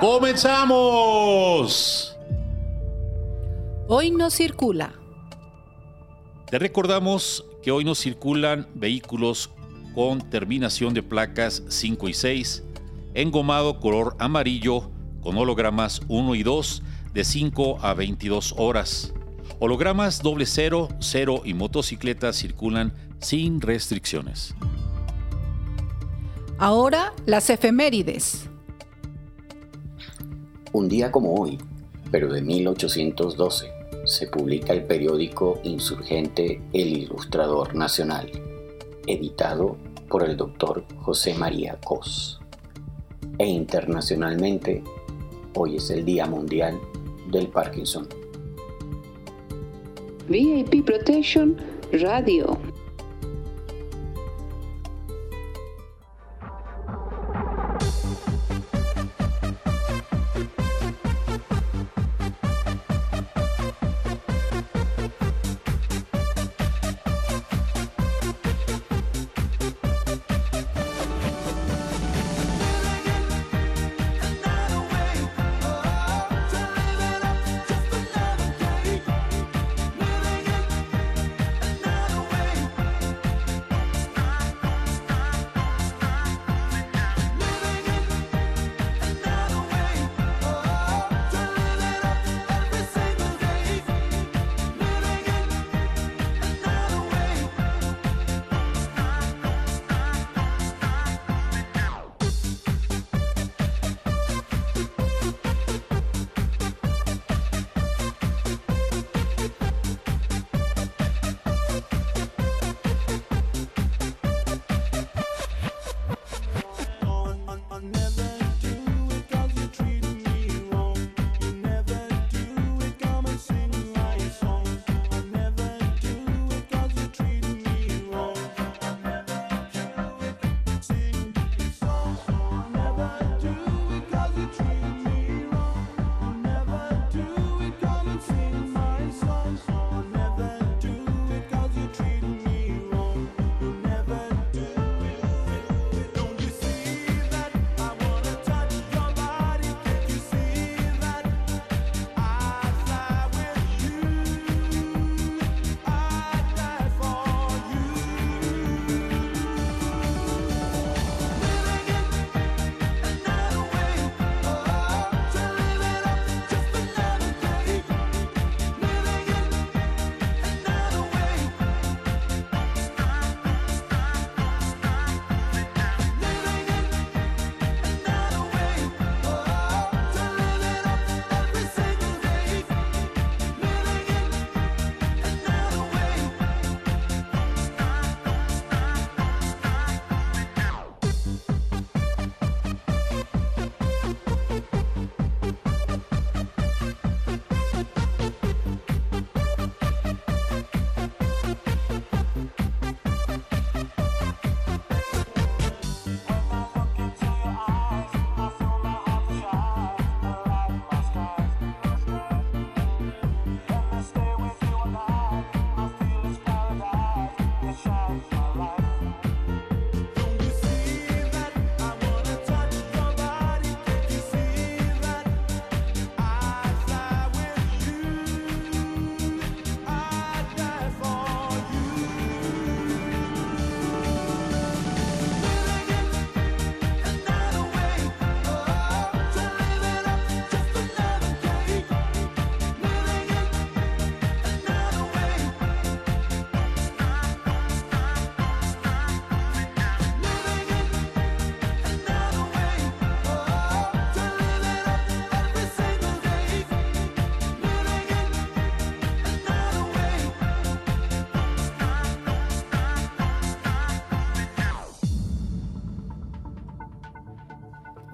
¡Comenzamos! 0.00 1.36
Hoy 3.86 4.10
no 4.10 4.30
circula. 4.30 4.94
Te 6.50 6.58
recordamos 6.58 7.44
que 7.62 7.70
hoy 7.70 7.84
no 7.84 7.94
circulan 7.94 8.66
vehículos 8.74 9.50
con 9.94 10.30
terminación 10.30 10.94
de 10.94 11.02
placas 11.02 11.62
5 11.68 12.08
y 12.08 12.14
6, 12.14 12.64
engomado 13.12 13.78
color 13.78 14.16
amarillo 14.18 14.90
con 15.20 15.36
hologramas 15.36 16.00
1 16.08 16.34
y 16.34 16.44
2 16.44 16.82
de 17.12 17.22
5 17.22 17.80
a 17.82 17.92
22 17.92 18.54
horas. 18.56 19.12
Hologramas 19.58 20.22
doble 20.22 20.46
0, 20.46 20.88
0 20.98 21.42
y 21.44 21.52
motocicletas 21.52 22.36
circulan 22.36 22.94
sin 23.18 23.60
restricciones. 23.60 24.54
Ahora 26.56 27.12
las 27.26 27.50
efemérides. 27.50 28.48
Un 30.72 30.88
día 30.88 31.10
como 31.10 31.34
hoy, 31.34 31.58
pero 32.12 32.32
de 32.32 32.42
1812, 32.42 33.72
se 34.04 34.26
publica 34.28 34.72
el 34.72 34.84
periódico 34.84 35.60
insurgente 35.64 36.62
El 36.72 36.96
Ilustrador 36.96 37.74
Nacional, 37.74 38.30
editado 39.06 39.76
por 40.08 40.22
el 40.22 40.36
doctor 40.36 40.84
José 40.98 41.34
María 41.34 41.76
Cos. 41.84 42.40
E 43.38 43.46
internacionalmente, 43.46 44.84
hoy 45.54 45.76
es 45.76 45.90
el 45.90 46.04
Día 46.04 46.26
Mundial 46.26 46.78
del 47.32 47.48
Parkinson. 47.48 48.08
VIP 50.28 50.84
Protection 50.84 51.56
Radio. 51.92 52.69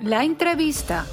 La 0.07 0.23
entrevista. 0.23 1.05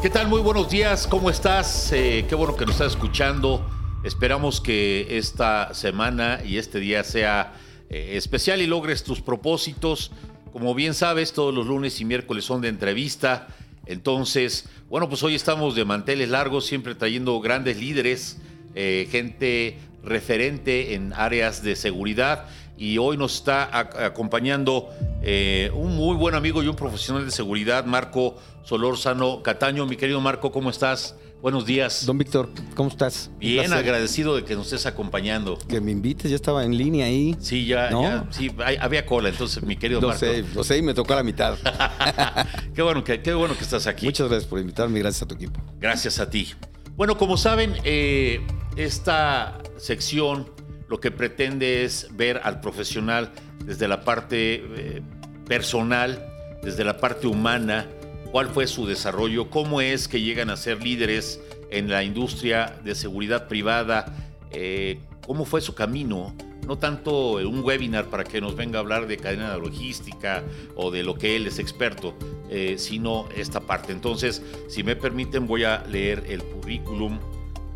¿Qué 0.00 0.08
tal? 0.08 0.28
Muy 0.28 0.40
buenos 0.40 0.70
días, 0.70 1.06
¿cómo 1.06 1.28
estás? 1.28 1.92
Eh, 1.92 2.24
qué 2.30 2.34
bueno 2.34 2.56
que 2.56 2.64
nos 2.64 2.76
estás 2.76 2.92
escuchando. 2.92 3.62
Esperamos 4.04 4.62
que 4.62 5.18
esta 5.18 5.74
semana 5.74 6.40
y 6.42 6.56
este 6.56 6.80
día 6.80 7.04
sea 7.04 7.52
eh, 7.90 8.12
especial 8.16 8.62
y 8.62 8.66
logres 8.66 9.04
tus 9.04 9.20
propósitos. 9.20 10.12
Como 10.50 10.74
bien 10.74 10.94
sabes, 10.94 11.34
todos 11.34 11.52
los 11.52 11.66
lunes 11.66 12.00
y 12.00 12.06
miércoles 12.06 12.46
son 12.46 12.62
de 12.62 12.68
entrevista. 12.68 13.48
Entonces, 13.84 14.66
bueno, 14.88 15.10
pues 15.10 15.22
hoy 15.22 15.34
estamos 15.34 15.74
de 15.74 15.84
manteles 15.84 16.30
largos, 16.30 16.64
siempre 16.64 16.94
trayendo 16.94 17.38
grandes 17.40 17.76
líderes, 17.76 18.38
eh, 18.74 19.06
gente 19.10 19.76
referente 20.02 20.94
en 20.94 21.12
áreas 21.12 21.62
de 21.62 21.76
seguridad 21.76 22.46
y 22.78 22.96
hoy 22.96 23.18
nos 23.18 23.34
está 23.34 23.68
acompañando 24.06 24.88
eh, 25.22 25.70
un 25.74 25.96
muy 25.96 26.16
buen 26.16 26.34
amigo 26.34 26.62
y 26.62 26.68
un 26.68 26.76
profesional 26.76 27.24
de 27.24 27.30
seguridad, 27.30 27.84
Marco 27.84 28.36
Solórzano 28.62 29.42
Cataño. 29.42 29.86
Mi 29.86 29.96
querido 29.96 30.20
Marco, 30.20 30.50
¿cómo 30.50 30.70
estás? 30.70 31.14
Buenos 31.42 31.64
días. 31.64 32.04
Don 32.04 32.18
Víctor, 32.18 32.50
¿cómo 32.74 32.90
estás? 32.90 33.30
Bien, 33.38 33.72
agradecido 33.72 34.36
de 34.36 34.44
que 34.44 34.54
nos 34.54 34.66
estés 34.66 34.84
acompañando. 34.84 35.58
Que 35.68 35.80
me 35.80 35.90
invites, 35.90 36.30
ya 36.30 36.36
estaba 36.36 36.64
en 36.64 36.76
línea 36.76 37.06
ahí. 37.06 37.34
Sí, 37.40 37.64
ya, 37.66 37.90
ya 37.90 38.26
sí, 38.30 38.50
había 38.78 39.06
cola, 39.06 39.30
entonces, 39.30 39.62
mi 39.62 39.76
querido 39.76 40.02
Marco. 40.02 40.18
Sé, 40.18 40.44
lo 40.54 40.64
sé 40.64 40.78
y 40.78 40.82
me 40.82 40.92
tocó 40.92 41.14
a 41.14 41.16
la 41.16 41.22
mitad. 41.22 41.56
qué, 42.74 42.82
bueno 42.82 43.02
que, 43.04 43.22
qué 43.22 43.32
bueno 43.32 43.56
que 43.56 43.64
estás 43.64 43.86
aquí. 43.86 44.06
Muchas 44.06 44.28
gracias 44.28 44.48
por 44.48 44.58
invitarme 44.58 44.98
y 44.98 45.02
gracias 45.02 45.22
a 45.22 45.28
tu 45.28 45.34
equipo. 45.34 45.60
Gracias 45.78 46.18
a 46.18 46.28
ti. 46.28 46.48
Bueno, 46.96 47.16
como 47.16 47.38
saben, 47.38 47.74
eh, 47.84 48.46
esta 48.76 49.62
sección 49.78 50.46
lo 50.90 51.00
que 51.00 51.12
pretende 51.12 51.84
es 51.84 52.08
ver 52.16 52.40
al 52.42 52.60
profesional 52.60 53.30
desde 53.64 53.86
la 53.86 54.04
parte 54.04 54.56
eh, 54.56 55.02
personal, 55.46 56.26
desde 56.64 56.82
la 56.82 56.98
parte 56.98 57.28
humana, 57.28 57.86
cuál 58.32 58.48
fue 58.48 58.66
su 58.66 58.86
desarrollo, 58.86 59.50
cómo 59.50 59.80
es 59.80 60.08
que 60.08 60.20
llegan 60.20 60.50
a 60.50 60.56
ser 60.56 60.82
líderes 60.82 61.40
en 61.70 61.88
la 61.88 62.02
industria 62.02 62.76
de 62.82 62.96
seguridad 62.96 63.46
privada, 63.46 64.32
eh, 64.50 64.98
cómo 65.24 65.44
fue 65.44 65.60
su 65.60 65.76
camino, 65.76 66.34
no 66.66 66.76
tanto 66.76 67.34
un 67.34 67.62
webinar 67.62 68.06
para 68.06 68.24
que 68.24 68.40
nos 68.40 68.56
venga 68.56 68.80
a 68.80 68.82
hablar 68.82 69.06
de 69.06 69.16
cadena 69.16 69.52
de 69.52 69.60
logística 69.60 70.42
o 70.74 70.90
de 70.90 71.04
lo 71.04 71.14
que 71.14 71.36
él 71.36 71.46
es 71.46 71.60
experto, 71.60 72.16
eh, 72.50 72.74
sino 72.78 73.28
esta 73.36 73.60
parte. 73.60 73.92
Entonces, 73.92 74.42
si 74.68 74.82
me 74.82 74.96
permiten, 74.96 75.46
voy 75.46 75.62
a 75.62 75.84
leer 75.88 76.24
el 76.28 76.42
currículum 76.42 77.20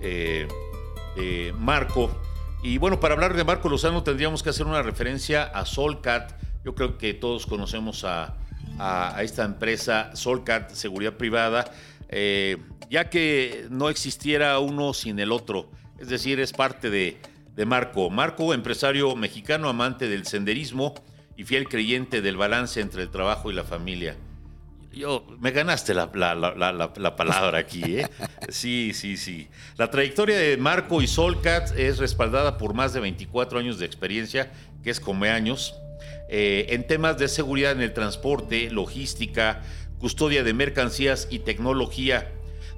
de 0.01 0.49
Marco 1.57 2.11
y 2.65 2.79
bueno, 2.79 2.99
para 2.99 3.13
hablar 3.13 3.37
de 3.37 3.45
Marco 3.45 3.69
Lozano 3.69 4.03
tendríamos 4.03 4.43
que 4.43 4.49
hacer 4.49 4.65
una 4.65 4.81
referencia 4.81 5.43
a 5.43 5.67
Solcat. 5.67 6.33
Yo 6.65 6.75
creo 6.75 6.97
que 6.97 7.13
todos 7.13 7.45
conocemos 7.45 8.05
a, 8.05 8.39
esta 9.21 9.45
empresa 9.45 10.17
Solcat, 10.17 10.71
Seguridad 10.71 11.13
Privada, 11.13 11.71
eh, 12.09 12.57
ya 12.89 13.11
que 13.11 13.67
no 13.69 13.91
existiera 13.91 14.59
uno 14.61 14.95
sin 14.95 15.19
el 15.19 15.31
otro. 15.31 15.69
Es 15.99 16.09
decir, 16.09 16.41
es 16.41 16.55
parte 16.55 16.89
de, 16.89 17.19
de 17.55 17.67
Marco. 17.67 18.09
Marco, 18.09 18.55
empresario 18.55 19.15
mexicano, 19.15 19.69
amante 19.69 20.09
del 20.09 20.25
senderismo 20.25 20.95
y 21.37 21.45
fiel 21.45 21.69
creyente 21.69 22.23
del 22.23 22.39
balance 22.39 22.81
entre 22.81 23.03
el 23.03 23.11
trabajo 23.11 23.51
y 23.51 23.55
la 23.55 23.65
familia. 23.65 24.17
Yo, 24.94 25.26
me 25.41 25.50
ganaste 25.50 25.93
la, 25.93 26.12
palabra 26.12 27.58
aquí, 27.58 27.82
¿eh? 27.99 28.08
Sí, 28.49 28.93
sí, 28.94 29.17
sí. 29.17 29.49
La 29.76 29.91
trayectoria 29.91 30.37
de 30.38 30.56
Marco 30.56 31.02
y 31.02 31.06
Solcat 31.06 31.76
es 31.76 31.99
respaldada 31.99 32.58
por 32.58 32.75
más 32.75 32.93
de 32.93 33.00
24 33.00 33.58
años 33.58 33.79
de 33.79 33.87
experiencia, 33.87 34.52
que 34.82 34.91
es 34.91 35.00
como 35.00 35.25
años, 35.25 35.75
eh, 36.29 36.67
en 36.70 36.87
temas 36.87 37.19
de 37.19 37.29
seguridad 37.29 37.73
en 37.73 37.81
el 37.81 37.93
transporte, 37.93 38.70
logística, 38.70 39.62
custodia 39.99 40.44
de 40.44 40.52
mercancías 40.55 41.26
y 41.31 41.41
tecnología. 41.41 42.31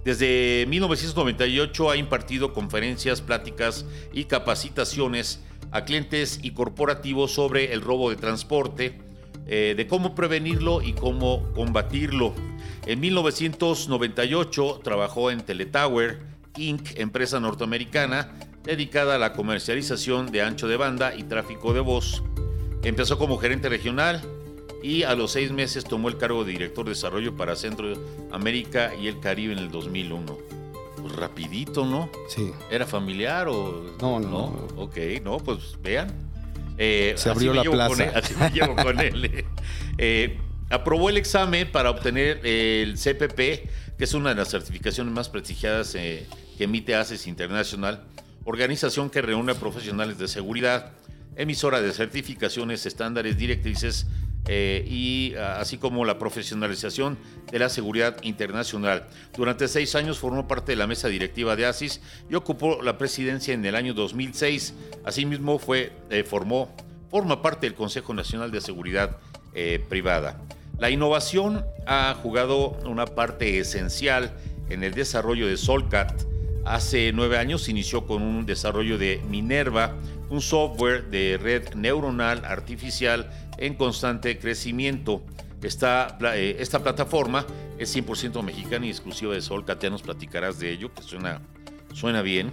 Desde 0.04 0.64
1998 0.68 1.90
ha 1.90 1.96
impartido 1.96 2.52
conferencias, 2.52 3.20
pláticas 3.20 3.84
y 4.12 4.24
capacitaciones 4.24 5.40
a 5.72 5.84
clientes 5.84 6.38
y 6.42 6.52
corporativos 6.52 7.32
sobre 7.32 7.72
el 7.72 7.80
robo 7.80 8.10
de 8.10 8.16
transporte, 8.16 9.05
eh, 9.46 9.74
de 9.76 9.86
cómo 9.86 10.14
prevenirlo 10.14 10.82
y 10.82 10.92
cómo 10.92 11.52
combatirlo. 11.54 12.34
En 12.86 13.00
1998 13.00 14.80
trabajó 14.82 15.30
en 15.30 15.40
Teletower 15.40 16.20
Inc., 16.56 16.98
empresa 16.98 17.40
norteamericana 17.40 18.32
dedicada 18.64 19.14
a 19.14 19.18
la 19.18 19.32
comercialización 19.32 20.32
de 20.32 20.42
ancho 20.42 20.66
de 20.68 20.76
banda 20.76 21.14
y 21.14 21.22
tráfico 21.24 21.72
de 21.72 21.80
voz. 21.80 22.22
Empezó 22.82 23.18
como 23.18 23.38
gerente 23.38 23.68
regional 23.68 24.22
y 24.82 25.04
a 25.04 25.14
los 25.14 25.32
seis 25.32 25.50
meses 25.52 25.84
tomó 25.84 26.08
el 26.08 26.18
cargo 26.18 26.44
de 26.44 26.52
director 26.52 26.84
de 26.84 26.90
desarrollo 26.90 27.36
para 27.36 27.56
Centroamérica 27.56 28.94
y 28.94 29.08
el 29.08 29.20
Caribe 29.20 29.52
en 29.52 29.58
el 29.58 29.70
2001. 29.70 30.38
Pues 31.00 31.16
rapidito, 31.16 31.84
¿no? 31.84 32.10
Sí. 32.28 32.52
¿Era 32.70 32.86
familiar 32.86 33.48
o...? 33.48 33.84
No, 34.00 34.18
no. 34.18 34.28
no. 34.28 34.82
Ok, 34.82 34.96
no, 35.22 35.38
pues 35.38 35.76
vean. 35.82 36.25
Eh, 36.78 37.14
Se 37.16 37.30
abrió 37.30 37.54
la 37.54 37.62
plaza. 37.62 38.12
así 38.14 38.34
me 38.34 38.50
llevo 38.50 38.74
con 38.82 39.00
él. 39.00 39.44
Eh, 39.98 40.38
aprobó 40.70 41.08
el 41.10 41.16
examen 41.16 41.70
para 41.70 41.90
obtener 41.90 42.44
el 42.44 42.96
CPP, 42.96 43.36
que 43.96 44.04
es 44.04 44.14
una 44.14 44.30
de 44.30 44.36
las 44.36 44.48
certificaciones 44.50 45.12
más 45.12 45.28
prestigiadas 45.28 45.94
eh, 45.94 46.26
que 46.58 46.64
emite 46.64 46.94
ACES 46.94 47.26
Internacional, 47.26 48.04
organización 48.44 49.10
que 49.10 49.22
reúne 49.22 49.52
a 49.52 49.54
profesionales 49.54 50.18
de 50.18 50.28
seguridad, 50.28 50.92
emisora 51.36 51.80
de 51.80 51.92
certificaciones, 51.92 52.86
estándares, 52.86 53.36
directrices 53.36 54.06
eh, 54.48 54.84
y 54.86 55.34
ah, 55.34 55.60
así 55.60 55.78
como 55.78 56.04
la 56.04 56.18
profesionalización 56.18 57.18
de 57.50 57.58
la 57.58 57.68
seguridad 57.68 58.16
internacional. 58.22 59.06
Durante 59.36 59.68
seis 59.68 59.94
años 59.94 60.18
formó 60.18 60.46
parte 60.46 60.72
de 60.72 60.76
la 60.76 60.86
mesa 60.86 61.08
directiva 61.08 61.56
de 61.56 61.66
ASIS 61.66 62.00
y 62.30 62.34
ocupó 62.34 62.82
la 62.82 62.98
presidencia 62.98 63.54
en 63.54 63.64
el 63.64 63.74
año 63.74 63.94
2006. 63.94 64.74
Asimismo, 65.04 65.58
fue, 65.58 65.92
eh, 66.10 66.24
formó, 66.24 66.74
forma 67.10 67.42
parte 67.42 67.66
del 67.66 67.74
Consejo 67.74 68.14
Nacional 68.14 68.50
de 68.50 68.60
Seguridad 68.60 69.18
eh, 69.54 69.84
Privada. 69.88 70.40
La 70.78 70.90
innovación 70.90 71.64
ha 71.86 72.14
jugado 72.22 72.78
una 72.84 73.06
parte 73.06 73.58
esencial 73.58 74.32
en 74.68 74.84
el 74.84 74.92
desarrollo 74.92 75.46
de 75.46 75.56
Solcat. 75.56 76.12
Hace 76.66 77.12
nueve 77.12 77.38
años 77.38 77.68
inició 77.68 78.06
con 78.06 78.22
un 78.22 78.44
desarrollo 78.44 78.98
de 78.98 79.22
Minerva, 79.28 79.94
un 80.30 80.40
software 80.40 81.04
de 81.10 81.38
red 81.40 81.74
neuronal 81.74 82.44
artificial 82.44 83.30
en 83.58 83.74
constante 83.74 84.38
crecimiento. 84.38 85.22
Esta, 85.62 86.18
eh, 86.34 86.56
esta 86.60 86.82
plataforma 86.82 87.46
es 87.78 87.94
100% 87.94 88.42
mexicana 88.42 88.86
y 88.86 88.90
exclusiva 88.90 89.34
de 89.34 89.40
Sol. 89.40 89.64
Katia, 89.64 89.90
nos 89.90 90.02
platicarás 90.02 90.58
de 90.58 90.70
ello, 90.70 90.92
que 90.94 91.02
suena, 91.02 91.40
suena 91.92 92.22
bien. 92.22 92.52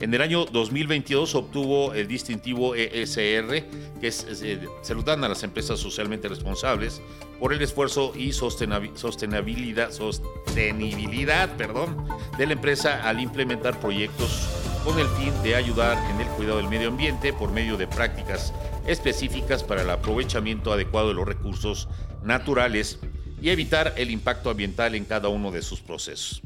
En 0.00 0.14
el 0.14 0.22
año 0.22 0.46
2022 0.46 1.34
obtuvo 1.34 1.92
el 1.92 2.08
distintivo 2.08 2.74
ESR, 2.74 3.64
que 4.00 4.06
es, 4.06 4.26
eh, 4.42 4.58
lo 4.94 5.02
dan 5.02 5.22
a 5.24 5.28
las 5.28 5.42
empresas 5.42 5.78
socialmente 5.78 6.26
responsables 6.26 7.02
por 7.38 7.52
el 7.52 7.60
esfuerzo 7.60 8.14
y 8.16 8.32
sostenibilidad, 8.32 9.90
sostenibilidad 9.90 11.54
perdón, 11.58 12.08
de 12.38 12.46
la 12.46 12.54
empresa 12.54 13.06
al 13.06 13.20
implementar 13.20 13.78
proyectos 13.78 14.48
con 14.86 14.98
el 14.98 15.06
fin 15.08 15.34
de 15.42 15.54
ayudar 15.54 15.98
en 16.10 16.22
el 16.22 16.28
cuidado 16.28 16.56
del 16.56 16.68
medio 16.70 16.88
ambiente 16.88 17.34
por 17.34 17.52
medio 17.52 17.76
de 17.76 17.86
prácticas 17.86 18.54
específicas 18.86 19.62
para 19.62 19.82
el 19.82 19.90
aprovechamiento 19.90 20.72
adecuado 20.72 21.08
de 21.08 21.14
los 21.14 21.28
recursos 21.28 21.88
naturales 22.24 23.00
y 23.42 23.50
evitar 23.50 23.92
el 23.98 24.10
impacto 24.10 24.48
ambiental 24.48 24.94
en 24.94 25.04
cada 25.04 25.28
uno 25.28 25.50
de 25.50 25.60
sus 25.60 25.82
procesos. 25.82 26.42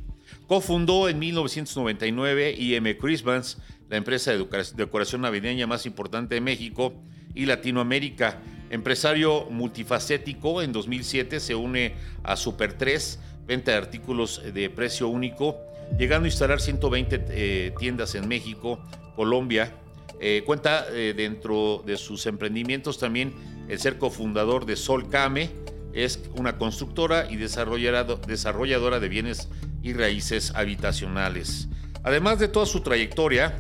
Cofundó 0.47 1.09
en 1.09 1.19
1999 1.19 2.55
IM 2.59 2.99
Christmas, 2.99 3.59
la 3.89 3.97
empresa 3.97 4.33
de 4.33 4.47
decoración 4.77 5.23
navideña 5.23 5.67
más 5.67 5.87
importante 5.87 6.35
de 6.35 6.43
México 6.43 6.93
y 7.35 7.47
Latinoamérica. 7.47 8.43
Empresario 8.69 9.47
multifacético, 9.51 10.61
en 10.61 10.73
2007 10.73 11.41
se 11.41 11.55
une 11.55 11.95
a 12.23 12.37
Super 12.37 12.75
3, 12.75 13.21
venta 13.47 13.71
de 13.71 13.79
artículos 13.79 14.43
de 14.53 14.69
precio 14.69 15.09
único, 15.09 15.57
llegando 15.99 16.27
a 16.27 16.29
instalar 16.29 16.61
120 16.61 17.25
eh, 17.29 17.75
tiendas 17.79 18.15
en 18.15 18.29
México, 18.29 18.85
Colombia, 19.17 19.73
eh, 20.21 20.43
cuenta 20.45 20.87
eh, 20.91 21.15
dentro 21.17 21.83
de 21.87 21.97
sus 21.97 22.27
emprendimientos 22.27 22.99
también 22.99 23.33
el 23.69 23.79
ser 23.79 23.97
cofundador 23.97 24.67
de 24.67 24.77
Solcame, 24.77 25.51
es 25.95 26.21
una 26.35 26.59
constructora 26.59 27.31
y 27.31 27.37
desarrolladora 27.37 29.01
de 29.01 29.09
bienes 29.09 29.49
y 29.85 29.93
raíces 29.93 30.53
habitacionales. 30.57 31.69
Además 32.03 32.41
de 32.41 32.49
toda 32.49 32.67
su 32.67 32.81
trayectoria, 32.81 33.55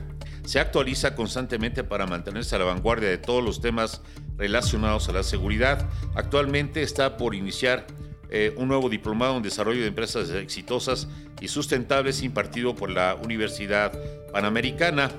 se 0.44 0.58
actualiza 0.58 1.14
constantemente 1.14 1.84
para 1.84 2.06
mantenerse 2.06 2.56
a 2.56 2.58
la 2.58 2.64
vanguardia 2.64 3.08
de 3.08 3.18
todos 3.18 3.44
los 3.44 3.60
temas 3.60 4.02
relacionados 4.36 5.08
a 5.08 5.12
la 5.12 5.22
seguridad. 5.22 5.88
Actualmente 6.14 6.82
está 6.82 7.16
por 7.16 7.34
iniciar 7.34 7.86
eh, 8.30 8.52
un 8.56 8.68
nuevo 8.68 8.88
diplomado 8.88 9.36
en 9.36 9.42
desarrollo 9.42 9.82
de 9.82 9.86
empresas 9.86 10.30
exitosas 10.30 11.08
y 11.40 11.48
sustentables 11.48 12.22
impartido 12.22 12.74
por 12.74 12.90
la 12.90 13.14
Universidad 13.14 13.92
Panamericana. 14.32 15.10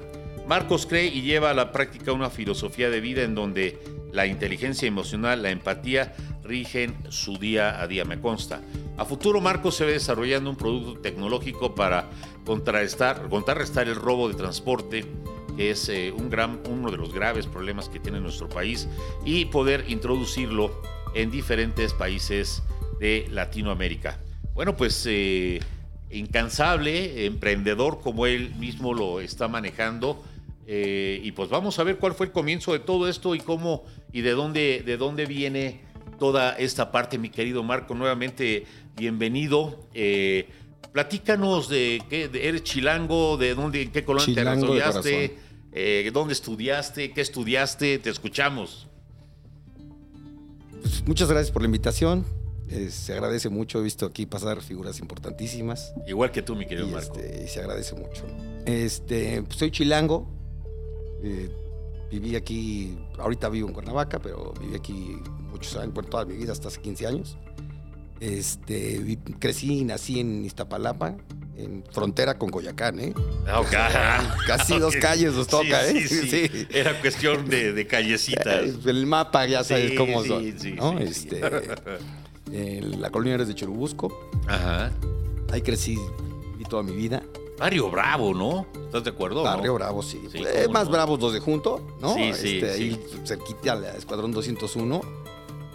Marcos 0.48 0.86
cree 0.86 1.06
y 1.06 1.22
lleva 1.22 1.52
a 1.52 1.54
la 1.54 1.72
práctica 1.72 2.12
una 2.12 2.30
filosofía 2.30 2.90
de 2.90 3.00
vida 3.00 3.24
en 3.24 3.36
donde 3.36 3.80
la 4.12 4.26
inteligencia 4.28 4.88
emocional, 4.88 5.44
la 5.44 5.50
empatía 5.52 6.14
rigen 6.44 6.96
su 7.10 7.38
día 7.38 7.82
a 7.82 7.88
día, 7.88 8.06
me 8.06 8.20
consta. 8.20 8.62
A 8.98 9.04
futuro, 9.04 9.42
Marco 9.42 9.72
se 9.72 9.84
ve 9.84 9.92
desarrollando 9.92 10.50
un 10.50 10.56
producto 10.56 11.02
tecnológico 11.02 11.76
para 11.76 12.10
contrarrestar, 12.46 13.28
contrarrestar 13.28 13.90
el 13.90 13.96
robo 13.96 14.30
de 14.30 14.36
transporte, 14.36 15.06
que 15.58 15.72
es 15.72 15.90
eh, 15.90 16.14
un 16.18 16.30
gran, 16.30 16.62
uno 16.70 16.90
de 16.90 16.98
los 16.98 17.14
graves 17.14 17.46
problemas 17.46 17.90
que 17.90 18.00
tiene 18.00 18.22
nuestro 18.22 18.48
país, 18.48 18.88
y 19.26 19.46
poder 19.46 19.84
introducirlo 19.90 20.82
en 21.14 21.30
diferentes 21.30 21.94
países 21.94 22.64
de 23.00 23.28
Latinoamérica. 23.32 24.18
Bueno, 24.54 24.78
pues 24.78 25.06
eh, 25.10 25.60
incansable, 26.10 27.26
emprendedor 27.26 28.00
como 28.00 28.26
él 28.26 28.56
mismo 28.56 28.94
lo 28.94 29.20
está 29.20 29.50
manejando. 29.50 30.24
eh, 30.68 31.20
y 31.22 31.32
pues 31.34 31.50
vamos 31.50 31.78
a 31.80 31.84
ver 31.84 31.98
cuál 31.98 32.14
fue 32.14 32.28
el 32.28 32.32
comienzo 32.32 32.72
de 32.74 32.80
todo 32.80 33.08
esto 33.08 33.36
y 33.36 33.40
cómo 33.40 33.84
y 34.12 34.22
de 34.22 34.32
dónde, 34.32 34.84
de 34.86 34.98
dónde 34.98 35.26
viene 35.26 35.82
toda 36.18 36.54
esta 36.58 36.92
parte, 36.92 37.18
mi 37.18 37.30
querido 37.30 37.64
Marco. 37.64 37.94
Nuevamente, 37.94 38.66
bienvenido. 38.96 39.88
Eh, 39.94 40.48
platícanos 40.92 41.70
de 41.70 42.02
qué 42.10 42.28
de- 42.28 42.48
eres 42.48 42.64
chilango, 42.64 43.38
de 43.38 43.56
dónde, 43.56 43.82
en 43.82 43.92
qué 43.92 44.04
colonia 44.04 44.26
Chilango 44.26 44.68
te 44.68 44.74
de 44.74 44.78
desarrollaste, 44.80 45.38
eh, 45.74 46.12
dónde 46.14 46.34
estudiaste, 46.34 47.12
qué 47.12 47.22
estudiaste, 47.22 48.00
te 48.00 48.10
escuchamos. 48.10 48.88
Pues, 50.82 51.06
muchas 51.08 51.30
gracias 51.30 51.52
por 51.52 51.62
la 51.62 51.68
invitación. 51.68 52.26
Eh, 52.70 52.90
se 52.90 53.14
agradece 53.14 53.50
mucho. 53.50 53.80
He 53.80 53.84
visto 53.84 54.06
aquí 54.08 54.26
pasar 54.26 54.62
figuras 54.62 55.00
importantísimas. 55.00 55.94
Igual 56.08 56.32
que 56.32 56.42
tú, 56.42 56.56
mi 56.56 56.66
querido 56.66 56.88
Y, 56.88 56.92
Marco. 56.92 57.16
este, 57.20 57.44
y 57.44 57.48
se 57.48 57.60
agradece 57.60 57.94
mucho. 57.96 58.24
Este, 58.66 59.42
pues, 59.44 59.58
soy 59.58 59.72
chilango. 59.72 60.28
eh, 61.24 61.50
viví 62.12 62.36
aquí, 62.36 62.96
ahorita 63.18 63.50
vivo 63.50 63.68
en 63.68 63.74
Cuernavaca, 63.74 64.20
pero 64.20 64.54
viví 64.62 64.76
aquí 64.76 65.16
muchos 65.52 65.76
años, 65.76 65.94
por 65.94 66.06
toda 66.06 66.24
mi 66.24 66.36
vida, 66.36 66.52
hasta 66.52 66.68
hace 66.68 66.80
15 66.80 67.08
años. 67.08 67.36
Este, 68.20 69.18
crecí 69.40 69.80
y 69.80 69.84
nací 69.84 70.20
en 70.20 70.46
Iztapalapa, 70.46 71.16
en 71.58 71.84
frontera 71.92 72.38
con 72.38 72.50
Coyacán, 72.50 73.00
¿eh? 73.00 73.14
Ah. 73.48 74.36
Casi 74.48 74.78
dos 74.80 74.96
calles 74.96 75.34
nos 75.34 75.48
toca, 75.48 75.84
Sí, 75.86 75.98
¿eh? 75.98 76.08
sí, 76.08 76.30
sí. 76.30 76.68
Era 76.72 77.00
cuestión 77.02 77.48
de, 77.50 77.74
de 77.74 77.88
callecitas. 77.88 78.64
El 78.86 79.06
mapa 79.06 79.46
ya 79.46 79.64
sabes 79.64 79.94
cómo 79.98 80.22
sí, 80.24 80.30
son. 80.30 80.60
sí, 80.60 80.72
¿no? 80.74 80.98
Este, 81.00 81.42
la 82.82 83.10
colonia 83.10 83.36
eres 83.36 83.48
de 83.48 83.56
Churubusco. 83.56 84.30
Ajá. 84.48 84.92
Ahí 85.52 85.62
crecí 85.62 85.98
viví 86.54 86.66
toda 86.66 86.84
mi 86.84 86.94
vida. 86.94 87.22
Barrio 87.58 87.90
Bravo, 87.90 88.34
¿no? 88.34 88.66
¿Estás 88.86 89.04
de 89.06 89.12
acuerdo? 89.12 89.38
no? 89.38 89.44
Barrio 89.44 89.76
Bravo, 89.76 90.02
sí. 90.04 90.20
Eh, 90.34 90.68
más 90.70 90.86
no. 90.86 90.92
bravos 90.92 91.20
los 91.22 91.32
de 91.34 91.40
junto, 91.40 91.96
¿no? 92.02 92.14
Sí, 92.16 92.34
sí, 92.34 92.58
Este, 92.60 92.74
sí. 92.78 92.84
Ahí 92.84 93.06
cerquita 93.26 93.72
a 93.74 93.76
la 93.76 93.92
Escuadrón 93.96 94.32
201. 94.34 95.02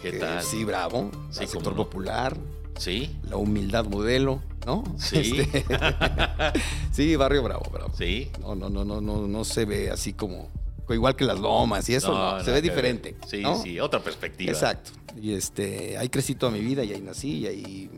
¿Qué 0.02 0.12
tal? 0.12 0.42
Sí, 0.42 0.64
bravo. 0.64 1.10
Sí, 1.30 1.46
sector 1.46 1.72
no. 1.74 1.84
popular, 1.84 2.36
Sí, 2.78 3.14
la 3.28 3.36
humildad 3.36 3.84
modelo, 3.84 4.40
¿no? 4.64 4.84
sí, 4.96 5.38
Este, 5.38 5.64
sí, 6.92 7.14
Barrio 7.16 7.42
Bravo, 7.42 7.68
bravo. 7.70 7.92
sí. 7.94 8.30
No, 8.40 8.54
no, 8.54 8.70
no, 8.70 8.84
no, 8.86 9.00
no, 9.02 9.26
no 9.28 9.44
se 9.44 9.66
ve 9.66 9.90
así 9.90 10.14
como 10.14 10.48
igual 10.88 11.14
que 11.14 11.24
las 11.24 11.38
lomas 11.38 11.88
y 11.88 11.94
eso, 11.94 12.12
no, 12.12 12.38
No, 12.38 12.44
se 12.44 12.50
ve 12.50 12.60
diferente. 12.62 13.12
ver. 13.20 13.28
Sí, 13.28 13.42
¿no? 13.42 13.60
sí, 13.62 13.78
otra 13.78 14.00
perspectiva. 14.02 14.50
Exacto. 14.50 14.90
Y 15.20 15.34
este, 15.34 15.96
ahí 15.98 16.08
crecí 16.08 16.34
toda 16.34 16.50
mi 16.50 16.60
vida 16.60 16.82
y 16.82 16.92
ahí 16.92 17.00
nací 17.00 17.38
y 17.40 17.46
ahí, 17.46 17.90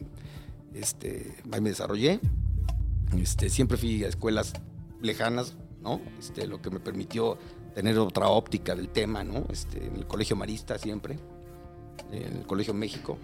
este, 0.75 1.37
ahí 1.52 1.61
me 1.61 1.71
desarrollé. 1.71 2.18
Este, 3.18 3.49
siempre 3.49 3.76
fui 3.78 4.04
a 4.04 4.09
escuelas 4.09 4.52
lejanas, 5.00 5.54
¿no? 5.80 6.00
Este, 6.18 6.47
lo 6.47 6.61
que 6.61 6.71
me 6.71 6.80
permitió 6.80 7.38
tener 7.75 7.99
otra 7.99 8.28
óptica 8.28 8.75
del 8.75 8.88
tema, 8.88 9.23
¿no? 9.25 9.47
Este, 9.50 9.87
en 9.87 9.97
el 9.97 10.06
Colegio 10.06 10.37
Marista 10.37 10.76
siempre, 10.78 11.18
en 12.13 12.37
el 12.39 12.47
Colegio 12.47 12.75
México. 12.75 13.19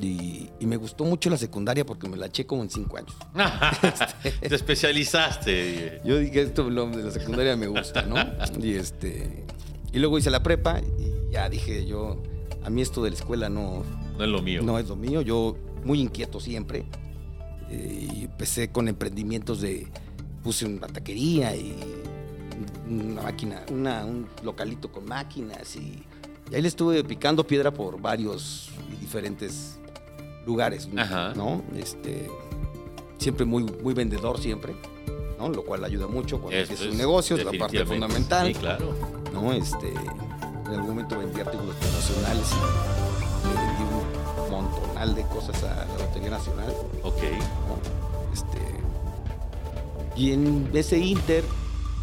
Y, 0.00 0.50
y 0.60 0.66
me 0.66 0.76
gustó 0.76 1.04
mucho 1.04 1.30
la 1.30 1.38
secundaria 1.38 1.86
porque 1.86 2.06
me 2.06 2.18
la 2.18 2.26
eché 2.26 2.44
como 2.44 2.62
en 2.62 2.68
cinco 2.70 2.98
años. 2.98 3.16
Te 4.40 4.54
especializaste. 4.54 6.02
Yo 6.04 6.18
dije, 6.18 6.42
esto 6.42 6.68
lo 6.68 6.86
de 6.90 7.02
la 7.04 7.10
secundaria 7.10 7.56
me 7.56 7.66
gusta, 7.66 8.02
¿no? 8.02 8.16
Y 8.62 8.74
este 8.74 9.44
y 9.92 9.98
luego 9.98 10.18
hice 10.18 10.30
la 10.30 10.42
prepa 10.42 10.80
y 10.80 11.32
ya 11.32 11.48
dije 11.48 11.86
yo, 11.86 12.22
a 12.62 12.68
mí 12.68 12.82
esto 12.82 13.02
de 13.02 13.10
la 13.10 13.16
escuela 13.16 13.48
no, 13.48 13.84
No 14.18 14.24
es 14.24 14.30
lo 14.30 14.42
mío. 14.42 14.62
no 14.62 14.78
es 14.78 14.88
lo 14.88 14.96
mío. 14.96 15.22
Yo 15.22 15.56
muy 15.84 16.00
inquieto 16.00 16.40
siempre. 16.40 16.84
eh, 17.70 18.08
y 18.14 18.24
empecé 18.24 18.70
con 18.70 18.88
emprendimientos 18.88 19.60
de, 19.62 19.88
puse 20.42 20.66
una 20.66 20.86
taquería 20.88 21.56
y 21.56 21.74
una 22.88 23.22
máquina, 23.22 23.64
una- 23.72 24.04
un 24.04 24.26
localito 24.44 24.92
con 24.92 25.06
máquinas 25.06 25.74
y, 25.76 26.02
y 26.50 26.54
ahí 26.54 26.62
le 26.62 26.68
estuve 26.68 27.02
picando 27.04 27.46
piedra 27.46 27.72
por 27.72 28.00
varios 28.00 28.70
y 28.92 28.96
diferentes 28.96 29.78
lugares, 30.46 30.88
Ajá. 30.96 31.32
¿no? 31.34 31.62
Este, 31.76 32.30
siempre 33.18 33.44
muy, 33.44 33.64
muy 33.64 33.94
vendedor 33.94 34.40
siempre, 34.40 34.76
¿no? 35.38 35.48
Lo 35.48 35.64
cual 35.64 35.84
ayuda 35.84 36.06
mucho 36.06 36.40
cuando 36.40 36.58
empiezas 36.58 36.86
es 36.86 36.92
un 36.92 36.98
negocio, 36.98 37.36
es 37.36 37.44
la 37.44 37.52
parte 37.52 37.84
fundamental. 37.84 38.46
Sí, 38.46 38.54
claro. 38.54 38.94
¿no? 39.32 39.52
Este, 39.52 39.88
en 39.90 40.72
algún 40.72 40.88
momento 40.90 41.18
vendí 41.18 41.40
artículos 41.40 41.74
internacionales 41.74 42.46
y 43.44 43.48
le 43.48 43.60
vendí 43.66 43.82
un 43.82 44.50
montonal 44.50 45.14
de 45.14 45.22
cosas 45.22 45.62
a 45.64 45.86
la 45.86 45.98
Lotería 45.98 46.30
Nacional. 46.30 46.72
Ok. 47.02 47.22
¿no? 47.22 48.32
Este, 48.32 48.58
y 50.16 50.32
en 50.32 50.70
ese 50.72 50.98
inter 50.98 51.44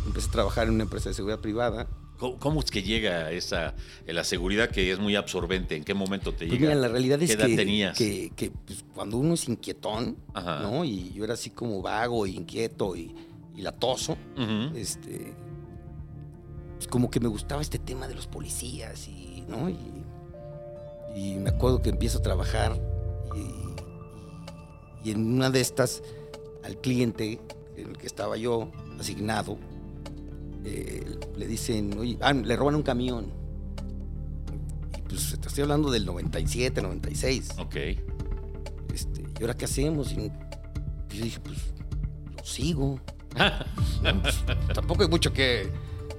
empecé 0.06 0.28
a 0.28 0.32
trabajar 0.32 0.68
en 0.68 0.74
una 0.76 0.84
empresa 0.84 1.10
de 1.10 1.16
seguridad 1.16 1.40
privada. 1.40 1.88
¿Cómo, 2.24 2.40
cómo 2.40 2.60
es 2.62 2.72
que 2.72 2.82
llega 2.84 3.32
esa 3.32 3.74
la 4.08 4.24
seguridad 4.24 4.70
que 4.70 4.94
es 4.94 4.98
muy 5.00 5.18
absorbente? 5.18 5.76
¿En 5.76 5.84
qué 5.84 5.94
momento 5.94 6.32
te 6.32 6.48
Pues 6.48 6.52
llega? 6.52 6.70
mira, 6.70 6.76
la 6.76 6.88
realidad 6.88 7.22
es 7.22 7.32
¿Qué 7.32 7.34
edad 7.36 7.48
que, 7.48 7.56
tenías? 7.58 7.98
que, 7.98 8.32
que, 8.34 8.50
pues, 8.50 8.86
cuando 8.96 9.18
uno 9.18 9.34
es 9.34 9.50
inquietón, 9.50 10.16
Ajá. 10.34 10.62
¿no? 10.62 10.86
Y 10.86 11.12
yo 11.12 11.26
era 11.26 11.34
así 11.34 11.50
como 11.50 11.82
vago, 11.82 12.26
e 12.26 12.30
inquieto 12.30 12.96
y, 12.96 13.14
y 13.58 13.62
latoso, 13.62 14.16
este, 14.74 15.34
pues 16.78 16.88
como 16.88 17.12
que 17.12 17.20
me 17.20 17.28
gustaba 17.28 17.62
este 17.62 17.78
tema 17.78 18.08
de 18.08 18.16
los 18.16 18.28
policías 18.28 19.06
y, 19.10 19.44
¿no? 19.50 19.70
Y, 19.70 19.78
y 21.16 21.36
me 21.40 21.50
acuerdo 21.50 21.82
que 21.82 21.90
empiezo 21.90 22.20
a 22.20 22.22
trabajar 22.22 22.80
y, 25.04 25.10
y 25.10 25.12
en 25.12 25.34
una 25.34 25.50
de 25.50 25.60
estas 25.60 26.02
al 26.64 26.78
cliente 26.80 27.42
en 27.76 27.90
el 27.90 27.98
que 27.98 28.08
estaba 28.08 28.38
yo 28.38 28.72
asignado 28.98 29.58
eh, 30.66 31.20
le 31.38 31.48
dicen, 31.48 31.98
oye, 31.98 32.18
ah, 32.22 32.34
le 32.34 32.56
roban 32.56 32.76
un 32.76 32.84
camión. 32.84 33.28
Y 34.98 35.02
pues 35.02 35.38
te 35.40 35.48
estoy 35.48 35.64
hablando 35.64 35.92
del 35.92 36.06
97, 36.06 36.82
96. 36.82 37.50
Ok. 37.60 37.76
Este, 38.94 39.22
¿Y 39.40 39.42
ahora 39.42 39.56
qué 39.56 39.66
hacemos? 39.66 40.12
Y 40.14 40.16
yo 41.16 41.24
dije, 41.24 41.40
pues 41.40 41.58
lo 42.38 42.44
sigo. 42.44 43.00
No, 44.04 44.22
pues, 44.22 44.44
tampoco 44.76 45.04
hay 45.04 45.10
mucho 45.10 45.32
que, 45.34 45.70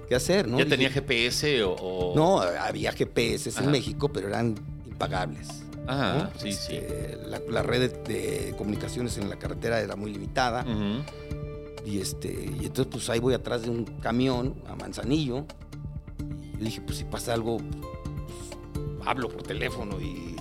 que 0.09 0.15
hacer, 0.15 0.49
¿no? 0.49 0.59
¿Ya 0.59 0.65
Dije, 0.65 0.77
tenía 0.77 0.91
GPS 0.91 1.63
o...? 1.65 1.73
o- 1.75 2.17
No, 2.17 2.41
había 2.41 2.93
GPS 2.93 3.51
en 3.63 3.71
México, 3.71 4.11
pero 4.11 4.29
eran 4.29 4.55
impagables. 4.87 5.49
Ah, 5.87 6.31
¿no? 6.33 6.41
sí, 6.41 6.53
sí. 6.53 6.77
Este, 6.77 7.19
La, 7.27 7.41
la 7.51 7.63
red 7.63 7.93
de, 7.93 8.15
de 8.49 8.57
comunicaciones 8.57 9.19
en 9.19 9.29
la 9.29 9.37
carretera 9.37 9.81
era 9.83 9.97
muy 9.97 10.11
limitada. 10.15 10.63
Ujú. 10.63 11.05
Y, 11.85 11.99
este, 11.99 12.33
y 12.61 12.67
entonces, 12.67 12.87
pues 12.91 13.11
ahí 13.11 13.21
voy 13.21 13.35
atrás 13.35 13.63
de 13.63 13.71
un 13.71 13.85
camión 13.85 14.55
a 14.69 14.75
Manzanillo. 14.75 15.47
Y 16.55 16.59
yo 16.59 16.65
dije, 16.65 16.81
pues 16.81 16.99
si 16.99 17.05
pasa 17.05 17.35
algo, 17.35 17.59
pues, 17.59 19.07
hablo 19.07 19.29
por 19.29 19.43
teléfono 19.43 20.01
y, 20.01 20.35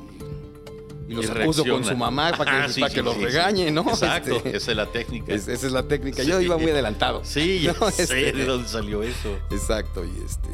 y 1.10 1.14
los 1.14 1.26
Y 1.26 1.30
acuso 1.30 1.66
con 1.66 1.84
su 1.84 1.98
mamá 1.98 2.32
para 2.38 2.46
que, 2.52 2.58
Ah, 2.58 2.70
sí, 2.70 2.80
para 2.80 2.90
sí, 2.92 2.96
que 2.96 3.02
los 3.04 3.16
sí, 3.16 3.26
regañe, 3.26 3.72
¿no? 3.72 3.82
Exacto, 3.82 4.38
Este, 4.38 4.56
esa 4.56 4.72
es 4.72 4.78
la 4.78 4.86
técnica. 4.92 5.34
es- 5.34 5.48
esa 5.50 5.68
es 5.68 5.74
la 5.74 5.84
técnica. 5.88 6.24
Yo 6.24 6.40
iba 6.40 6.58
muy 6.58 6.72
adelantado. 6.72 7.26
Sí, 7.26 7.68
No, 7.82 7.92
sé 7.92 8.04
este- 8.04 8.32
de 8.32 8.46
dónde 8.46 8.70
salió 8.70 9.04
eso. 9.04 9.38
Exacto, 9.52 10.06
y 10.06 10.24
este. 10.26 10.50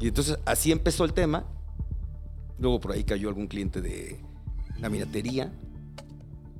Y 0.00 0.08
entonces 0.08 0.38
así 0.46 0.72
empezó 0.72 1.04
el 1.04 1.12
tema. 1.12 1.44
Luego 2.58 2.80
por 2.80 2.92
ahí 2.92 3.04
cayó 3.04 3.28
algún 3.28 3.46
cliente 3.48 3.82
de 3.82 4.18
una 4.78 4.88
minatería, 4.88 5.52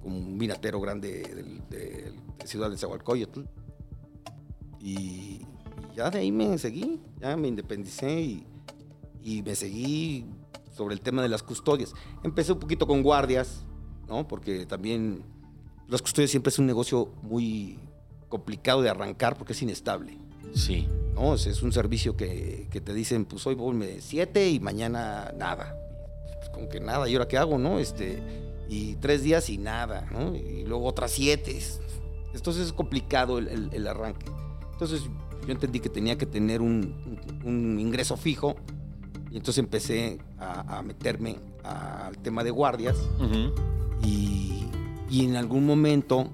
como 0.03 0.19
un 0.19 0.37
minatero 0.37 0.79
grande 0.81 1.23
del- 1.23 2.20
de, 2.41 2.45
de 2.45 2.49
Ciudad 2.49 2.71
de 2.71 2.77
Zahualcóyotl. 2.77 3.43
Y 4.81 5.43
ya 5.95 6.11
de 6.11 6.21
ahí 6.21 6.33
me 6.33 6.57
seguí, 6.59 7.01
ya 7.21 7.37
me 7.37 7.49
independicé 7.49 8.21
y, 8.21 8.47
y 9.23 9.43
me 9.43 9.55
seguí 9.55 10.27
sobre 10.75 10.95
el 10.95 11.01
tema 11.01 11.23
de 11.23 11.29
las 11.29 11.43
custodias. 11.43 11.93
Empecé 12.23 12.53
un 12.53 12.61
poquito 12.61 12.87
con 12.87 13.03
guardias, 13.03 13.65
¿no? 14.09 14.27
Porque 14.27 14.67
también 14.67 15.23
las 15.89 16.01
custodias 16.03 16.31
siempre 16.31 16.51
es 16.51 16.59
un 16.59 16.67
negocio 16.67 17.13
muy 17.23 17.79
complicado 18.29 18.81
de 18.81 18.89
arrancar 18.89 19.37
porque 19.37 19.53
es 19.53 19.63
inestable. 19.63 20.17
Sí. 20.55 20.89
No, 21.15 21.35
es, 21.35 21.47
es 21.47 21.63
un 21.63 21.73
servicio 21.73 22.17
que, 22.17 22.69
que 22.71 22.81
te 22.81 22.95
dicen, 22.95 23.27
pues 23.27 23.47
hoy 23.47 23.57
ponme 23.57 24.01
siete 24.01 24.49
y 24.49 24.61
mañana 24.61 25.33
nada. 25.37 25.77
Pues 26.39 26.49
como 26.51 26.69
que 26.69 26.81
nada, 26.81 27.09
¿y 27.09 27.15
ahora 27.15 27.29
qué 27.29 27.37
hago, 27.37 27.59
no? 27.59 27.79
Este, 27.79 28.23
y 28.69 28.95
tres 28.97 29.23
días 29.23 29.51
y 29.51 29.59
nada, 29.59 30.09
¿no? 30.11 30.35
Y 30.35 30.65
luego 30.65 30.87
otras 30.87 31.11
siete. 31.11 31.61
Entonces 32.35 32.67
es 32.67 32.73
complicado 32.73 33.39
el, 33.39 33.49
el- 33.49 33.71
el 33.73 33.87
arranque. 33.87 34.27
Entonces 34.73 35.03
yo 35.47 35.53
entendí 35.53 35.81
que 35.81 35.89
tenía 35.89 36.17
que 36.19 36.27
tener 36.27 36.61
un, 36.63 37.21
un- 37.45 37.49
un 37.49 37.81
ingreso 37.81 38.17
fijo 38.17 38.57
y 39.31 39.37
entonces 39.37 39.59
empecé 39.59 40.19
a, 40.39 40.79
a 40.79 40.83
meterme 40.83 41.39
al 41.65 42.17
tema 42.19 42.43
de 42.43 42.51
guardias 42.51 42.97
Ujú. 43.19 43.53
Y, 44.07 44.65
y 45.11 45.25
en 45.27 45.37
algún 45.37 45.67
momento 45.67 46.29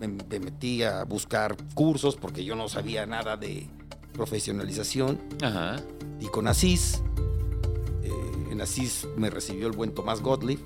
me, 0.00 0.08
me 0.08 0.40
metí 0.40 0.82
a 0.82 1.04
buscar 1.04 1.56
cursos 1.74 2.16
porque 2.16 2.44
yo 2.44 2.54
no 2.54 2.68
sabía 2.68 3.06
nada 3.06 3.36
de 3.36 3.66
profesionalización. 4.12 5.18
Y 6.20 6.26
con 6.26 6.46
Asís, 6.48 7.02
eh, 8.02 8.10
en 8.50 8.60
Asís 8.60 9.06
me 9.16 9.30
recibió 9.30 9.66
el 9.66 9.72
buen 9.72 9.92
Tomás 9.94 10.20
Gottlieb. 10.20 10.58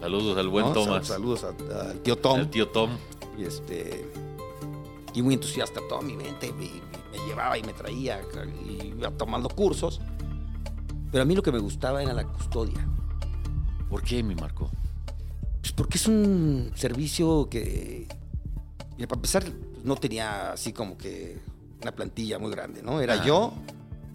Saludos 0.00 0.36
al 0.38 0.48
buen 0.48 0.72
Tomás. 0.72 1.06
Saludos 1.06 1.44
a- 1.44 1.90
al 1.90 2.00
tío 2.00 2.16
Tom. 2.16 2.38
Al 2.40 2.50
tío 2.50 2.68
Tom. 2.68 2.90
Y 3.38 3.44
este. 3.44 4.10
Y 5.14 5.22
muy 5.22 5.34
entusiasta 5.34 5.80
todo 5.88 6.02
mi 6.02 6.16
mente. 6.16 6.52
Me, 6.52 6.68
me 7.16 7.26
llevaba 7.26 7.56
y 7.56 7.62
me 7.62 7.72
traía. 7.72 8.20
Y 8.68 8.88
iba 8.98 9.10
tomando 9.12 9.48
cursos. 9.48 10.00
Pero 11.10 11.22
a 11.22 11.24
mí 11.24 11.34
lo 11.34 11.42
que 11.42 11.52
me 11.52 11.58
gustaba 11.58 12.02
era 12.02 12.12
la 12.12 12.24
custodia. 12.24 12.86
¿Por 13.88 14.02
qué, 14.02 14.22
mi 14.22 14.34
Marco? 14.34 14.70
Pues 15.60 15.72
porque 15.72 15.98
es 15.98 16.06
un 16.06 16.72
servicio 16.74 17.48
que. 17.50 18.06
para 18.98 19.14
empezar, 19.14 19.44
pues, 19.44 19.84
no 19.84 19.96
tenía 19.96 20.52
así 20.52 20.72
como 20.72 20.98
que 20.98 21.40
una 21.82 21.92
plantilla 21.92 22.38
muy 22.38 22.50
grande, 22.50 22.82
¿no? 22.82 23.00
Era 23.00 23.24
yo 23.24 23.52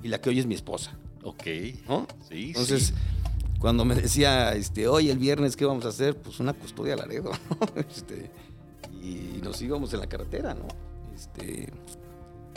y 0.04 0.10
la 0.10 0.20
que 0.20 0.30
hoy 0.30 0.40
es 0.40 0.46
mi 0.46 0.54
esposa, 0.56 0.92
Ok. 1.24 1.44
¿no? 1.88 2.06
Sí, 2.30 2.48
Entonces, 2.48 2.88
sí. 2.88 2.94
cuando 3.60 3.86
me 3.86 3.96
decía, 3.96 4.54
este, 4.54 4.90
oye, 4.90 5.10
el 5.10 5.18
viernes, 5.18 5.56
¿qué 5.56 5.64
vamos 5.64 5.86
a 5.86 5.90
hacer? 5.90 6.18
Pues 6.18 6.42
una 6.42 6.52
custodia 6.54 6.98
Laredo, 6.98 7.32
¿no? 7.50 7.82
Este, 7.82 8.30
y 9.04 9.42
nos 9.44 9.62
íbamos 9.62 9.94
en 9.94 10.00
la 10.00 10.08
carretera, 10.08 10.54
¿no? 10.54 10.68
Este, 11.14 11.68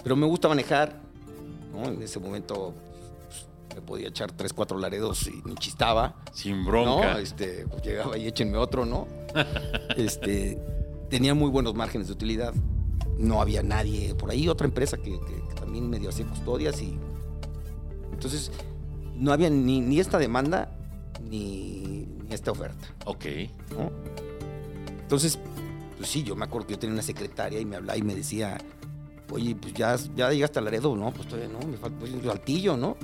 pero 0.03 0.15
me 0.17 0.26
gusta 0.26 0.49
manejar, 0.49 1.00
¿no? 1.73 1.85
En 1.87 2.00
ese 2.00 2.21
momento 2.21 2.73
pues, 3.26 3.47
me 3.75 3.81
podía 3.83 4.09
echar 4.09 4.31
tres, 4.33 4.53
cuatro 4.53 4.79
Laredos 4.79 5.26
y 5.26 5.43
ni 5.45 5.55
chistaba. 5.57 6.15
Sin 6.33 6.61
¿no? 6.62 6.67
bronca. 6.69 7.19
Este, 7.21 7.67
pues 7.69 7.83
llegaba 7.83 8.17
y 8.17 8.26
échenme 8.26 8.57
otro, 8.59 8.87
¿no? 8.87 9.09
este, 9.97 10.59
tenía 11.11 11.35
muy 11.35 11.50
buenos 11.50 11.75
márgenes 11.75 12.07
de 12.07 12.12
utilidad. 12.15 12.55
No 13.19 13.41
había 13.41 13.62
nadie 13.62 14.15
por 14.15 14.31
ahí, 14.31 14.49
otra 14.49 14.67
empresa 14.67 14.97
que, 14.99 15.19
que- 15.21 15.43
que 15.49 15.55
también 15.55 15.88
medio 15.91 16.11
hacía 16.11 16.26
custodias 16.26 16.81
y 16.83 16.99
entonces 18.12 18.50
no 19.15 19.33
había 19.33 19.49
ni, 19.50 19.81
ni 19.81 19.99
esta 20.00 20.19
demanda 20.19 20.71
ni, 21.23 22.07
ni 22.29 22.35
esta 22.35 22.50
oferta, 22.53 22.87
Ok. 23.07 23.25
¿no? 23.71 23.91
Entonces, 25.00 25.38
pues 25.97 26.09
sí, 26.09 26.23
yo 26.23 26.37
me 26.37 26.45
acuerdo 26.45 26.67
que 26.67 26.75
yo 26.75 26.79
tenía 26.79 26.95
una 26.95 27.03
secretaria 27.03 27.61
y 27.61 27.65
me 27.65 27.76
hablaba 27.76 27.99
y 27.99 28.03
me 28.03 28.15
decía, 28.15 28.59
oye, 29.31 29.55
pues 29.55 29.75
ya, 29.75 29.97
ya 30.15 30.31
llegaste 30.31 30.59
a 30.59 30.62
Laredo, 30.62 30.95
no, 30.95 31.12
pues 31.12 31.29
todavía 31.29 31.49
no, 31.49 31.67
me 31.67 31.76
falta 31.76 31.99
pues, 31.99 32.12
Saltillo, 32.25 32.76
¿no? 32.76 32.97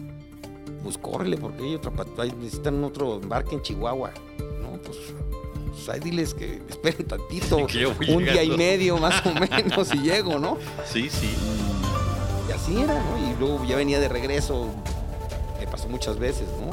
Pues 0.83 0.99
córrele, 0.99 1.37
porque 1.37 1.63
hay 1.63 1.75
otra, 1.75 1.93
necesitan 2.39 2.83
otro 2.85 3.21
embarque 3.21 3.55
en 3.55 3.63
Chihuahua, 3.63 4.13
¿no? 4.61 4.81
Pues, 4.83 4.99
pues 5.71 5.89
ahí 5.89 6.01
diles 6.01 6.35
que 6.35 6.61
esperen 6.69 7.07
tantito, 7.07 7.67
Que 7.67 7.87
un 7.87 8.25
día 8.25 8.43
y 8.43 8.57
medio 8.57 8.99
más 8.99 9.25
o 9.27 9.33
menos 9.33 9.95
y 9.95 9.99
llego, 9.99 10.39
¿no? 10.39 10.59
Sí, 10.85 11.09
sí. 11.09 11.31
Y 12.49 12.53
así 12.53 12.81
era, 12.81 13.03
¿no? 13.03 13.19
Y 13.19 13.37
luego 13.39 13.65
ya 13.65 13.77
venía 13.77 14.01
de 14.01 14.09
regreso, 14.09 14.69
me 15.59 15.67
pasó 15.67 15.89
muchas 15.89 16.19
veces, 16.19 16.49
¿no? 16.61 16.71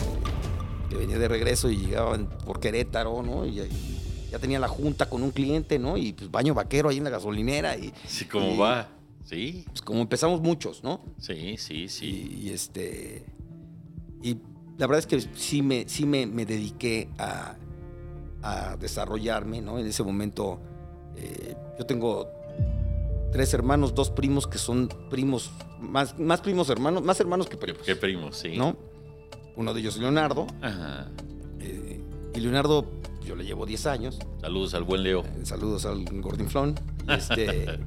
Que 0.90 0.96
venía 0.96 1.20
de 1.20 1.28
regreso 1.28 1.70
y 1.70 1.78
llegaban 1.78 2.28
por 2.46 2.60
Querétaro, 2.60 3.22
¿no? 3.22 3.46
Y, 3.46 3.60
y 3.62 3.99
ya 4.31 4.39
tenía 4.39 4.59
la 4.59 4.67
junta 4.67 5.09
con 5.09 5.24
un 5.24 5.31
cliente, 5.31 5.79
¿no? 5.79 5.98
Y 5.98 6.13
pues 6.13 6.29
baño 6.31 6.53
vaquero 6.53 6.89
ahí 6.89 6.98
en 6.98 7.03
la 7.05 7.09
gasolinera 7.09 7.75
y 7.77 7.93
Sí, 8.07 8.25
¿cómo 8.25 8.53
y, 8.53 8.57
va? 8.57 8.89
Sí, 9.25 9.63
Pues 9.67 9.81
como 9.81 10.01
empezamos 10.01 10.41
muchos, 10.41 10.83
¿no? 10.83 11.01
sí, 11.19 11.55
sí, 11.57 11.88
sí. 11.88 12.05
Y, 12.41 12.48
y, 12.48 12.50
este. 12.51 13.25
Y 14.24 14.38
la 14.77 14.88
verdad 14.88 15.00
es 15.00 15.07
que 15.07 15.19
sí 15.36 15.62
me, 15.62 15.88
sí 15.88 16.05
me, 16.05 16.25
me 16.25 16.45
dediqué 16.45 17.09
a, 17.17 17.55
a 18.41 18.77
desarrollarme, 18.77 19.62
¿no? 19.62 19.77
En 19.79 19.86
ese 19.88 20.03
momento 20.03 20.59
eh, 21.15 21.55
yo 21.77 21.86
tengo 21.86 22.27
tres 23.31 23.53
hermanos, 23.53 23.93
dos 23.93 24.09
primos 24.09 24.48
que 24.48 24.57
son 24.57 24.89
primos, 25.09 25.51
más, 25.79 26.18
más 26.18 26.42
primos 26.42 26.70
hermanos, 26.70 27.03
más 27.03 27.20
hermanos 27.20 27.46
que 27.48 27.51
¿Qué, 27.57 27.65
primos. 27.68 27.81
qué 27.85 27.96
primo? 27.96 28.31
Sí. 28.31 28.57
¿No? 28.57 28.75
Uno 29.55 29.74
de 29.74 29.81
ellos 29.81 29.96
es 29.96 30.01
Leonardo. 30.01 30.48
Ajá. 30.61 31.11
eh, 31.59 32.01
y 32.33 32.39
Leonardo, 32.39 32.85
yo 33.24 33.36
le 33.36 33.46
llevo 33.46 33.66
10 33.66 33.86
años. 33.88 34.20
Saludos 34.42 34.74
al 34.74 34.84
buen 34.84 35.03
Leo. 35.03 35.24
Eh, 35.24 35.42
Saludos 35.44 35.86
al 35.86 36.05
Gordinflón. 36.05 36.75
Y 37.08 37.14
este, 37.14 37.79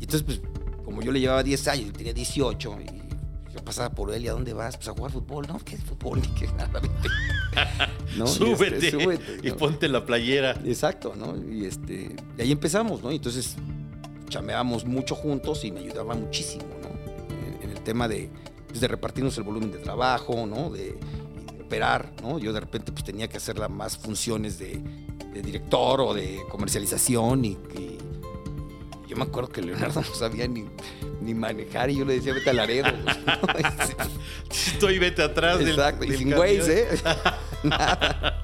y 0.00 0.04
entonces, 0.04 0.22
pues, 0.22 0.40
como 0.84 1.02
yo 1.02 1.12
le 1.12 1.20
llevaba 1.20 1.42
10 1.42 1.68
años, 1.68 1.86
yo 1.86 1.92
tenía 1.92 2.12
18, 2.12 2.78
y 2.82 3.52
yo 3.54 3.64
pasaba 3.64 3.94
por 3.94 4.12
él, 4.12 4.24
¿y 4.24 4.28
a 4.28 4.32
dónde 4.32 4.52
vas? 4.52 4.76
Pues 4.76 4.88
a 4.88 4.92
jugar 4.92 5.12
fútbol, 5.12 5.46
¿no? 5.46 5.58
¿Qué 5.58 5.76
es 5.76 5.84
fútbol? 5.84 6.20
Ni 6.20 6.28
qué 6.38 6.46
nada. 6.48 6.80
¿No? 8.16 8.24
Y, 8.24 8.28
este, 8.28 8.44
súbete, 8.44 8.90
súbete, 8.90 9.38
y 9.42 9.50
¿no? 9.50 9.56
ponte 9.56 9.88
la 9.88 10.04
playera. 10.04 10.58
Exacto, 10.64 11.14
¿no? 11.16 11.36
Y, 11.50 11.66
este, 11.66 12.16
y 12.36 12.42
ahí 12.42 12.52
empezamos, 12.52 13.02
¿no? 13.02 13.12
Y 13.12 13.16
entonces 13.16 13.56
chameábamos 14.28 14.84
mucho 14.84 15.14
juntos 15.14 15.64
y 15.64 15.70
me 15.70 15.80
ayudaba 15.80 16.14
muchísimo, 16.14 16.64
¿no? 16.82 16.88
En, 17.34 17.62
en 17.62 17.70
el 17.70 17.82
tema 17.82 18.08
de, 18.08 18.30
pues, 18.68 18.80
de 18.80 18.88
repartirnos 18.88 19.36
el 19.38 19.44
volumen 19.44 19.70
de 19.70 19.78
trabajo, 19.78 20.46
¿no? 20.46 20.74
Y 20.74 20.78
de 20.78 20.98
operar, 21.72 22.12
¿no? 22.22 22.38
Yo 22.38 22.52
de 22.52 22.60
repente 22.60 22.92
pues 22.92 23.02
tenía 23.04 23.28
que 23.28 23.38
hacer 23.38 23.56
más 23.70 23.96
funciones 23.96 24.58
de, 24.58 24.78
de 25.32 25.42
director 25.42 26.00
o 26.02 26.12
de 26.12 26.40
comercialización 26.50 27.44
y, 27.46 27.48
y- 27.48 27.98
y 29.06 29.08
yo 29.08 29.16
me 29.16 29.24
acuerdo 29.24 29.48
que 29.50 29.62
Leonardo 29.62 30.00
no 30.02 30.14
sabía 30.14 30.46
ni, 30.46 30.64
ni 31.22 31.32
manejar 31.34 31.88
y 31.90 31.96
yo 31.96 32.04
le 32.04 32.14
decía, 32.14 32.34
vete 32.34 32.50
a 32.50 32.52
Laredo. 32.52 32.88
Estoy 34.50 34.98
vete 34.98 35.22
atrás 35.22 35.58
del- 35.60 35.70
Exacto, 35.70 36.04
y 36.04 36.08
del 36.10 36.18
sin 36.18 36.30
camión. 36.30 36.58
Waze, 36.58 36.82
¿eh? 36.82 36.98
Nada. 37.64 38.42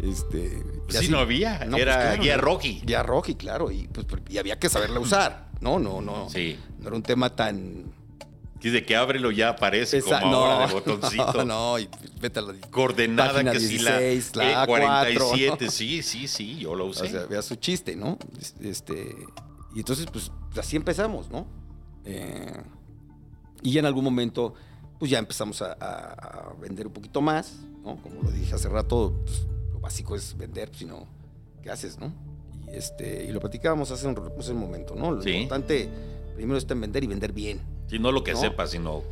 Este, 0.00 0.62
y 0.88 0.92
Sí, 0.92 0.96
así- 0.98 1.08
no 1.10 1.18
había. 1.18 1.64
No, 1.66 1.72
pues, 1.72 1.82
Era 1.82 2.00
claro, 2.00 2.22
guía. 2.22 2.36
Rocky. 2.38 2.82
Guía 2.84 3.02
Rocky, 3.02 3.34
claro, 3.34 3.70
y, 3.70 3.86
pues, 3.88 4.06
y 4.30 4.38
había 4.38 4.58
que 4.58 4.68
saberla 4.70 4.98
usar, 5.00 5.48
¿no? 5.60 5.78
No, 5.78 6.00
no. 6.00 6.28
Sí. 6.30 6.58
No 6.78 6.88
era 6.88 6.96
un 6.96 7.02
tema 7.02 7.34
tan... 7.36 7.92
Dice 8.60 8.84
que 8.84 8.94
ábrelo 8.96 9.30
ya 9.30 9.50
aparece 9.50 9.98
Esa- 9.98 10.20
como 10.20 10.36
ahora 10.36 10.66
de 10.66 10.72
botoncito. 10.74 11.44
No, 11.44 11.44
no, 11.44 11.78
y 11.78 11.88
vete 12.20 12.38
a 12.40 12.42
la... 12.42 12.54
Coordenada 12.70 13.32
Página 13.32 13.52
que 13.52 13.60
si 13.60 13.78
la, 13.78 13.98
16, 13.98 14.36
la 14.36 14.66
A4, 14.66 15.14
E47. 15.16 15.60
¿no? 15.64 15.70
Sí, 15.70 16.02
sí, 16.02 16.28
sí, 16.28 16.58
yo 16.58 16.74
lo 16.74 16.86
usé. 16.86 17.04
O 17.04 17.08
sea, 17.08 17.26
vea 17.26 17.42
su 17.42 17.56
chiste, 17.56 17.96
¿no? 17.96 18.18
Este, 18.60 19.16
y 19.74 19.78
entonces, 19.78 20.06
pues, 20.12 20.30
así 20.58 20.76
empezamos, 20.76 21.30
¿no? 21.30 21.46
Eh, 22.04 22.62
y 23.62 23.72
ya 23.72 23.80
en 23.80 23.86
algún 23.86 24.04
momento, 24.04 24.54
pues 24.98 25.10
ya 25.10 25.18
empezamos 25.18 25.62
a, 25.62 25.72
a- 25.80 26.12
a 26.50 26.54
vender 26.60 26.86
un 26.86 26.92
poquito 26.92 27.20
más, 27.20 27.54
¿no? 27.82 27.96
Como 28.02 28.22
lo 28.22 28.30
dije 28.30 28.54
hace 28.54 28.68
rato, 28.68 29.14
pues, 29.24 29.46
lo 29.72 29.80
básico 29.80 30.14
es 30.16 30.36
vender, 30.36 30.68
pues, 30.68 30.80
si 30.80 30.84
no, 30.84 31.06
¿qué 31.62 31.70
haces, 31.70 31.98
no? 31.98 32.12
Y, 32.70 32.76
este, 32.76 33.24
y 33.24 33.32
lo 33.32 33.40
platicábamos 33.40 33.90
hace 33.90 34.06
un, 34.06 34.18
hace 34.38 34.52
un 34.52 34.58
momento, 34.58 34.94
¿no? 34.94 35.12
Lo 35.12 35.22
Sí. 35.22 35.30
importante 35.30 35.88
primero 36.40 36.56
está 36.56 36.72
en 36.72 36.80
vender 36.80 37.04
y 37.04 37.06
vender 37.06 37.32
bien. 37.34 37.60
Sí, 37.88 37.98
no 37.98 38.12
lo 38.12 38.24
que 38.24 38.32
¿no? 38.32 38.40
sepas, 38.40 38.70
sino 38.70 39.02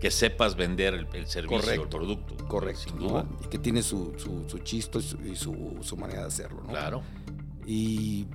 que 0.00 0.08
sepas 0.12 0.54
vender 0.54 0.94
el, 0.94 1.08
el 1.14 1.26
servicio, 1.26 1.58
Correcto. 1.60 1.82
el 1.82 1.88
producto. 1.88 2.36
Correcto. 2.46 2.80
Sin 2.84 2.96
¿no? 2.96 3.08
duda. 3.08 3.26
Y 3.44 3.48
que 3.48 3.58
tiene 3.58 3.82
su, 3.82 4.12
su, 4.18 4.48
su 4.48 4.58
chisto 4.60 5.00
y, 5.00 5.02
su, 5.02 5.16
y 5.26 5.34
su- 5.34 5.78
su 5.80 5.96
manera 5.96 6.20
de 6.20 6.26
hacerlo, 6.28 6.62
¿no? 6.62 6.68
Claro. 6.68 7.02
Y 7.66 8.26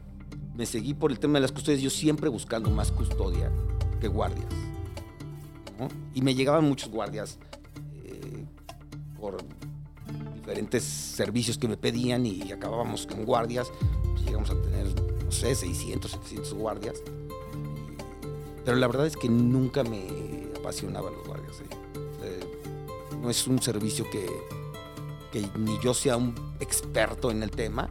me 0.54 0.66
seguí 0.66 0.94
por 0.94 1.12
el 1.12 1.20
tema 1.20 1.36
de 1.36 1.42
las 1.44 1.54
custodias, 1.54 1.82
yo 1.82 1.90
siempre 1.90 2.28
buscando 2.28 2.70
más 2.70 2.92
custodia 2.92 3.50
que 4.02 4.10
guardias. 4.10 4.50
¿no? 5.80 5.88
Y 6.14 6.22
me 6.22 6.36
llegaban 6.36 6.66
muchos 6.66 6.90
guardias 6.90 7.40
eh, 8.04 8.44
por 9.18 9.38
diferentes 10.36 10.84
servicios 10.84 11.58
que 11.58 11.70
me 11.70 11.78
pedían 11.78 12.26
y 12.26 12.52
acabábamos 12.52 13.08
con 13.08 13.24
guardias. 13.24 13.72
Llegamos 14.26 14.50
a 14.50 14.62
tener, 14.62 14.88
no 15.24 15.32
sé, 15.32 15.56
600, 15.56 16.12
700 16.12 16.54
guardias. 16.54 17.02
Pero 18.64 18.78
la 18.78 18.88
verdad 18.88 19.08
es 19.08 19.18
que 19.18 19.30
nunca 19.30 19.84
me 19.84 20.50
apasionaban 20.58 21.14
los 21.14 21.28
guardias. 21.28 21.60
¿eh? 21.62 21.66
Eh, 22.24 22.40
no 23.22 23.30
es 23.30 23.48
un 23.48 23.62
servicio 23.62 24.06
que, 24.10 24.28
que 25.32 25.48
ni 25.58 25.80
yo 25.82 25.94
sea 25.94 26.18
un 26.18 26.36
experto 26.60 27.32
en 27.32 27.44
el 27.44 27.52
tema, 27.52 27.90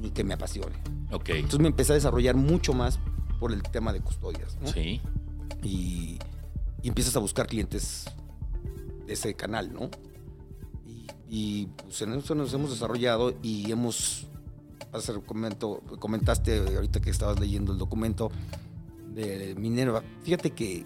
ni 0.00 0.10
que 0.10 0.24
me 0.24 0.34
apasione. 0.34 0.76
Entonces 1.10 1.60
me 1.60 1.68
empecé 1.68 1.92
a 1.92 1.94
desarrollar 1.94 2.36
mucho 2.36 2.74
más 2.74 2.98
por 3.40 3.52
el 3.52 3.62
tema 3.62 3.92
de 3.92 4.00
custodias. 4.00 4.58
¿no? 4.60 4.68
Sí. 4.68 5.00
Y, 5.62 6.18
y 6.82 6.88
empiezas 6.88 7.16
a 7.16 7.20
buscar 7.20 7.46
clientes 7.46 8.04
de 9.06 9.12
ese 9.12 9.34
canal, 9.34 9.72
¿no? 9.72 9.90
Y, 10.86 11.06
y, 11.28 11.66
pues 11.66 12.02
en 12.02 12.12
eso 12.14 12.34
nos 12.34 12.52
hemos 12.52 12.70
desarrollado 12.70 13.34
y 13.42 13.70
hemos, 13.70 14.26
hace 14.92 15.14
comento, 15.22 15.82
comentaste 15.98 16.58
ahorita 16.76 17.00
que 17.00 17.10
estabas 17.10 17.40
leyendo 17.40 17.72
el 17.72 17.78
documento 17.78 18.30
de 19.26 19.54
Minerva, 19.56 20.02
fíjate 20.22 20.50
que, 20.52 20.84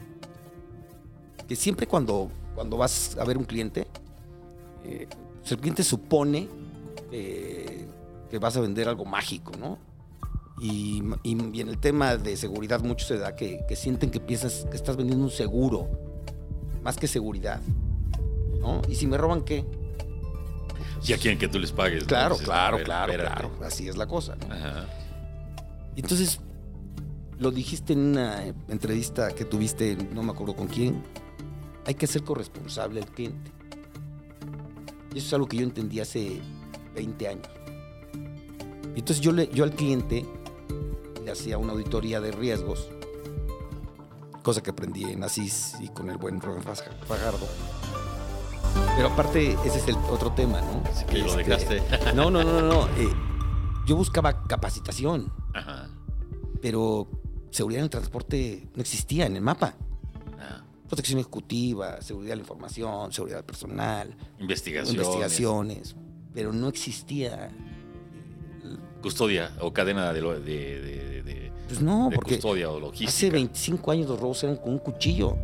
que 1.46 1.56
siempre 1.56 1.86
cuando, 1.86 2.30
cuando 2.54 2.76
vas 2.76 3.16
a 3.18 3.24
ver 3.24 3.36
un 3.38 3.44
cliente, 3.44 3.86
eh, 4.84 5.06
pues 5.40 5.52
el 5.52 5.58
cliente 5.58 5.82
supone 5.84 6.48
eh, 7.10 7.86
que 8.30 8.38
vas 8.38 8.56
a 8.56 8.60
vender 8.60 8.88
algo 8.88 9.04
mágico, 9.04 9.52
¿no? 9.58 9.78
Y, 10.60 11.02
y- 11.24 11.50
y 11.52 11.60
en 11.60 11.68
el 11.68 11.78
tema 11.78 12.16
de 12.16 12.36
seguridad 12.36 12.80
mucho 12.82 13.04
se 13.06 13.18
da 13.18 13.34
que, 13.34 13.60
que 13.68 13.74
sienten 13.76 14.10
que 14.10 14.20
piensas 14.20 14.66
que 14.70 14.76
estás 14.76 14.96
vendiendo 14.96 15.24
un 15.24 15.30
seguro, 15.30 15.88
más 16.82 16.96
que 16.96 17.08
seguridad. 17.08 17.60
¿no? 18.60 18.80
¿Y 18.88 18.94
si 18.94 19.06
me 19.08 19.18
roban 19.18 19.42
qué? 19.42 19.64
Ya 21.02 21.18
quieren 21.18 21.36
que 21.38 21.48
tú 21.48 21.58
les 21.58 21.72
pagues. 21.72 22.02
¿no? 22.02 22.06
Claro, 22.08 22.34
Dices, 22.34 22.48
a 22.48 22.52
claro, 22.52 22.76
ver, 22.76 22.84
claro, 22.84 23.12
espérate. 23.12 23.40
claro. 23.48 23.64
Así 23.66 23.88
es 23.88 23.96
la 23.96 24.06
cosa. 24.06 24.36
¿no? 24.36 24.54
Ajá. 24.54 24.86
Y 25.96 26.00
Entonces, 26.00 26.38
lo 27.42 27.50
dijiste 27.50 27.92
en 27.92 27.98
una 28.00 28.44
entrevista 28.68 29.32
que 29.32 29.44
tuviste, 29.44 29.96
no 30.14 30.22
me 30.22 30.30
acuerdo 30.30 30.54
con 30.54 30.68
quién, 30.68 31.02
hay 31.86 31.94
que 31.94 32.06
ser 32.06 32.22
corresponsable 32.22 33.00
al 33.00 33.06
cliente. 33.10 33.50
Y 35.14 35.18
eso 35.18 35.26
es 35.26 35.32
algo 35.34 35.46
que 35.48 35.56
yo 35.58 35.64
entendí 35.64 35.98
hace 36.00 36.40
20 36.94 37.28
años. 37.28 37.48
Y 38.94 39.00
entonces 39.00 39.20
yo, 39.20 39.32
le, 39.32 39.48
yo 39.48 39.64
al 39.64 39.72
cliente 39.72 40.24
le 41.24 41.30
hacía 41.32 41.58
una 41.58 41.72
auditoría 41.72 42.20
de 42.20 42.30
riesgos, 42.30 42.88
cosa 44.42 44.62
que 44.62 44.70
aprendí 44.70 45.04
en 45.04 45.22
Asís 45.24 45.74
y 45.80 45.88
con 45.88 46.08
el 46.10 46.18
buen 46.18 46.40
Rubén 46.40 46.62
Faj- 46.62 46.84
Fajardo. 47.06 47.46
Pero 48.96 49.08
aparte, 49.08 49.56
ese 49.64 49.78
es 49.78 49.88
el 49.88 49.96
otro 50.10 50.32
tema, 50.32 50.60
¿no? 50.60 50.82
Así 50.88 51.04
que 51.06 51.18
lo 51.18 51.26
Este, 51.38 51.44
dejaste. 51.74 52.14
No, 52.14 52.30
no, 52.30 52.42
no, 52.44 52.60
no. 52.60 52.68
no, 52.68 52.86
eh, 52.96 53.08
yo 53.86 53.96
buscaba 53.96 54.44
capacitación 54.44 55.32
Ajá. 55.54 55.88
pero 56.60 57.08
seguridad 57.52 57.78
en 57.80 57.84
el 57.84 57.90
transporte 57.90 58.66
no 58.74 58.80
existía 58.82 59.26
en 59.26 59.36
el 59.36 59.42
mapa. 59.42 59.74
Ah, 60.40 60.64
Protección 60.88 61.20
ejecutiva, 61.20 62.02
seguridad 62.02 62.32
de 62.32 62.36
la 62.36 62.42
información, 62.42 63.12
seguridad 63.12 63.44
personal, 63.44 64.14
Investigación. 64.40 64.96
investigaciones, 64.96 65.94
pero 66.34 66.52
no 66.52 66.68
existía. 66.68 67.50
Custodia 69.02 69.52
o 69.60 69.72
cadena 69.72 70.12
de, 70.12 70.20
lo- 70.20 70.38
de, 70.38 70.80
de- 70.80 71.22
de- 71.22 71.52
Pues 71.66 71.80
no, 71.82 72.08
porque 72.14 72.34
custodia 72.34 72.70
o 72.70 72.78
logística. 72.78 73.08
hace 73.10 73.30
25 73.30 73.90
años 73.90 74.08
los 74.08 74.20
robos 74.20 74.42
eran 74.44 74.56
con 74.56 74.72
un 74.74 74.78
cuchillo 74.78 75.36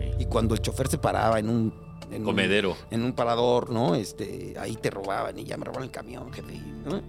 Sí. 0.00 0.10
y 0.20 0.24
cuando 0.26 0.54
el 0.54 0.60
chofer 0.62 0.88
se 0.88 0.98
paraba 0.98 1.38
en 1.38 1.48
un 1.48 1.72
en 2.10 2.22
un- 2.22 2.24
Comedero. 2.24 2.74
en 2.90 3.02
un 3.04 3.12
parador, 3.12 3.68
¿no? 3.70 3.94
Este, 3.94 4.54
ahí 4.58 4.74
te 4.76 4.88
robaban 4.90 5.38
y 5.38 5.44
ya 5.44 5.58
me 5.58 5.64
robaron 5.66 5.84
el 5.84 5.90
camión, 5.90 6.32
jefe. 6.32 6.58
¿no? 6.86 7.02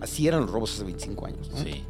Así 0.00 0.26
eran 0.26 0.40
los 0.40 0.50
robos 0.50 0.74
hace 0.74 0.82
25 0.84 1.26
años. 1.26 1.48
¿no? 1.50 1.56
Sí. 1.58 1.84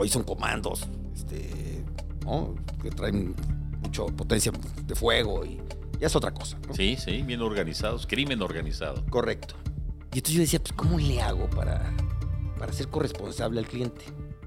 Hoy 0.00 0.08
son 0.08 0.22
comandos, 0.22 0.86
este, 1.14 1.84
¿no? 2.24 2.54
Que 2.80 2.90
traen 2.90 3.34
mucha 3.82 4.04
potencia 4.06 4.52
de 4.84 4.94
fuego 4.94 5.44
y 5.44 5.60
ya 5.98 6.06
es 6.06 6.14
otra 6.14 6.32
cosa. 6.32 6.56
¿no? 6.68 6.74
Sí, 6.74 6.96
sí, 6.96 7.22
bien 7.22 7.42
organizados. 7.42 8.06
Crimen 8.06 8.40
organizado. 8.40 9.04
Correcto. 9.10 9.56
Y 10.12 10.18
entonces 10.18 10.34
yo 10.34 10.40
decía, 10.40 10.60
pues, 10.60 10.72
¿cómo 10.72 10.98
le 10.98 11.20
hago 11.20 11.50
para, 11.50 11.92
para 12.58 12.72
ser 12.72 12.88
corresponsable 12.88 13.58
al 13.58 13.66
cliente? 13.66 14.04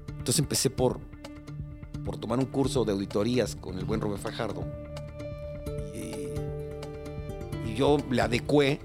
Entonces 0.08 0.38
empecé 0.38 0.70
por, 0.70 1.00
por 2.04 2.16
tomar 2.16 2.38
un 2.38 2.46
curso 2.46 2.84
de 2.86 2.92
auditorías 2.92 3.54
con 3.54 3.78
el 3.78 3.84
buen 3.84 4.00
Rubén 4.00 4.18
Fajardo. 4.18 4.64
Y, 5.94 7.68
y 7.70 7.74
yo 7.74 7.98
le 8.10 8.22
adecué, 8.22 8.80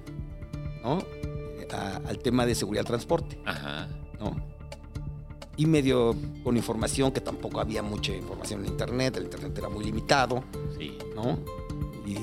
¿no? 0.83 0.99
A- 1.73 2.01
al 2.07 2.19
tema 2.19 2.45
de 2.45 2.55
seguridad 2.55 2.81
del 2.83 2.87
transporte. 2.87 3.39
Ajá. 3.45 3.87
¿no? 4.19 4.35
Y 5.57 5.65
medio 5.65 6.15
con 6.43 6.55
información, 6.55 7.11
que 7.11 7.19
tampoco 7.19 7.59
había 7.59 7.81
mucha 7.81 8.13
información 8.15 8.61
en 8.61 8.67
Internet, 8.67 9.17
el 9.17 9.23
Internet 9.23 9.57
era 9.57 9.69
muy 9.69 9.83
limitado, 9.83 10.43
Sí. 10.77 10.97
¿no? 11.15 11.39
Y, 12.05 12.13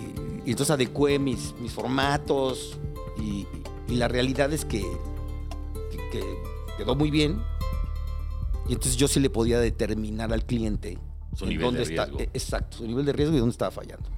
y 0.47 0.51
entonces 0.51 0.70
adecué 0.70 1.18
mis, 1.18 1.53
mis 1.61 1.73
formatos 1.73 2.79
y, 3.18 3.47
y 3.88 3.97
la 3.97 4.07
realidad 4.09 4.53
es 4.53 4.64
que, 4.64 4.81
que- 4.81 6.11
que 6.12 6.23
quedó 6.79 6.94
muy 6.94 7.11
bien. 7.11 7.40
Y 8.68 8.73
entonces 8.73 8.97
yo 8.97 9.09
sí 9.09 9.18
le 9.20 9.31
podía 9.31 9.59
determinar 9.59 10.33
al 10.33 10.44
cliente 10.47 10.99
Su 11.35 11.44
nivel 11.44 11.59
de 11.59 11.64
dónde 11.64 11.83
está, 11.83 12.05
riesgo. 12.07 12.20
eh, 12.20 12.31
exacto, 12.33 12.79
su 12.79 12.87
nivel 12.87 13.05
de 13.05 13.12
riesgo 13.12 13.35
y 13.37 13.40
dónde 13.40 13.53
estaba 13.53 13.70
fallando. 13.73 14.09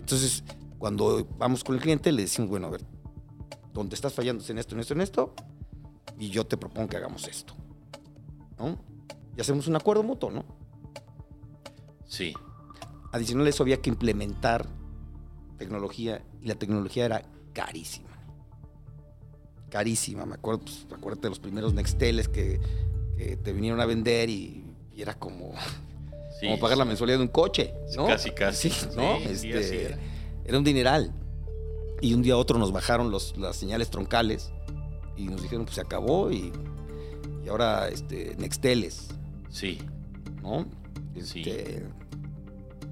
Entonces, 0.00 0.42
cuando 0.78 1.26
vamos 1.38 1.62
con 1.62 1.76
el 1.76 1.80
cliente, 1.82 2.10
le 2.12 2.22
decimos, 2.22 2.50
bueno, 2.50 2.66
a 2.66 2.70
ver, 2.70 2.82
¿dónde 3.72 3.94
estás 3.94 4.12
fallando 4.14 4.42
es 4.42 4.50
en 4.50 4.58
esto, 4.58 4.74
en 4.74 4.80
esto, 4.80 4.94
en 4.94 5.00
esto? 5.02 5.34
Y 6.18 6.30
yo 6.30 6.44
te 6.46 6.56
propongo 6.56 6.88
que 6.88 6.96
hagamos 6.96 7.28
esto. 7.28 7.54
¿No? 8.62 8.78
Y 9.36 9.40
hacemos 9.40 9.66
un 9.66 9.76
acuerdo 9.76 10.02
mutuo, 10.02 10.30
¿no? 10.30 10.44
Sí. 12.06 12.34
Adicional 13.10 13.46
a 13.46 13.50
eso 13.50 13.62
había 13.62 13.80
que 13.80 13.90
implementar 13.90 14.68
tecnología 15.58 16.22
y 16.40 16.46
la 16.46 16.54
tecnología 16.54 17.06
era 17.06 17.22
carísima. 17.52 18.10
Carísima, 19.70 20.26
me 20.26 20.34
acuerdo, 20.34 20.60
pues, 20.60 20.86
acuérdate 20.92 21.22
de 21.22 21.28
los 21.30 21.38
primeros 21.38 21.72
Nexteles 21.72 22.28
que, 22.28 22.60
que 23.16 23.36
te 23.36 23.52
vinieron 23.52 23.80
a 23.80 23.86
vender 23.86 24.28
y, 24.28 24.64
y 24.94 25.02
era 25.02 25.14
como, 25.14 25.52
sí. 26.40 26.46
como 26.46 26.60
pagar 26.60 26.78
la 26.78 26.84
mensualidad 26.84 27.18
de 27.18 27.24
un 27.24 27.30
coche, 27.30 27.74
¿no? 27.96 28.06
Casi, 28.06 28.30
casi. 28.30 28.70
Sí, 28.70 28.88
¿no? 28.94 29.16
Este, 29.16 29.86
era. 29.86 29.98
era 30.44 30.58
un 30.58 30.64
dineral. 30.64 31.12
Y 32.00 32.14
un 32.14 32.22
día 32.22 32.34
a 32.34 32.36
otro 32.36 32.58
nos 32.58 32.72
bajaron 32.72 33.10
los, 33.10 33.36
las 33.36 33.56
señales 33.56 33.88
troncales 33.88 34.52
y 35.16 35.28
nos 35.28 35.40
dijeron, 35.40 35.64
pues 35.64 35.76
se 35.76 35.80
acabó 35.80 36.30
y, 36.30 36.52
y 37.44 37.48
ahora 37.48 37.88
este, 37.88 38.34
Nexteles. 38.38 39.08
Sí. 39.48 39.78
¿no? 40.42 40.66
Sí. 41.22 41.40
Este, 41.40 41.84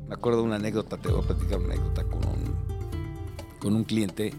Me 0.09 0.15
acuerdo 0.15 0.41
de 0.41 0.47
una 0.47 0.57
anécdota, 0.57 0.97
te 0.97 1.09
voy 1.09 1.23
a 1.23 1.27
platicar 1.27 1.59
una 1.59 1.75
anécdota 1.75 2.05
con 2.05 2.19
un, 2.27 3.59
con 3.61 3.75
un 3.75 3.85
cliente. 3.85 4.33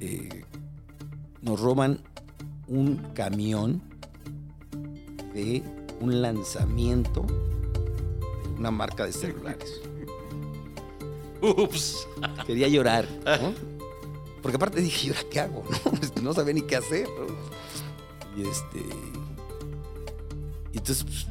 Eh, 0.00 0.44
nos 1.42 1.60
roban 1.60 2.00
un 2.68 2.96
camión 3.14 3.82
de 5.32 5.62
un 6.00 6.20
lanzamiento 6.22 7.22
de 7.22 8.58
una 8.58 8.70
marca 8.70 9.06
de 9.06 9.12
celulares. 9.12 9.80
Ups. 11.40 12.06
Quería 12.46 12.68
llorar, 12.68 13.06
¿no? 13.24 13.52
Porque 14.42 14.56
aparte 14.56 14.80
dije, 14.80 15.08
¿y 15.08 15.10
ahora 15.10 15.22
qué 15.30 15.40
hago? 15.40 15.64
No, 16.16 16.22
no 16.22 16.32
sabía 16.34 16.54
ni 16.54 16.62
qué 16.62 16.76
hacer. 16.76 17.08
¿no? 17.08 17.26
Y 18.36 18.42
este. 18.42 18.80
Y 20.72 20.78
entonces, 20.78 21.04
pues, 21.04 21.26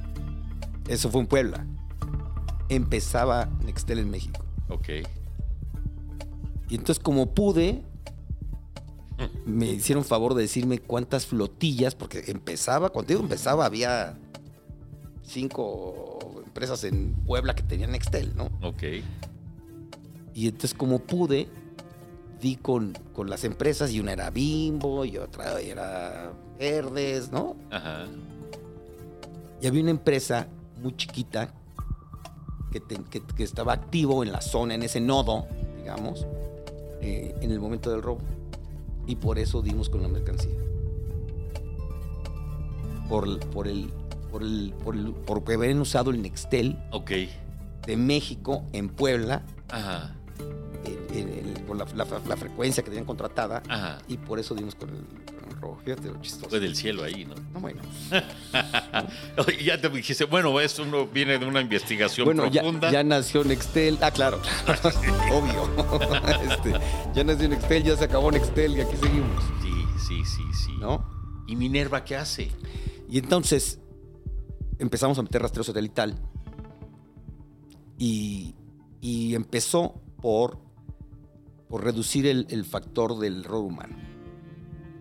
eso 0.88 1.10
fue 1.10 1.22
en 1.22 1.28
Puebla. 1.28 1.66
Empezaba 2.70 3.46
Nextel 3.64 4.00
en 4.00 4.10
México. 4.10 4.44
Ok. 4.70 4.90
Y 6.70 6.76
entonces, 6.76 7.00
como 7.00 7.34
pude, 7.34 7.84
me 9.46 9.68
hicieron 9.68 10.04
favor 10.04 10.34
de 10.34 10.42
decirme 10.42 10.80
cuántas 10.80 11.26
flotillas, 11.28 11.96
porque 11.96 12.24
empezaba, 12.28 12.90
cuando 12.90 13.10
digo 13.10 13.22
empezaba, 13.22 13.66
había 13.66 14.18
cinco 15.22 16.42
empresas 16.44 16.84
en 16.84 17.14
Puebla 17.26 17.56
que 17.56 17.64
tenían 17.64 17.92
Nextel, 17.92 18.36
¿no? 18.36 18.50
Ok. 18.62 18.84
Y 20.34 20.48
entonces 20.48 20.74
como 20.74 21.00
pude, 21.00 21.48
di 22.42 22.56
con, 22.56 22.98
con 23.14 23.30
las 23.30 23.44
empresas 23.44 23.92
y 23.92 24.00
una 24.00 24.14
era 24.14 24.30
Bimbo 24.32 25.06
y 25.06 25.18
otra 25.18 25.62
era 25.62 26.34
Verdes, 26.60 27.32
¿no? 27.32 27.56
Ajá. 27.72 28.06
Y 29.62 29.68
había 29.68 29.82
una 29.82 29.92
empresa 29.92 30.48
muy 30.82 30.96
chiquita 30.96 31.54
que, 32.72 32.80
te- 32.80 33.04
que- 33.10 33.22
que 33.22 33.44
estaba 33.44 33.74
activo 33.74 34.24
en 34.24 34.32
la 34.32 34.42
zona, 34.42 34.74
en 34.76 34.84
ese 34.84 35.00
nodo, 35.02 35.48
digamos, 35.78 36.26
eh, 37.02 37.36
en 37.42 37.52
el 37.52 37.60
momento 37.60 37.90
del 37.92 38.02
robo. 38.02 38.22
Y 39.08 39.16
por 39.16 39.38
eso 39.40 39.62
dimos 39.62 39.90
con 39.90 40.02
la 40.02 40.08
mercancía. 40.08 40.52
Por, 43.10 43.28
el- 43.28 43.40
por 43.40 43.68
el... 43.68 43.92
Por 44.32 44.42
el, 44.44 44.74
por 44.84 44.96
el, 44.96 45.14
porque 45.26 45.54
habían 45.54 45.80
usado 45.80 46.12
el 46.12 46.22
Nextel 46.22 46.78
Ok. 46.92 47.12
de 47.88 47.96
México 47.96 48.64
en 48.74 48.90
Puebla 48.90 49.44
Ajá. 49.70 50.14
el- 50.84 51.54
por 51.66 51.78
la, 51.78 51.86
la- 51.96 52.20
la 52.28 52.36
frecuencia 52.36 52.84
que 52.84 52.90
tenían 52.90 53.06
contratada 53.06 53.64
Ajá. 53.70 54.00
y 54.10 54.18
por 54.18 54.38
eso 54.40 54.54
dimos 54.54 54.76
con 54.76 54.90
el, 54.90 55.06
Fíjate 55.84 56.08
lo 56.10 56.22
chistoso. 56.22 56.50
Fue 56.50 56.60
del 56.60 56.76
cielo 56.76 57.04
ahí, 57.04 57.26
¿no? 57.26 57.36
No, 57.54 57.60
bueno. 57.60 57.82
Oye, 59.38 59.64
ya 59.64 59.80
te 59.80 59.90
dijiste, 59.90 60.26
bueno, 60.26 60.60
esto 60.60 60.86
no 60.86 61.08
viene 61.08 61.38
de 61.40 61.46
una 61.46 61.62
investigación 61.62 62.26
Bueno, 62.26 62.48
ya, 62.48 62.62
profunda. 62.62 62.92
ya 62.92 63.04
nació 63.04 63.44
Nextel. 63.44 63.98
Ah, 64.02 64.12
claro, 64.12 64.40
claro. 64.66 64.82
obvio. 65.32 65.70
Este, 66.52 66.74
ya 67.14 67.24
nació 67.24 67.50
Nextel, 67.50 67.84
ya 67.84 67.96
se 67.98 68.04
acabó 68.06 68.32
Nextel 68.32 68.78
y 68.78 68.82
aquí 68.82 68.96
seguimos. 68.98 69.44
Sí, 69.62 69.70
sí, 70.08 70.26
sí, 70.26 70.44
sí. 70.66 70.72
¿No? 70.80 71.04
¿Y 71.48 71.56
Minerva 71.56 72.04
qué 72.04 72.16
hace? 72.16 72.52
Y 73.10 73.18
entonces 73.20 73.80
empezamos 74.80 75.18
a 75.20 75.22
meter 75.24 75.42
rastreo 75.42 75.64
satelital 75.64 76.16
y, 77.98 78.56
y 79.02 79.36
empezó 79.36 80.02
por, 80.22 80.58
por 81.70 81.84
reducir 81.84 82.26
el, 82.28 82.48
el 82.50 82.66
factor 82.66 83.18
del 83.20 83.42
error 83.46 83.64
humano. 83.64 83.96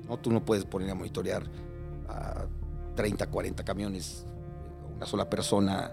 ¿No? 0.09 0.17
Tú 0.19 0.31
no 0.31 0.45
puedes 0.45 0.65
poner 0.65 0.91
a 0.91 0.95
monitorear 0.95 1.43
a 2.09 2.47
30, 2.97 3.27
40 3.29 3.65
camiones, 3.65 4.25
eh, 4.27 4.95
una 4.97 5.07
sola 5.07 5.29
persona, 5.29 5.91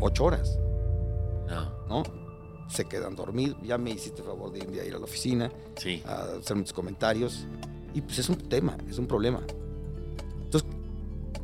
ocho 0.00 0.24
horas, 0.24 0.58
No. 1.48 1.86
¿no? 1.88 2.02
Se 2.68 2.86
quedan 2.86 3.14
dormidos. 3.16 3.58
Ya 3.62 3.76
me 3.76 3.90
hiciste 3.90 4.22
favor 4.22 4.50
de 4.52 4.60
ir, 4.60 4.94
a 4.94 4.98
la 4.98 5.04
oficina 5.04 5.50
Sí. 5.76 6.02
a 6.06 6.22
hacer 6.40 6.56
muchos 6.56 6.72
comentarios. 6.72 7.46
Y 7.92 8.00
pues 8.00 8.18
es 8.20 8.28
un 8.30 8.36
tema, 8.36 8.76
es 8.88 8.96
un 8.98 9.06
problema. 9.06 9.40
Entonces 10.44 10.66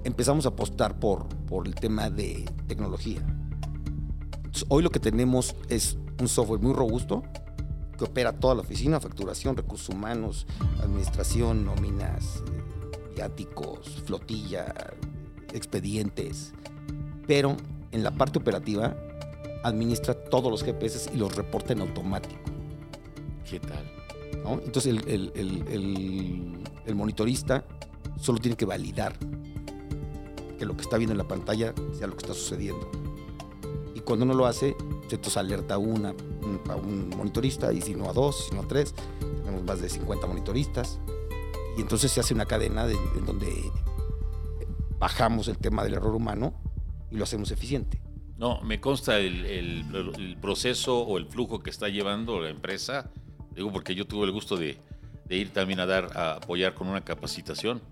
empezamos 0.04 0.46
a 0.46 0.50
apostar 0.50 0.98
por, 0.98 1.26
por 1.46 1.66
el 1.66 1.74
tema 1.74 2.08
de 2.08 2.48
tecnología. 2.66 3.20
Entonces, 4.36 4.64
hoy 4.70 4.82
lo 4.82 4.88
que 4.90 5.00
tenemos 5.00 5.54
es 5.68 5.98
un 6.20 6.28
software 6.28 6.60
muy 6.60 6.72
robusto 6.72 7.22
que 7.98 8.04
opera 8.04 8.32
toda 8.32 8.54
la 8.54 8.60
oficina, 8.62 9.00
facturación, 9.00 9.56
recursos 9.56 9.88
humanos, 9.88 10.46
administración, 10.82 11.64
nóminas, 11.64 12.42
viáticos, 13.14 14.00
flotilla, 14.06 14.72
expedientes. 15.52 16.52
Pero 17.26 17.56
en 17.92 18.02
la 18.04 18.10
parte 18.12 18.38
operativa 18.38 18.96
administra 19.64 20.14
todos 20.14 20.50
los 20.50 20.62
GPS 20.62 21.10
y 21.12 21.16
los 21.18 21.34
reporta 21.34 21.72
en 21.72 21.80
automático. 21.80 22.40
¿Qué 23.48 23.58
tal? 23.60 23.90
¿no? 24.44 24.52
Entonces 24.64 24.86
el, 24.94 25.08
el- 25.08 25.32
el- 25.34 25.68
el- 25.68 26.58
el 26.86 26.94
monitorista 26.94 27.64
solo 28.16 28.38
tiene 28.38 28.56
que 28.56 28.64
validar 28.64 29.14
que 30.58 30.64
lo 30.64 30.76
que 30.76 30.82
está 30.82 30.96
viendo 30.96 31.12
en 31.12 31.18
la 31.18 31.26
pantalla 31.28 31.74
sea 31.96 32.06
lo 32.06 32.16
que 32.16 32.22
está 32.24 32.34
sucediendo. 32.34 32.90
Cuando 34.08 34.24
no 34.24 34.32
lo 34.32 34.46
hace, 34.46 34.74
entonces 35.02 35.36
alerta 35.36 35.74
a, 35.74 35.78
una, 35.78 36.12
un- 36.12 36.60
a 36.70 36.76
un 36.76 37.10
monitorista, 37.10 37.72
y 37.74 37.82
si 37.82 37.94
no 37.94 38.08
a 38.08 38.14
dos, 38.14 38.46
si 38.48 38.54
no 38.54 38.62
a 38.62 38.66
tres, 38.66 38.94
tenemos 39.44 39.62
más 39.64 39.82
de 39.82 39.90
50 39.90 40.26
monitoristas. 40.26 40.98
Y 41.76 41.82
entonces 41.82 42.10
se 42.10 42.18
hace 42.20 42.32
una 42.32 42.46
cadena 42.46 42.86
de- 42.86 42.94
en 42.94 43.26
donde 43.26 43.70
bajamos 44.98 45.48
el 45.48 45.58
tema 45.58 45.84
del 45.84 45.94
error 45.94 46.14
humano 46.14 46.54
y 47.10 47.16
lo 47.16 47.24
hacemos 47.24 47.50
eficiente. 47.50 48.00
No, 48.38 48.60
me 48.62 48.80
consta 48.80 49.18
el, 49.18 49.44
el- 49.44 50.14
el 50.16 50.36
proceso 50.40 51.00
o 51.00 51.18
el 51.18 51.26
flujo 51.26 51.60
que 51.60 51.70
está 51.70 51.88
llevando 51.88 52.40
la 52.40 52.48
empresa. 52.50 53.10
Digo, 53.54 53.70
porque 53.72 53.94
yo 53.94 54.06
tuve 54.06 54.24
el 54.26 54.32
gusto 54.32 54.56
de, 54.56 54.78
de 55.26 55.36
ir 55.36 55.52
también 55.52 55.80
a 55.80 55.86
dar, 55.86 56.16
a 56.16 56.34
apoyar 56.36 56.74
con 56.74 56.88
una 56.88 57.04
capacitación 57.04 57.82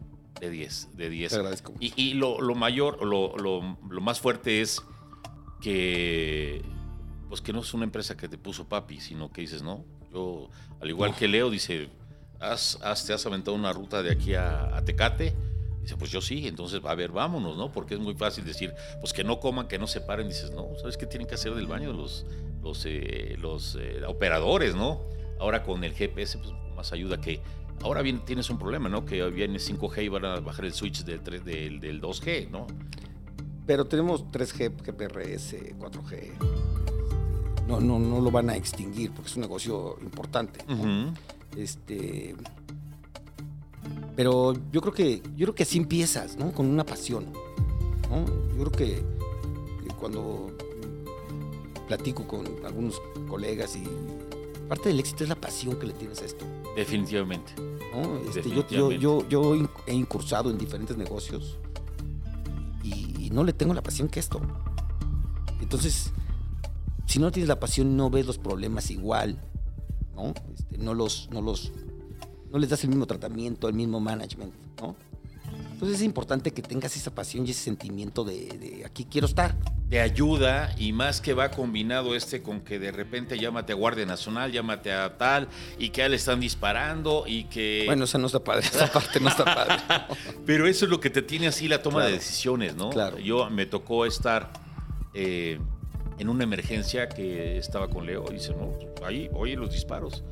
de 0.41 0.49
10, 0.51 0.97
de 0.97 1.11
10. 1.11 1.31
Te 1.31 1.37
agradezco 1.37 1.73
mucho. 1.73 1.85
Y, 1.85 1.93
y 2.01 2.15
lo, 2.15 2.41
lo 2.41 2.55
mayor, 2.55 3.05
lo, 3.05 3.37
lo- 3.37 3.77
lo 3.89 4.01
más 4.01 4.21
fuerte 4.21 4.61
es 4.61 4.83
que, 5.61 6.63
pues 7.29 7.41
que 7.41 7.53
no 7.53 7.61
es 7.61 7.75
una 7.75 7.85
empresa 7.85 8.17
que 8.17 8.29
te 8.29 8.39
puso 8.39 8.69
papi, 8.69 9.01
sino 9.01 9.31
que 9.33 9.41
dices, 9.43 9.63
no, 9.63 9.85
yo, 10.13 10.49
al 10.81 10.89
igual 10.89 11.15
que 11.15 11.29
Leo, 11.29 11.51
dice, 11.51 11.89
has, 12.41 12.79
has- 12.83 13.07
te 13.07 13.13
has 13.13 13.25
aventado 13.27 13.57
una 13.57 13.73
ruta 13.73 14.03
de 14.03 14.13
aquí 14.13 14.35
a, 14.35 14.77
a 14.77 14.85
Tecate. 14.85 15.35
Dice, 15.83 15.97
pues 15.97 16.11
yo 16.11 16.21
sí, 16.21 16.49
entonces, 16.49 16.81
a 16.85 16.95
ver, 16.97 17.13
vámonos, 17.13 17.57
¿no? 17.57 17.71
Porque 17.71 17.95
es 17.95 18.01
muy 18.01 18.15
fácil 18.15 18.45
decir, 18.45 18.73
pues 19.01 19.13
que 19.13 19.23
no 19.23 19.39
coman, 19.39 19.69
que 19.69 19.79
no 19.79 19.87
se 19.87 20.01
paren. 20.01 20.29
Dices, 20.29 20.51
no, 20.51 20.69
¿sabes 20.81 20.97
qué 20.97 21.07
tienen 21.07 21.29
que 21.29 21.37
hacer 21.37 21.55
del 21.55 21.67
baño 21.69 21.93
los, 21.93 22.27
los, 22.63 22.85
eh, 22.87 23.37
los 23.39 23.77
eh, 23.81 24.03
operadores, 24.07 24.75
¿no? 24.75 25.01
Ahora 25.39 25.63
con 25.63 25.85
el 25.85 25.93
GPS, 25.95 26.39
pues 26.39 26.51
más 26.75 26.93
ayuda 26.93 27.21
que... 27.21 27.41
Ahora 27.83 28.03
bien, 28.03 28.25
tienes 28.25 28.51
un 28.51 28.59
problema, 28.59 28.89
¿no? 28.89 29.05
Que 29.05 29.23
viene 29.31 29.59
5G 29.59 30.05
y 30.05 30.09
van 30.09 30.25
a 30.25 30.41
bajar 30.41 30.65
el 30.65 30.73
switch 30.73 31.05
del, 31.05 31.21
3 31.21 31.45
del, 31.45 31.79
del 31.79 32.01
2G, 32.01 32.49
¿no? 32.51 32.67
Pero 33.67 33.85
tenemos 33.85 34.25
3G, 34.31 34.77
GPRS, 34.83 35.57
4G. 35.79 36.31
No, 37.67 37.81
no, 37.81 37.99
no 37.99 38.21
lo 38.21 38.31
van 38.31 38.49
a 38.51 38.57
extinguir 38.57 39.11
porque 39.11 39.29
es 39.29 39.37
un 39.37 39.43
negocio 39.43 39.97
importante. 40.01 40.61
Este. 41.57 42.37
Pero 44.15 44.55
yo 44.73 44.81
creo 44.81 44.95
que 44.95 45.23
yo 45.37 45.47
creo 45.47 45.55
que 45.55 45.65
así 45.65 45.79
empiezas, 45.79 46.37
¿no? 46.37 46.53
Con 46.53 46.67
una 46.67 46.85
pasión. 46.85 47.27
¿no? 48.09 48.25
Yo 48.57 48.71
creo 48.71 48.71
que, 48.71 49.05
que 49.83 49.95
cuando 49.99 50.57
platico 51.89 52.27
con 52.27 52.47
algunos 52.65 53.01
colegas 53.29 53.77
y 53.77 53.85
parte 54.69 54.89
del 54.89 55.01
éxito 55.01 55.25
es 55.25 55.29
la 55.29 55.37
pasión 55.37 55.77
que 55.79 55.87
le 55.87 55.93
tienes 55.93 56.23
a 56.23 56.25
esto. 56.25 56.45
Definitivamente. 56.77 57.53
¿no? 57.93 58.19
Este, 58.29 58.49
yo, 58.49 58.67
yo, 58.69 58.93
yo, 58.93 59.29
yo 59.29 59.69
he 59.87 59.95
incursado 59.95 60.51
en 60.51 60.59
diferentes 60.59 60.97
negocios 60.97 61.59
no 63.37 63.45
le 63.45 63.53
tengo 63.53 63.75
la 63.75 63.83
pasión 63.83 64.09
que 64.09 64.19
esto. 64.19 64.41
Entonces, 65.61 66.11
si 67.05 67.19
no 67.19 67.31
tienes 67.31 67.49
la 67.49 67.61
pasión, 67.61 67.95
no 67.95 68.09
ves 68.09 68.25
los 68.25 68.39
problemas 68.39 68.91
igual, 68.91 69.39
¿no? 70.15 70.33
Este, 70.55 70.79
no 70.79 70.95
los, 70.95 71.29
no 71.31 71.43
los, 71.43 71.71
no 72.51 72.59
les 72.59 72.71
das 72.71 72.83
el 72.85 72.89
mismo 72.89 73.07
tratamiento, 73.07 73.69
el 73.69 73.75
mismo 73.75 74.01
management. 74.01 74.55
Entonces 75.71 75.99
es 75.99 76.03
importante 76.03 76.51
que 76.53 76.63
tengas 76.63 76.97
esa 76.97 77.15
pasión 77.15 77.47
y 77.47 77.51
ese 77.51 77.61
sentimiento 77.61 78.25
de 78.25 78.83
aquí 78.87 79.05
quiero 79.05 79.27
estar. 79.27 79.55
De 79.89 80.01
ayuda 80.01 80.75
y 80.79 80.93
más 80.93 81.21
que 81.21 81.33
va 81.33 81.51
combinado 81.53 82.17
este 82.17 82.43
con 82.43 82.61
que 82.61 82.79
de 82.81 82.91
repente 82.91 83.39
llámate 83.39 83.73
a 83.73 83.77
Guardia 83.77 84.05
Nacional, 84.05 84.51
llámate 84.51 84.93
a 84.93 85.17
tal 85.17 85.49
y 85.79 85.91
que 85.91 85.99
ya 85.99 86.09
le 86.09 86.17
están 86.17 86.41
disparando 86.41 87.25
y 87.27 87.45
que... 87.45 87.85
Bueno, 87.87 88.05
esa 88.05 88.19
no 88.19 88.27
está 88.27 88.41
padre, 88.43 88.67
esa 88.73 88.91
parte 88.91 89.21
no 89.21 89.29
está 89.29 89.45
padre. 89.45 89.77
Pero 90.47 90.67
eso 90.67 90.87
es 90.87 90.91
lo 90.91 90.99
que 90.99 91.09
te 91.11 91.23
tiene 91.23 91.47
así 91.47 91.69
la 91.69 91.83
toma 91.83 91.97
Claro. 91.99 92.11
de 92.11 92.19
decisiones, 92.19 92.75
¿no? 92.75 92.91
Claro. 92.91 93.19
Yo 93.19 93.49
me 93.49 93.65
tocó 93.67 94.07
estar 94.07 94.51
eh, 95.15 95.61
en 96.19 96.29
una 96.29 96.43
emergencia 96.45 97.09
que 97.09 97.57
estaba 97.59 97.89
con 97.89 98.07
Leo 98.07 98.25
y 98.31 98.35
dice, 98.35 98.55
no, 98.55 98.77
ahí 99.07 99.31
oye 99.35 99.55
los 99.55 99.71
disparos. 99.71 100.25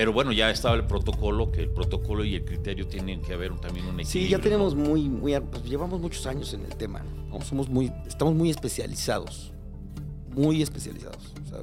Pero 0.00 0.14
bueno, 0.14 0.32
ya 0.32 0.48
estaba 0.48 0.74
el 0.76 0.86
protocolo, 0.86 1.52
que 1.52 1.60
el 1.60 1.68
protocolo 1.68 2.24
y 2.24 2.34
el 2.34 2.42
criterio 2.46 2.86
tienen 2.86 3.20
que 3.20 3.34
haber 3.34 3.50
también 3.60 3.84
un 3.84 4.00
equilibrio. 4.00 4.06
Sí, 4.24 4.28
ya 4.30 4.38
tenemos 4.38 4.74
muy, 4.74 5.10
muy, 5.10 5.38
pues, 5.40 5.62
llevamos 5.64 6.00
muchos 6.00 6.24
años 6.26 6.54
en 6.54 6.64
el 6.64 6.74
tema, 6.74 7.02
¿no? 7.28 7.38
Somos 7.42 7.68
muy, 7.68 7.92
estamos 8.06 8.34
muy 8.34 8.48
especializados, 8.48 9.52
muy 10.34 10.62
especializados. 10.62 11.34
o 11.44 11.48
sea, 11.50 11.58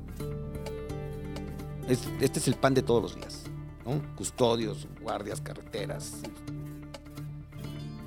es- 1.89 2.07
este 2.21 2.37
es 2.37 2.47
el 2.47 2.53
pan 2.53 2.75
de 2.75 2.83
todos 2.83 3.01
los 3.01 3.15
días, 3.15 3.41
¿no? 3.83 4.03
Custodios, 4.15 4.87
guardias, 5.01 5.41
carreteras, 5.41 6.17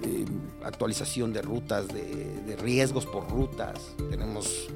eh, 0.05 0.25
actualización 0.62 1.33
de 1.33 1.43
rutas, 1.43 1.88
de, 1.88 2.40
de 2.47 2.55
riesgos 2.55 3.05
por 3.05 3.29
rutas. 3.29 3.97
Tenemos 4.09 4.69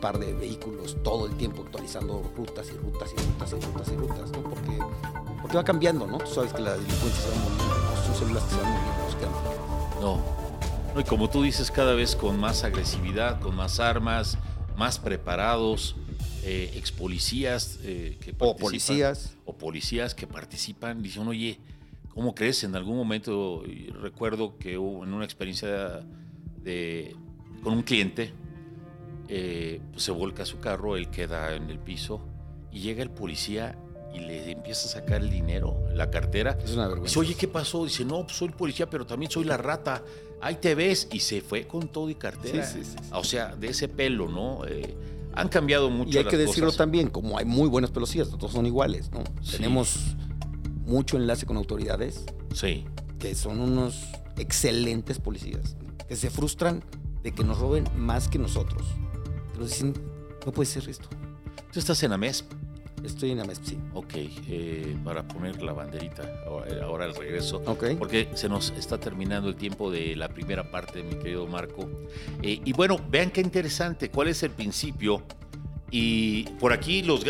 par 0.00 0.18
de 0.18 0.32
vehículos 0.34 0.96
todo 1.02 1.26
el 1.26 1.34
tiempo 1.36 1.62
actualizando 1.62 2.22
rutas 2.36 2.68
y 2.68 2.76
rutas 2.76 3.10
y 3.12 3.16
rutas 3.22 3.52
y 3.52 3.66
rutas 3.66 3.88
y 3.92 3.96
rutas, 3.96 4.30
¿no? 4.32 4.42
Porque, 4.42 4.78
porque 5.42 5.56
va 5.56 5.64
cambiando, 5.64 6.06
¿no? 6.06 6.18
Tú 6.18 6.26
sabes 6.34 6.52
que 6.52 6.62
la 6.62 6.72
delincuencia 6.72 7.22
se 7.22 7.28
va 7.30 7.36
moviendo, 7.36 8.04
son 8.06 8.14
células 8.16 8.42
que 8.44 8.50
se 8.54 8.60
van 8.60 8.72
moviendo, 8.72 9.04
buscando. 9.04 10.00
No. 10.00 10.40
No, 10.94 11.00
Y 11.00 11.04
como 11.04 11.30
tú 11.30 11.42
dices, 11.42 11.70
cada 11.70 11.94
vez 11.94 12.16
con 12.16 12.40
más 12.40 12.64
agresividad, 12.64 13.40
con 13.40 13.54
más 13.54 13.78
armas, 13.78 14.38
más 14.76 14.98
preparados, 14.98 15.94
eh, 16.42 16.72
ex 16.74 16.90
policías 16.90 17.78
eh, 17.82 18.16
que 18.20 18.30
O 18.30 18.56
participan- 18.56 18.58
policías. 18.60 19.36
o 19.44 19.52
policías 19.56 20.14
que 20.14 20.26
participan, 20.26 21.02
dicen, 21.02 21.28
oye, 21.28 21.60
¿cómo 22.14 22.34
crees? 22.34 22.64
En 22.64 22.74
algún 22.74 22.96
momento 22.96 23.62
recuerdo 24.00 24.56
que 24.58 24.78
hubo 24.78 25.04
en 25.04 25.12
una 25.12 25.24
experiencia 25.24 26.00
de, 26.62 27.14
con 27.62 27.74
un 27.74 27.82
cliente, 27.82 28.32
eh, 29.32 29.80
pues 29.92 30.02
se 30.02 30.10
volca 30.10 30.44
su 30.44 30.58
carro, 30.58 30.96
él 30.96 31.08
queda 31.08 31.54
en 31.54 31.70
el 31.70 31.78
piso 31.78 32.20
y 32.72 32.80
llega 32.80 33.02
el 33.02 33.10
policía 33.10 33.78
y 34.12 34.18
le 34.18 34.50
empieza 34.50 34.88
a 34.88 35.00
sacar 35.00 35.22
el 35.22 35.30
dinero, 35.30 35.76
la 35.94 36.10
cartera. 36.10 36.58
Es 36.64 36.72
una 36.72 36.88
vergüenza. 36.88 37.10
Dice, 37.10 37.20
oye, 37.20 37.34
¿qué 37.36 37.46
pasó? 37.46 37.84
Dice, 37.84 38.04
no, 38.04 38.24
pues 38.24 38.36
soy 38.36 38.48
policía, 38.48 38.90
pero 38.90 39.06
también 39.06 39.30
soy 39.30 39.44
la 39.44 39.56
rata. 39.56 40.02
Ahí 40.40 40.56
te 40.56 40.74
ves. 40.74 41.06
Y 41.12 41.20
se 41.20 41.40
fue 41.42 41.66
con 41.68 41.86
todo 41.88 42.10
y 42.10 42.16
cartera. 42.16 42.66
Sí, 42.66 42.80
sí, 42.82 42.90
sí. 42.90 42.96
O 43.12 43.22
sea, 43.22 43.54
de 43.54 43.68
ese 43.68 43.86
pelo, 43.88 44.28
¿no? 44.28 44.66
Eh, 44.66 44.96
han 45.32 45.48
cambiado 45.48 45.90
mucho 45.90 46.10
Y 46.10 46.16
hay 46.16 46.24
las 46.24 46.30
que 46.32 46.36
decirlo 46.38 46.66
cosas. 46.66 46.78
también, 46.78 47.08
como 47.08 47.38
hay 47.38 47.44
muy 47.44 47.68
buenos 47.68 47.92
policías, 47.92 48.28
no 48.32 48.36
todos 48.38 48.52
son 48.52 48.66
iguales, 48.66 49.12
¿no? 49.12 49.22
Tenemos 49.48 50.16
mucho 50.84 51.16
enlace 51.16 51.46
con 51.46 51.56
autoridades 51.56 52.24
Sí. 52.52 52.84
que 53.20 53.36
son 53.36 53.60
unos 53.60 54.08
excelentes 54.38 55.20
policías, 55.20 55.76
que 56.08 56.16
se 56.16 56.30
frustran 56.30 56.82
de 57.22 57.32
que 57.32 57.44
nos 57.44 57.58
roben 57.58 57.84
más 57.96 58.26
que 58.26 58.38
nosotros. 58.40 58.82
Dicen, 59.66 59.94
no 60.44 60.52
puede 60.52 60.66
ser 60.66 60.88
esto. 60.88 61.08
Tú 61.72 61.78
estás 61.78 62.02
en 62.02 62.12
AMESP. 62.12 62.52
Estoy 63.04 63.30
en 63.30 63.38
la 63.38 63.44
MESP, 63.44 63.64
sí. 63.64 63.78
Ok, 63.94 64.12
eh, 64.14 64.96
para 65.04 65.26
poner 65.26 65.62
la 65.62 65.72
banderita 65.72 66.22
ahora, 66.46 66.84
ahora 66.84 67.04
al 67.06 67.14
regreso. 67.14 67.62
Ok. 67.64 67.96
Porque 67.98 68.28
se 68.34 68.48
nos 68.48 68.70
está 68.76 68.98
terminando 68.98 69.48
el 69.48 69.56
tiempo 69.56 69.90
de 69.90 70.14
la 70.16 70.28
primera 70.28 70.70
parte, 70.70 71.02
mi 71.02 71.14
querido 71.14 71.46
Marco. 71.46 71.88
Eh, 72.42 72.60
y 72.62 72.72
bueno, 72.74 72.98
vean 73.10 73.30
qué 73.30 73.40
interesante, 73.40 74.10
cuál 74.10 74.28
es 74.28 74.42
el 74.42 74.50
principio. 74.50 75.22
Y 75.90 76.44
por 76.60 76.72
aquí 76.72 77.02
los... 77.02 77.24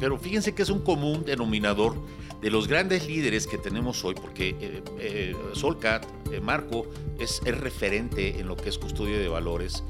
Pero 0.00 0.18
fíjense 0.18 0.54
que 0.54 0.62
es 0.62 0.70
un 0.70 0.80
común 0.80 1.24
denominador 1.24 1.94
de 2.40 2.50
los 2.50 2.66
grandes 2.66 3.06
líderes 3.06 3.46
que 3.46 3.58
tenemos 3.58 4.04
hoy, 4.04 4.14
porque 4.14 4.56
eh, 4.60 4.82
eh, 4.98 5.36
Solcat, 5.52 6.04
eh, 6.32 6.40
Marco, 6.40 6.86
es, 7.20 7.40
es 7.44 7.56
referente 7.56 8.40
en 8.40 8.48
lo 8.48 8.56
que 8.56 8.68
es 8.68 8.78
custodia 8.78 9.18
de 9.18 9.28
valores. 9.28 9.84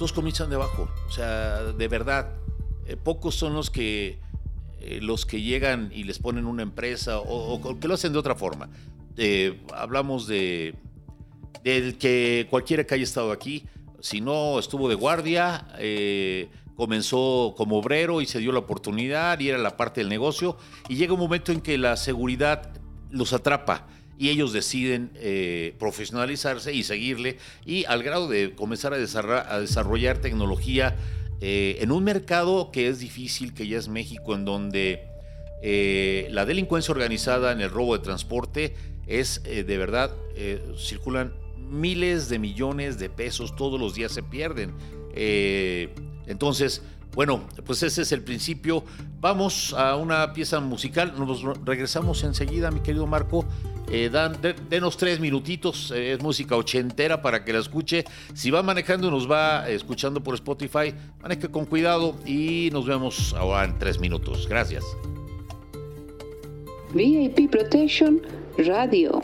Todos 0.00 0.14
comienzan 0.14 0.48
de 0.48 0.56
abajo, 0.56 0.88
o 1.06 1.12
sea, 1.12 1.62
de 1.62 1.86
verdad. 1.86 2.30
eh, 2.86 2.96
pocos 2.96 3.34
son 3.34 3.52
los 3.52 3.68
que 3.68 4.18
eh, 4.80 4.98
los 5.02 5.26
que 5.26 5.42
llegan 5.42 5.92
y 5.94 6.04
les 6.04 6.18
ponen 6.18 6.46
una 6.46 6.62
empresa 6.62 7.18
o, 7.20 7.78
que 7.78 7.86
lo 7.86 7.92
hacen 7.92 8.14
de 8.14 8.18
otra 8.18 8.34
forma. 8.34 8.70
Eh, 9.18 9.60
hablamos 9.74 10.26
de 10.26 10.74
del 11.64 11.98
que 11.98 12.46
cualquiera 12.48 12.84
que 12.84 12.94
haya 12.94 13.04
estado 13.04 13.30
aquí, 13.30 13.66
si 14.00 14.22
no 14.22 14.58
estuvo 14.58 14.88
de 14.88 14.94
guardia, 14.94 15.66
comenzó 16.76 17.52
como 17.54 17.76
obrero 17.76 18.22
y 18.22 18.26
se 18.26 18.38
dio 18.38 18.52
la 18.52 18.60
oportunidad 18.60 19.38
y 19.38 19.50
era 19.50 19.58
la 19.58 19.76
parte 19.76 20.00
del 20.00 20.08
negocio 20.08 20.56
y 20.88 20.96
llega 20.96 21.12
un 21.12 21.20
momento 21.20 21.52
en 21.52 21.60
que 21.60 21.76
la 21.76 21.98
seguridad 21.98 22.72
los 23.10 23.34
atrapa 23.34 23.86
y 24.20 24.28
ellos 24.28 24.52
deciden 24.52 25.10
eh, 25.14 25.74
profesionalizarse 25.78 26.74
y 26.74 26.82
seguirle 26.82 27.38
y 27.64 27.86
al 27.86 28.02
grado 28.02 28.28
de 28.28 28.54
comenzar 28.54 28.92
a 28.92 28.98
desarrollar, 28.98 30.18
tecnología 30.18 30.94
eh, 31.40 31.78
en 31.80 31.90
un 31.90 32.04
mercado 32.04 32.70
que 32.70 32.88
es 32.88 32.98
difícil, 32.98 33.54
que 33.54 33.66
ya 33.66 33.78
es 33.78 33.88
México, 33.88 34.34
en 34.34 34.44
donde 34.44 35.04
eh, 35.62 36.28
la 36.32 36.44
delincuencia 36.44 36.92
organizada 36.92 37.50
en 37.52 37.62
el 37.62 37.70
robo 37.70 37.96
de 37.96 38.04
transporte 38.04 38.74
es 39.06 39.42
de 39.42 39.78
verdad, 39.78 40.14
circulan 40.78 41.32
miles 41.56 42.28
de 42.28 42.38
millones 42.38 42.98
de 42.98 43.08
pesos, 43.08 43.56
todos 43.56 43.80
los 43.80 43.94
días 43.94 44.12
se 44.12 44.22
pierden. 44.22 44.74
Entonces, 46.26 46.82
bueno, 47.14 47.44
pues 47.66 47.82
ese 47.82 48.02
es 48.02 48.12
el 48.12 48.22
principio. 48.22 48.84
Vamos 49.20 49.74
a 49.76 49.96
una 49.96 50.32
pieza 50.32 50.60
musical, 50.60 51.14
nos 51.18 51.42
regresamos 51.64 52.22
enseguida, 52.22 52.70
mi 52.70 52.80
querido 52.80 53.06
Marco. 53.06 53.46
Eh, 53.90 54.08
dan, 54.08 54.40
de- 54.40 54.54
denos 54.68 54.96
tres 54.96 55.18
minutitos, 55.18 55.90
eh, 55.90 56.12
es 56.12 56.22
música 56.22 56.54
ochentera 56.56 57.20
para 57.22 57.44
que 57.44 57.52
la 57.52 57.58
escuche. 57.58 58.04
Si 58.34 58.50
va 58.50 58.62
manejando, 58.62 59.10
nos 59.10 59.28
va 59.28 59.68
escuchando 59.68 60.22
por 60.22 60.34
Spotify, 60.34 60.94
maneje 61.20 61.48
con 61.50 61.66
cuidado 61.66 62.14
y 62.24 62.68
nos 62.72 62.86
vemos 62.86 63.34
ahora 63.34 63.64
en 63.64 63.78
tres 63.78 63.98
minutos. 63.98 64.46
Gracias. 64.48 64.84
VIP 66.94 67.48
Protection 67.50 68.20
Radio. 68.58 69.22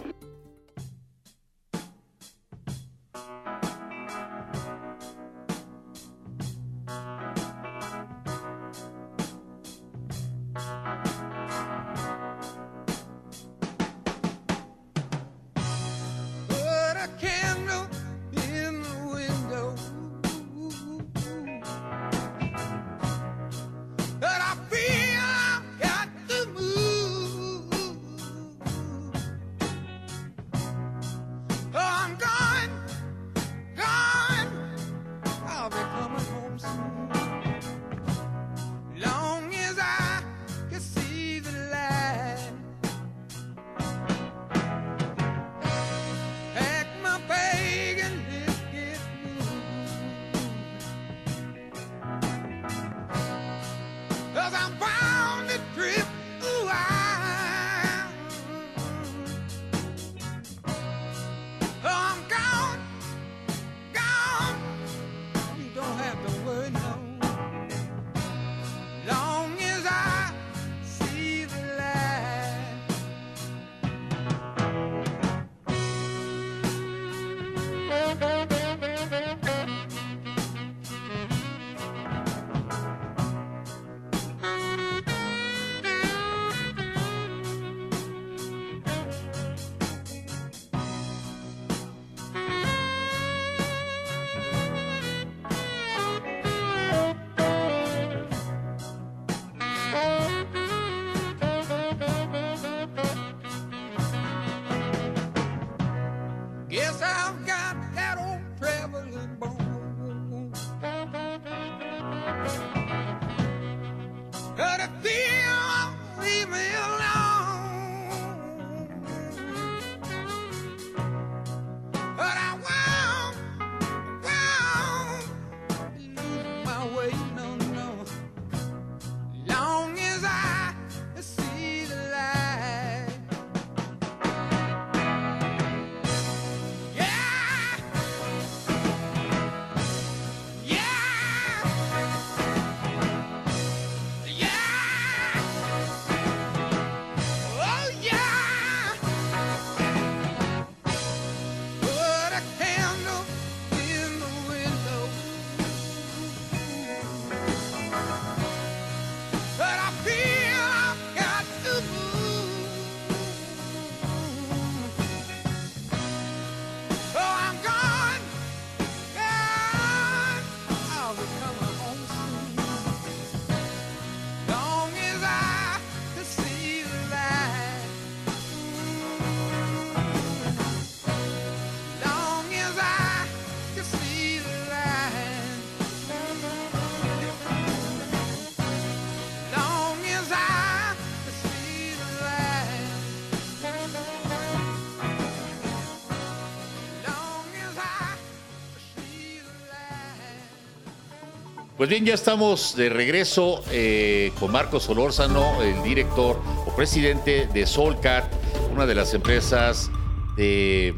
Pues 201.87 202.01
bien, 202.01 202.05
ya 202.05 202.15
estamos 202.15 202.75
de 202.75 202.89
regreso 202.89 203.63
eh, 203.71 204.33
con 204.41 204.51
Marcos 204.51 204.83
Solórzano, 204.83 205.63
el 205.63 205.85
director 205.85 206.43
o 206.67 206.75
presidente 206.75 207.47
de 207.55 207.65
Solcar, 207.65 208.29
una 208.73 208.87
de 208.87 208.97
las 208.97 209.15
empresas 209.15 209.89
de, 210.37 210.97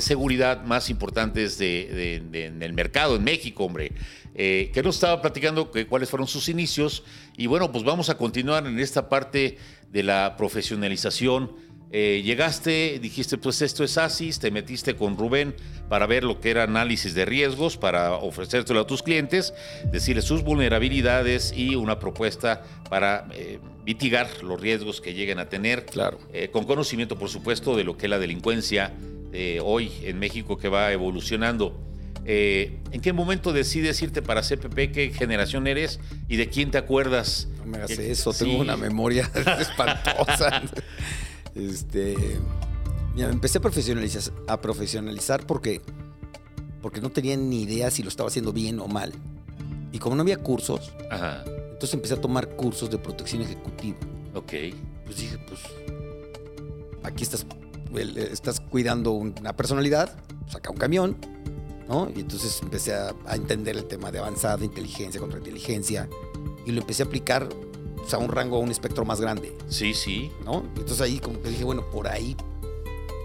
seguridad 0.00 0.64
más 0.64 0.90
importantes 0.90 1.56
de- 1.56 2.16
en 2.30 2.62
el 2.62 2.74
mercado 2.74 3.16
en 3.16 3.24
México, 3.24 3.64
hombre. 3.64 3.92
Eh, 4.34 4.70
que 4.74 4.82
nos 4.82 4.96
estaba 4.96 5.22
platicando 5.22 5.70
que, 5.70 5.86
cuáles 5.86 6.10
fueron 6.10 6.28
sus 6.28 6.50
inicios. 6.50 7.04
Y 7.38 7.46
bueno, 7.46 7.72
pues 7.72 7.82
vamos 7.82 8.10
a 8.10 8.18
continuar 8.18 8.66
en 8.66 8.78
esta 8.80 9.08
parte 9.08 9.56
de 9.90 10.02
la 10.02 10.34
profesionalización. 10.36 11.52
Eh, 11.92 12.22
llegaste, 12.24 12.98
dijiste, 13.00 13.36
pues 13.36 13.60
esto 13.60 13.84
es 13.84 13.98
ASIS, 13.98 14.38
te 14.38 14.50
metiste 14.50 14.96
con 14.96 15.18
Rubén 15.18 15.54
para 15.90 16.06
ver 16.06 16.24
lo 16.24 16.40
que 16.40 16.50
era 16.50 16.62
análisis 16.62 17.14
de 17.14 17.26
riesgos, 17.26 17.76
para 17.76 18.14
ofrecértelo 18.14 18.80
a 18.80 18.86
tus 18.86 19.02
clientes, 19.02 19.52
decirles 19.92 20.24
sus 20.24 20.42
vulnerabilidades 20.42 21.52
y 21.54 21.74
una 21.74 21.98
propuesta 21.98 22.62
para 22.88 23.28
eh, 23.32 23.58
mitigar 23.84 24.28
los 24.42 24.60
riesgos 24.60 25.00
que 25.00 25.14
lleguen 25.14 25.38
a 25.38 25.48
tener. 25.48 25.84
Claro. 25.84 26.18
Eh, 26.32 26.48
con 26.50 26.64
conocimiento, 26.64 27.18
por 27.18 27.28
supuesto, 27.28 27.76
de 27.76 27.84
lo 27.84 27.96
que 27.96 28.06
es 28.06 28.10
la 28.10 28.18
delincuencia 28.18 28.92
eh, 29.32 29.60
hoy 29.62 29.90
en 30.02 30.18
México 30.18 30.58
que 30.58 30.68
va 30.68 30.92
evolucionando. 30.92 31.78
Eh, 32.24 32.78
¿En 32.92 33.00
qué 33.00 33.12
momento 33.12 33.52
decides 33.52 34.00
irte 34.02 34.22
para 34.22 34.42
CPP? 34.42 34.92
¿Qué 34.92 35.12
generación 35.14 35.66
eres? 35.66 36.00
¿Y 36.28 36.36
de 36.36 36.48
quién 36.48 36.70
te 36.70 36.78
acuerdas? 36.78 37.48
No 37.58 37.66
me 37.66 37.78
hagas 37.78 37.90
eso, 37.92 38.32
sí. 38.32 38.44
tengo 38.44 38.60
una 38.60 38.76
memoria 38.76 39.30
espantosa. 39.58 40.62
Este, 41.54 42.16
mira, 43.14 43.28
me 43.28 43.34
empecé 43.34 43.58
a 43.58 43.60
profesionalizar, 43.60 44.32
a 44.46 44.60
profesionalizar 44.60 45.46
porque, 45.46 45.80
porque 46.80 47.00
no 47.00 47.10
tenía 47.10 47.36
ni 47.36 47.62
idea 47.62 47.90
si 47.90 48.02
lo 48.02 48.08
estaba 48.08 48.28
haciendo 48.28 48.52
bien 48.52 48.80
o 48.80 48.88
mal. 48.88 49.12
Y 49.92 49.98
como 49.98 50.16
no 50.16 50.22
había 50.22 50.38
cursos, 50.38 50.92
Ajá. 51.10 51.44
entonces 51.46 51.92
empecé 51.94 52.14
a 52.14 52.20
tomar 52.20 52.56
cursos 52.56 52.90
de 52.90 52.98
protección 52.98 53.42
ejecutiva. 53.42 53.98
Ok. 54.34 54.52
Pues 55.04 55.16
dije, 55.18 55.38
pues 55.46 55.60
aquí 57.02 57.22
estás, 57.22 57.44
estás 57.94 58.60
cuidando 58.60 59.12
una 59.12 59.54
personalidad, 59.54 60.16
saca 60.48 60.70
un 60.70 60.78
camión, 60.78 61.16
¿no? 61.88 62.10
Y 62.14 62.20
entonces 62.20 62.60
empecé 62.62 62.94
a, 62.94 63.14
a 63.26 63.36
entender 63.36 63.76
el 63.76 63.84
tema 63.84 64.10
de 64.10 64.20
avanzada, 64.20 64.64
inteligencia 64.64 65.20
contra 65.20 65.38
inteligencia, 65.38 66.08
y 66.64 66.72
lo 66.72 66.80
empecé 66.80 67.02
a 67.02 67.06
aplicar 67.06 67.48
pues, 68.02 68.14
a 68.14 68.18
un 68.18 68.28
rango, 68.28 68.56
a 68.56 68.60
un 68.60 68.70
espectro 68.70 69.04
más 69.04 69.20
grande, 69.20 69.56
Sí, 69.68 69.94
sí. 69.94 70.30
¿no? 70.44 70.60
Entonces 70.76 71.00
ahí 71.00 71.18
como 71.18 71.40
que 71.42 71.48
dije, 71.50 71.64
bueno, 71.64 71.84
por 71.90 72.06
ahí 72.08 72.36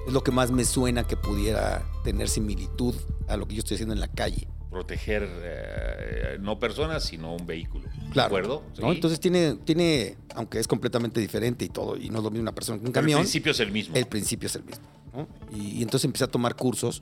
es 0.08 0.14
lo 0.14 0.24
que 0.24 0.32
más 0.32 0.52
me 0.52 0.64
suena 0.66 1.06
que 1.06 1.18
pudiera 1.18 1.84
tener 2.04 2.30
similitud 2.30 2.96
a 3.28 3.36
lo 3.38 3.48
que 3.48 3.56
yo 3.56 3.60
estoy 3.60 3.76
haciendo 3.76 3.94
en 3.94 4.00
la 4.00 4.08
calle. 4.08 4.48
Proteger 4.72 5.28
eh, 5.44 6.38
no 6.40 6.60
personas, 6.60 7.04
sino 7.04 7.36
un 7.36 7.46
vehículo. 7.46 7.86
¿De 7.90 8.12
Claro. 8.12 8.28
acuerdo? 8.28 8.64
¿no? 8.80 8.90
Sí. 8.90 8.96
Entonces 8.96 9.20
tiene, 9.20 9.56
tiene, 9.66 10.18
aunque 10.36 10.60
es 10.60 10.68
completamente 10.68 11.20
diferente 11.20 11.66
y 11.66 11.70
todo, 11.70 11.98
y 11.98 12.10
no 12.10 12.20
es 12.20 12.24
lo 12.24 12.30
mismo 12.32 12.44
una 12.44 12.54
persona 12.56 12.78
que 12.80 12.86
un 12.86 12.92
Pero 12.94 13.02
camión. 13.04 13.20
el 13.20 13.24
principio 13.24 13.52
es 13.52 13.60
el 13.60 13.72
mismo. 13.72 13.96
El 13.96 14.06
principio 14.06 14.48
es 14.48 14.56
el 14.56 14.64
mismo. 14.64 14.86
¿no? 15.14 15.28
Y, 15.52 15.80
y 15.80 15.84
entonces 15.84 16.06
empecé 16.06 16.24
a 16.26 16.28
tomar 16.28 16.56
cursos. 16.56 17.02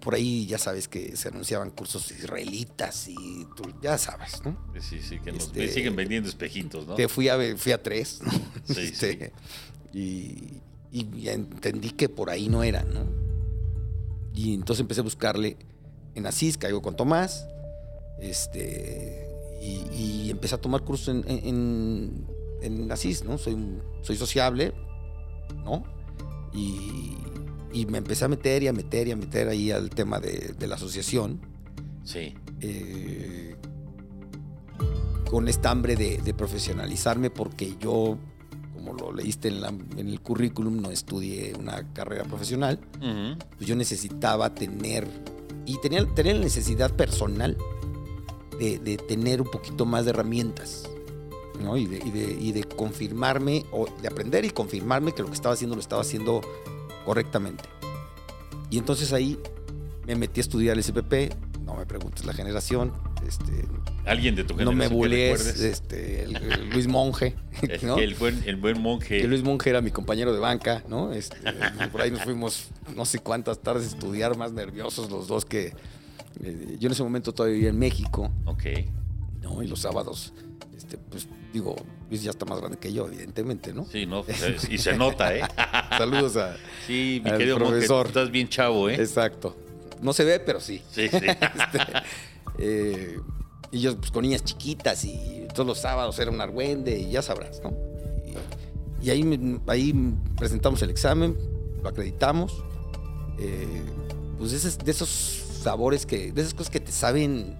Por 0.00 0.14
ahí 0.14 0.46
ya 0.46 0.58
sabes 0.58 0.88
que 0.88 1.16
se 1.16 1.28
anunciaban 1.28 1.70
cursos 1.70 2.10
israelitas 2.10 3.08
y 3.08 3.46
tú 3.56 3.64
ya 3.82 3.98
sabes, 3.98 4.42
¿no? 4.44 4.56
Sí, 4.80 5.00
sí, 5.02 5.18
que 5.20 5.32
nos 5.32 5.44
Este- 5.44 5.68
siguen 5.68 5.96
vendiendo 5.96 6.28
espejitos, 6.28 6.86
¿no? 6.86 6.94
Que 6.96 7.08
fui 7.08 7.28
a, 7.28 7.38
fui 7.56 7.72
a 7.72 7.82
tres, 7.82 8.20
¿no? 8.22 8.30
Sí, 8.74 8.80
Este, 8.80 9.32
Y, 9.92 10.60
y 10.92 11.28
entendí 11.28 11.90
que 11.90 12.08
por 12.08 12.30
ahí 12.30 12.48
no 12.48 12.62
era, 12.62 12.82
¿no? 12.84 13.04
Y 14.34 14.54
entonces 14.54 14.80
empecé 14.80 15.00
a 15.00 15.04
buscarle 15.04 15.56
en 16.14 16.26
Asís, 16.26 16.56
caigo 16.58 16.82
con 16.82 16.96
Tomás, 16.96 17.46
este, 18.20 19.28
y, 19.62 19.82
y 20.26 20.30
empecé 20.30 20.54
a 20.54 20.58
tomar 20.60 20.82
cursos 20.82 21.08
en, 21.08 21.24
en, 21.28 22.26
en- 22.62 22.90
Asís, 22.92 23.24
¿no? 23.24 23.38
Soy, 23.38 23.56
soy 24.02 24.16
sociable, 24.16 24.72
¿no? 25.64 25.84
Y, 26.52 27.16
y 27.74 27.84
me 27.86 27.98
empecé 27.98 28.24
a 28.24 28.28
meter 28.28 28.62
y 28.62 28.68
a 28.68 28.72
meter 28.72 29.08
y 29.08 29.10
a 29.10 29.16
meter 29.16 29.48
ahí 29.48 29.70
al 29.70 29.90
tema 29.90 30.18
de, 30.20 30.54
de 30.58 30.66
la 30.66 30.76
asociación 30.76 31.40
Sí. 32.04 32.34
eh, 32.60 33.56
con 35.30 35.48
esta 35.48 35.70
hambre 35.70 35.96
de, 35.96 36.18
de 36.18 36.34
profesionalizarme 36.34 37.30
porque 37.30 37.74
yo, 37.80 38.18
como 38.74 38.92
lo 38.94 39.12
leíste 39.12 39.48
en, 39.48 39.60
la- 39.60 39.68
en 39.68 40.08
el 40.08 40.20
currículum, 40.20 40.80
no 40.80 40.90
estudié 40.90 41.54
una 41.58 41.92
carrera 41.92 42.24
profesional, 42.24 42.78
Ujú. 42.98 43.38
pues 43.56 43.66
yo 43.68 43.74
necesitaba 43.74 44.54
tener, 44.54 45.08
y 45.66 45.78
tenía, 45.80 46.06
tenía 46.14 46.34
la 46.34 46.40
necesidad 46.40 46.94
personal 46.94 47.56
de, 48.60 48.78
de 48.78 48.96
tener 48.96 49.40
un 49.42 49.50
poquito 49.50 49.84
más 49.86 50.04
de 50.04 50.10
herramientas. 50.10 50.88
¿no? 51.60 51.76
Y, 51.76 51.86
de, 51.86 51.96
y 52.04 52.10
de- 52.10 52.32
y 52.40 52.52
de 52.52 52.64
confirmarme, 52.64 53.64
o 53.72 53.86
de 54.02 54.08
aprender 54.08 54.44
y 54.44 54.50
confirmarme 54.50 55.12
que 55.12 55.22
lo 55.22 55.28
que 55.28 55.34
estaba 55.34 55.54
haciendo 55.54 55.74
lo 55.76 55.80
estaba 55.80 56.02
haciendo 56.02 56.40
correctamente. 57.04 57.64
Y 58.70 58.78
entonces 58.78 59.12
ahí 59.12 59.38
me 60.06 60.16
metí 60.16 60.40
a 60.40 60.42
estudiar 60.42 60.76
el 60.76 60.82
SPP, 60.82 61.32
no 61.64 61.74
me 61.74 61.86
preguntes 61.86 62.24
la 62.26 62.32
generación, 62.34 62.92
este, 63.26 63.64
Alguien 64.04 64.34
de 64.34 64.44
tu 64.44 64.52
no 64.54 64.58
generación 64.58 64.78
me 64.78 64.88
que 64.88 64.94
bullees, 64.94 65.38
recuerdes. 65.46 65.62
este, 65.62 66.24
el- 66.24 66.36
el 66.36 66.70
Luis 66.70 66.86
Monje, 66.88 67.36
El- 67.62 67.86
¿no? 67.86 67.96
el, 67.98 68.14
buen, 68.16 68.42
el 68.44 68.56
buen 68.56 68.82
monje. 68.82 69.18
Que 69.22 69.26
Luis 69.28 69.42
Monge 69.42 69.70
era 69.70 69.80
mi 69.80 69.90
compañero 69.90 70.34
de 70.34 70.40
banca, 70.40 70.82
¿no? 70.88 71.12
Este, 71.12 71.36
por 71.90 72.02
ahí 72.02 72.10
nos 72.10 72.22
fuimos 72.22 72.68
no 72.94 73.06
sé 73.06 73.20
cuántas 73.20 73.60
tardes 73.62 73.84
a 73.84 73.88
estudiar, 73.94 74.36
más 74.36 74.52
nerviosos 74.52 75.10
los 75.10 75.26
dos 75.26 75.46
que... 75.46 75.72
eh, 76.42 76.76
yo 76.78 76.88
en 76.88 76.92
ese 76.92 77.02
momento 77.02 77.32
todavía 77.32 77.54
vivía 77.54 77.70
en 77.70 77.78
México, 77.78 78.30
Ok. 78.44 78.64
¿no? 79.40 79.62
Y 79.62 79.68
los 79.68 79.80
sábados, 79.80 80.34
este, 80.76 80.98
pues 80.98 81.26
digo, 81.54 81.76
Luis 82.10 82.22
ya 82.24 82.30
está 82.30 82.44
más 82.44 82.58
grande 82.58 82.78
que 82.78 82.92
yo, 82.92 83.06
evidentemente, 83.06 83.72
¿no? 83.72 83.86
Sí, 83.86 84.06
no, 84.06 84.24
pues, 84.24 84.42
y 84.70 84.76
se 84.76 84.96
nota, 84.96 85.34
¿eh? 85.34 85.42
Saludos 85.96 86.36
a... 86.36 86.56
Sí, 86.86 87.20
mi 87.24 87.30
Al 87.30 87.38
querido 87.38 87.56
profesor. 87.58 88.08
estás 88.08 88.30
bien 88.32 88.48
chavo, 88.48 88.90
¿eh? 88.90 88.96
Exacto. 88.96 89.56
No 90.02 90.12
se 90.12 90.24
ve, 90.24 90.40
pero 90.40 90.60
sí. 90.60 90.82
Sí, 90.90 91.08
sí. 91.08 91.16
Este, 91.26 91.78
eh, 92.58 93.18
y 93.70 93.80
yo 93.80 93.96
pues 93.96 94.10
con 94.10 94.22
niñas 94.22 94.44
chiquitas 94.44 95.04
y 95.04 95.46
todos 95.54 95.66
los 95.66 95.78
sábados 95.78 96.18
era 96.18 96.30
un 96.30 96.40
argüende 96.40 96.98
y 96.98 97.10
ya 97.10 97.22
sabrás, 97.22 97.60
¿no? 97.62 97.72
Y, 99.00 99.06
y 99.06 99.10
ahí, 99.10 99.60
ahí 99.68 100.14
presentamos 100.36 100.82
el 100.82 100.90
examen, 100.90 101.36
lo 101.82 101.88
acreditamos. 101.88 102.52
eh, 103.38 103.82
pues 104.38 104.50
de 104.50 104.56
esos, 104.56 104.78
de 104.78 104.90
esos 104.90 105.08
sabores 105.62 106.04
que, 106.04 106.32
de 106.32 106.42
esas 106.42 106.54
cosas 106.54 106.70
que 106.70 106.80
te 106.80 106.90
saben 106.92 107.56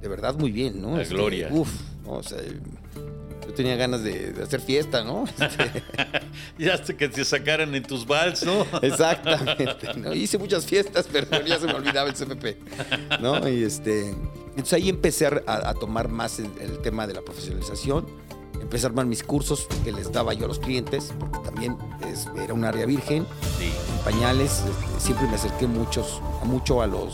de 0.00 0.08
verdad 0.08 0.36
muy 0.36 0.50
bien, 0.52 0.80
¿no? 0.80 0.96
La 0.96 1.04
gloria. 1.04 1.48
Uf, 1.52 1.70
¿no? 2.04 2.12
o 2.14 2.22
sea, 2.22 2.38
yo 3.46 3.52
tenía 3.54 3.76
ganas 3.76 4.02
de, 4.02 4.32
de 4.32 4.42
hacer 4.42 4.60
fiesta, 4.60 5.02
¿no? 5.04 5.24
Este, 5.38 5.82
Ya 6.58 6.74
hasta 6.74 6.94
que 6.96 7.08
te 7.08 7.24
sacaran 7.24 7.74
en 7.74 7.82
tus 7.82 8.06
vals, 8.06 8.44
¿no? 8.44 8.66
Exactamente. 8.82 9.94
¿no? 9.96 10.12
Hice 10.14 10.38
muchas 10.38 10.64
fiestas, 10.66 11.06
pero 11.12 11.26
ya 11.44 11.58
se 11.58 11.66
me 11.66 11.74
olvidaba 11.74 12.08
el 12.08 12.14
CPP. 12.14 13.20
¿no? 13.20 13.48
Y 13.48 13.64
este, 13.64 14.10
entonces 14.50 14.72
ahí 14.74 14.88
empecé 14.88 15.26
a, 15.26 15.42
a 15.46 15.74
tomar 15.74 16.08
más 16.08 16.38
el, 16.38 16.48
el 16.60 16.78
tema 16.78 17.06
de 17.06 17.14
la 17.14 17.22
profesionalización. 17.22 18.06
Empecé 18.60 18.86
a 18.86 18.90
armar 18.90 19.06
mis 19.06 19.24
cursos 19.24 19.66
que 19.84 19.90
les 19.92 20.12
daba 20.12 20.34
yo 20.34 20.44
a 20.44 20.48
los 20.48 20.60
clientes, 20.60 21.12
porque 21.18 21.38
también 21.40 21.76
es- 22.10 22.28
era 22.42 22.54
un 22.54 22.64
área 22.64 22.86
virgen, 22.86 23.26
Sí. 23.58 23.70
pañales. 24.04 24.60
este, 24.60 25.00
siempre 25.00 25.26
me 25.26 25.34
acerqué 25.34 25.66
muchos, 25.66 26.20
mucho 26.44 26.80
a 26.80 26.86
los 26.86 27.12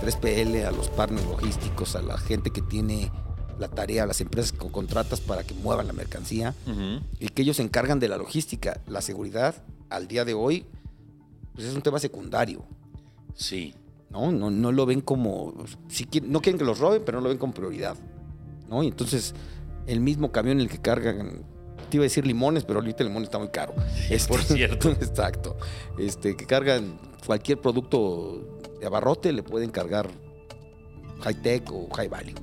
3PL, 0.00 0.64
a 0.66 0.70
los 0.70 0.88
partners 0.88 1.26
logísticos, 1.26 1.96
a 1.96 2.02
la 2.02 2.16
gente 2.16 2.50
que 2.50 2.62
tiene 2.62 3.10
la 3.58 3.68
tarea, 3.68 4.04
a 4.04 4.06
las 4.06 4.20
empresas 4.20 4.52
que 4.52 4.58
contratas 4.70 5.20
para 5.20 5.42
que 5.44 5.54
muevan 5.54 5.86
la 5.86 5.92
mercancía 5.92 6.54
y 7.20 7.28
que 7.28 7.42
ellos 7.42 7.56
se 7.56 7.62
encargan 7.62 7.98
de 8.00 8.08
la 8.08 8.16
logística. 8.16 8.80
La 8.86 9.00
seguridad, 9.00 9.54
al 9.90 10.06
día 10.08 10.24
de 10.24 10.34
hoy, 10.34 10.64
pues 11.54 11.66
es 11.66 11.74
un 11.74 11.82
tema 11.82 11.98
secundario. 11.98 12.64
Sí. 13.34 13.74
¿no? 14.10 14.32
No, 14.32 14.50
no 14.50 14.72
lo 14.72 14.86
ven 14.86 15.00
como. 15.00 15.54
sí 15.88 16.06
qui- 16.06 16.22
no 16.22 16.40
quieren 16.40 16.58
que 16.58 16.64
los 16.64 16.78
roben, 16.78 17.02
pero 17.04 17.18
no 17.18 17.24
lo 17.24 17.28
ven 17.30 17.38
como 17.38 17.52
prioridad. 17.52 17.96
¿no? 18.68 18.82
Y 18.82 18.88
entonces, 18.88 19.34
el 19.86 20.00
mismo 20.00 20.30
camión 20.32 20.58
en 20.58 20.62
el 20.62 20.68
que 20.70 20.78
cargan. 20.78 21.42
Te 21.90 21.96
iba 21.96 22.02
a 22.02 22.04
decir 22.04 22.26
limones, 22.26 22.64
pero 22.64 22.80
ahorita 22.80 23.02
el 23.02 23.08
limón 23.08 23.22
está 23.22 23.38
muy 23.38 23.48
caro. 23.48 23.74
Este, 24.10 24.28
por 24.28 24.42
cierto. 24.42 24.90
Exacto. 25.00 25.56
Este, 25.98 26.36
que 26.36 26.44
cargan 26.46 26.98
cualquier 27.26 27.60
producto 27.60 28.60
de 28.78 28.86
abarrote, 28.86 29.32
le 29.32 29.42
pueden 29.42 29.70
cargar 29.70 30.08
high 31.22 31.40
tech 31.42 31.70
o 31.72 31.88
high 31.94 32.08
value. 32.08 32.34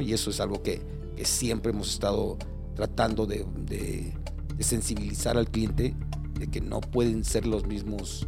Y 0.00 0.12
eso 0.12 0.30
es 0.30 0.38
algo 0.40 0.62
que, 0.62 1.00
siempre 1.24 1.70
hemos 1.72 1.90
estado 1.90 2.38
tratando 2.74 3.26
de, 3.26 4.14
sensibilizar 4.60 5.36
al 5.36 5.50
cliente 5.50 5.94
de 6.38 6.46
que 6.46 6.60
no 6.60 6.80
pueden 6.80 7.24
ser 7.24 7.46
los 7.46 7.66
mismos 7.66 8.26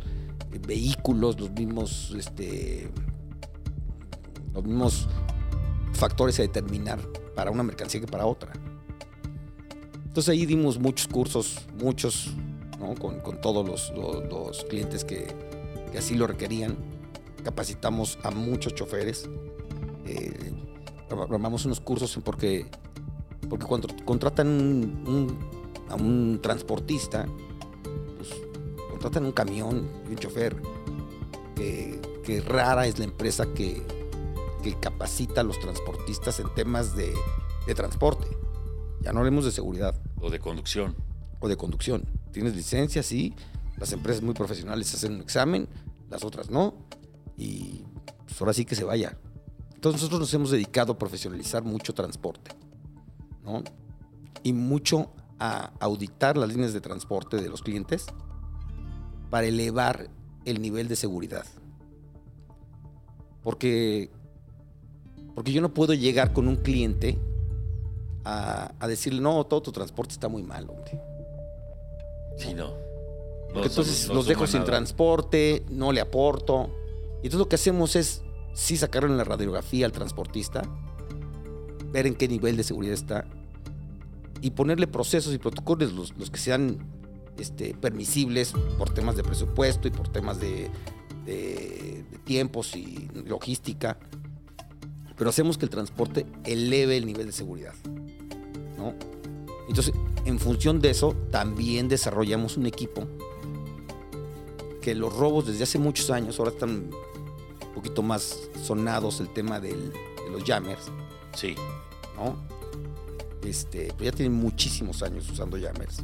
eh, 0.51 0.59
vehículos, 0.67 1.39
los 1.39 1.51
mismos, 1.53 2.15
este, 2.19 2.91
los 4.55 4.65
mismos 4.65 5.09
factores 5.93 6.39
a 6.39 6.43
determinar 6.43 7.01
para 7.35 7.51
una 7.51 7.63
mercancía 7.63 8.01
que 8.01 8.07
para 8.07 8.27
otra. 8.27 8.53
Entonces 10.07 10.31
ahí 10.31 10.45
dimos 10.45 10.79
muchos 10.79 11.07
cursos, 11.07 11.67
muchos, 11.79 12.35
con, 12.99 13.41
todos 13.41 13.93
los, 13.93 14.65
clientes 14.65 15.05
que, 15.05 15.35
que 15.91 15.99
así 15.99 16.15
lo 16.15 16.27
requerían. 16.27 16.77
Capacitamos 17.45 18.19
a 18.23 18.31
muchos 18.31 18.75
choferes. 18.75 19.29
Eh, 20.05 20.53
armamos 21.21 21.65
unos 21.65 21.81
cursos 21.81 22.19
porque, 22.25 22.67
porque 23.49 23.67
cuando 23.67 23.89
contratan 24.05 24.47
un- 24.49 25.05
un- 25.07 25.39
a 25.91 25.95
un 25.97 26.41
transportista, 26.43 27.27
pues 28.17 28.31
contratan 28.91 29.25
un 29.27 29.33
camión 29.33 29.89
y 30.07 30.11
un 30.13 30.17
chofer. 30.17 30.57
Que, 31.57 32.01
que 32.25 32.41
rara 32.41 32.87
es 32.87 32.99
la 32.99 33.05
empresa 33.05 33.47
que, 33.55 33.83
que 34.63 34.75
capacita 34.79 35.43
a 35.43 35.45
los 35.45 35.61
transportistas 35.61 36.41
en 36.41 36.53
temas 36.55 36.97
de, 36.97 37.13
de 37.67 37.75
transporte. 37.75 38.27
Ya 39.03 39.13
no 39.13 39.19
hablemos 39.21 39.45
de 39.45 39.51
seguridad 39.51 40.01
O 40.21 40.31
de 40.31 40.39
conducción. 40.39 40.97
o 41.41 41.49
de 41.49 41.57
conducción. 41.57 42.05
Tienes 42.33 42.57
licencia, 42.57 43.03
sí. 43.03 43.35
Las 43.77 43.93
empresas 43.93 44.23
muy 44.23 44.35
profesionales 44.35 44.95
hacen 44.95 45.15
un 45.17 45.21
examen, 45.21 45.69
las 46.09 46.25
otras 46.25 46.51
no. 46.51 46.75
Y 47.37 47.85
pues 48.27 48.41
ahora 48.41 48.53
sí 48.55 48.65
que 48.65 48.75
se 48.77 48.85
vaya. 48.85 49.19
Entonces 49.83 50.01
nosotros 50.01 50.21
nos 50.21 50.35
hemos 50.35 50.51
dedicado 50.53 50.93
a 50.93 50.97
profesionalizar 50.97 51.65
mucho 51.65 51.93
transporte, 51.93 52.53
¿no? 53.43 53.65
Y 54.45 54.53
mucho 54.53 55.11
a 55.41 55.73
auditar 55.81 56.37
las 56.37 56.51
líneas 56.51 56.73
de 56.73 56.81
transporte 56.81 57.39
de 57.39 57.49
los 57.49 57.63
clientes 57.63 58.07
para 59.29 59.49
elevar 59.49 60.09
el 60.45 60.63
nivel 60.63 60.87
de 60.87 60.95
seguridad. 60.95 61.45
Porque, 63.43 64.09
porque 65.35 65.51
yo 65.51 65.61
no 65.61 65.75
puedo 65.75 65.95
llegar 65.95 66.33
con 66.33 66.47
un 66.47 66.55
cliente 66.59 67.19
a, 68.25 68.75
a 68.79 68.87
decirle, 68.87 69.21
no, 69.21 69.43
todo 69.47 69.63
tu 69.63 69.73
transporte 69.73 70.13
está 70.13 70.29
muy 70.29 70.45
mal, 70.45 70.71
hombre. 70.71 71.03
Sí, 72.39 72.55
no. 72.55 72.69
No 72.69 73.55
Porque 73.55 73.67
entonces 73.67 74.07
no 74.07 74.15
los 74.15 74.27
dejo 74.27 74.47
sin 74.47 74.61
nada. 74.61 74.67
transporte, 74.71 75.65
no 75.71 75.91
le 75.91 76.01
aporto. 76.01 76.71
Y 77.15 77.27
entonces 77.27 77.39
lo 77.41 77.49
que 77.49 77.57
hacemos 77.57 77.97
es 77.97 78.23
sí 78.55 78.77
sacarlo 78.77 79.09
en 79.11 79.17
la 79.17 79.25
radiografía 79.25 79.87
al 79.87 79.93
transportista 79.93 80.63
ver 81.93 82.07
en 82.07 82.15
qué 82.15 82.27
nivel 82.29 82.57
de 82.57 82.63
seguridad 82.65 82.95
está 82.95 83.25
y 84.41 84.51
ponerle 84.51 84.87
procesos 84.87 85.35
y 85.35 85.39
protocolos, 85.39 85.93
los, 85.93 86.17
los 86.19 86.31
que 86.31 86.39
sean 86.39 86.79
este, 87.39 87.75
permisibles 87.75 88.53
por 88.79 88.91
temas 88.91 89.15
de 89.17 89.23
presupuesto 89.23 89.89
y 89.89 89.91
por 89.91 90.09
temas 90.09 90.41
de, 90.41 90.69
de- 91.27 92.05
de 92.11 92.19
tiempos 92.25 92.75
y 92.75 93.09
logística. 93.27 93.99
Pero 95.17 95.31
hacemos 95.31 95.59
que 95.59 95.67
el 95.67 95.71
transporte 95.71 96.27
eleve 96.45 96.97
el 96.97 97.07
nivel 97.07 97.27
de 97.27 97.33
seguridad. 97.33 97.75
¿no? 98.77 98.95
Entonces, 99.69 99.95
en 100.25 100.39
función 100.41 100.81
de 100.81 100.91
eso, 100.91 101.15
también 101.31 101.89
desarrollamos 101.89 102.57
un 102.57 102.67
equipo 102.67 103.07
que 104.81 104.95
los 104.97 105.15
robos 105.15 105.47
desde 105.47 105.63
hace 105.63 105.79
muchos 105.79 106.11
años, 106.11 106.39
ahora 106.41 106.51
están 106.51 106.91
un 107.73 107.75
poquito 107.75 108.03
más 108.03 108.39
sonados 108.63 109.21
el 109.21 109.29
tema 109.33 109.61
del- 109.61 109.93
de 109.93 110.31
los 110.31 110.45
jammers, 110.45 110.91
Sí. 111.35 111.55
¿no? 112.17 112.37
Este, 113.43 113.89
pero 113.97 114.05
ya 114.11 114.13
tienen 114.13 114.35
muchísimos 114.35 115.03
años 115.03 115.29
usando 115.31 115.59
jammers. 115.59 116.03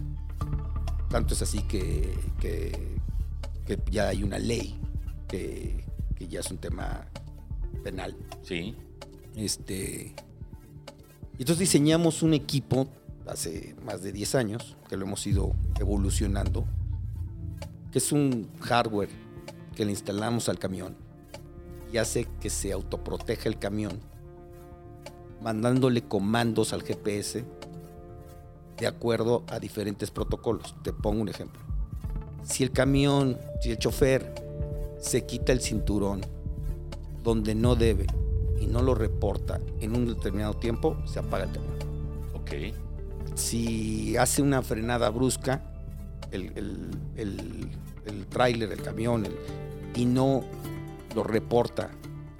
Tanto 1.10 1.34
es 1.34 1.42
así 1.42 1.60
que, 1.62 2.14
que- 2.40 2.98
que 3.66 3.78
ya 3.90 4.08
hay 4.08 4.22
una 4.22 4.38
ley 4.38 4.78
que, 5.28 5.84
que 6.16 6.26
ya 6.28 6.40
es 6.40 6.50
un 6.50 6.58
tema 6.58 7.06
penal. 7.84 8.16
Sí. 8.42 8.74
Este, 9.36 10.14
entonces 11.32 11.58
diseñamos 11.58 12.22
un 12.22 12.34
equipo 12.34 12.88
hace 13.26 13.76
más 13.84 14.02
de 14.02 14.10
10 14.12 14.34
años, 14.34 14.76
que 14.88 14.96
lo 14.96 15.04
hemos 15.06 15.26
ido 15.26 15.52
evolucionando, 15.78 16.64
que 17.92 17.98
es 17.98 18.10
un 18.10 18.48
hardware 18.60 19.10
que 19.76 19.84
le 19.84 19.92
instalamos 19.92 20.48
al 20.48 20.58
camión 20.58 20.96
y 21.92 21.98
hace 21.98 22.26
que 22.40 22.50
se 22.50 22.72
autoproteja 22.72 23.48
el 23.48 23.58
camión, 23.58 24.00
mandándole 25.42 26.02
comandos 26.02 26.72
al 26.72 26.82
GPS 26.82 27.44
de 28.76 28.86
acuerdo 28.86 29.44
a 29.48 29.58
diferentes 29.58 30.10
protocolos. 30.10 30.74
Te 30.82 30.92
pongo 30.92 31.22
un 31.22 31.28
ejemplo. 31.28 31.60
Si 32.44 32.62
el 32.62 32.70
camión, 32.70 33.38
si 33.60 33.70
el 33.70 33.78
chofer 33.78 34.34
se 35.00 35.26
quita 35.26 35.52
el 35.52 35.60
cinturón 35.60 36.20
donde 37.22 37.54
no 37.54 37.74
debe 37.76 38.06
y 38.60 38.66
no 38.66 38.82
lo 38.82 38.94
reporta 38.94 39.60
en 39.80 39.94
un 39.94 40.06
determinado 40.06 40.54
tiempo, 40.54 40.96
se 41.06 41.18
apaga 41.18 41.44
el 41.44 41.52
camión. 41.52 41.74
Ok. 42.34 42.74
Si 43.34 44.16
hace 44.16 44.42
una 44.42 44.62
frenada 44.62 45.10
brusca, 45.10 45.62
el, 46.30 46.52
el, 46.56 46.90
el, 47.16 47.68
el 48.06 48.26
tráiler, 48.26 48.72
el 48.72 48.82
camión, 48.82 49.26
y 49.94 50.04
no 50.04 50.42
lo 51.14 51.22
reporta 51.22 51.90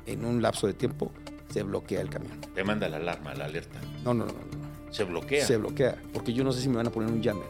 en 0.06 0.24
un 0.24 0.40
lapso 0.42 0.66
de 0.66 0.74
tiempo, 0.74 1.12
se 1.50 1.62
bloquea 1.62 2.00
el 2.00 2.10
camión. 2.10 2.40
Te 2.54 2.64
manda 2.64 2.88
la 2.88 2.96
alarma, 2.98 3.34
la 3.34 3.46
alerta. 3.46 3.80
No, 4.04 4.14
no, 4.14 4.26
no, 4.26 4.32
no. 4.32 4.92
Se 4.92 5.04
bloquea. 5.04 5.44
Se 5.44 5.56
bloquea, 5.56 6.00
porque 6.12 6.32
yo 6.32 6.44
no 6.44 6.52
sé 6.52 6.60
si 6.60 6.68
me 6.68 6.76
van 6.76 6.86
a 6.86 6.90
poner 6.90 7.10
un 7.10 7.22
jammer. 7.22 7.46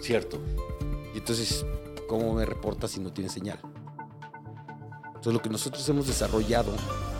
Cierto. 0.00 0.38
Y 1.14 1.18
entonces, 1.18 1.64
¿cómo 2.06 2.34
me 2.34 2.44
reporta 2.44 2.86
si 2.86 3.00
no 3.00 3.12
tiene 3.12 3.30
señal? 3.30 3.58
Entonces, 5.06 5.32
lo 5.32 5.42
que 5.42 5.48
nosotros 5.48 5.86
hemos 5.88 6.06
desarrollado 6.06 6.72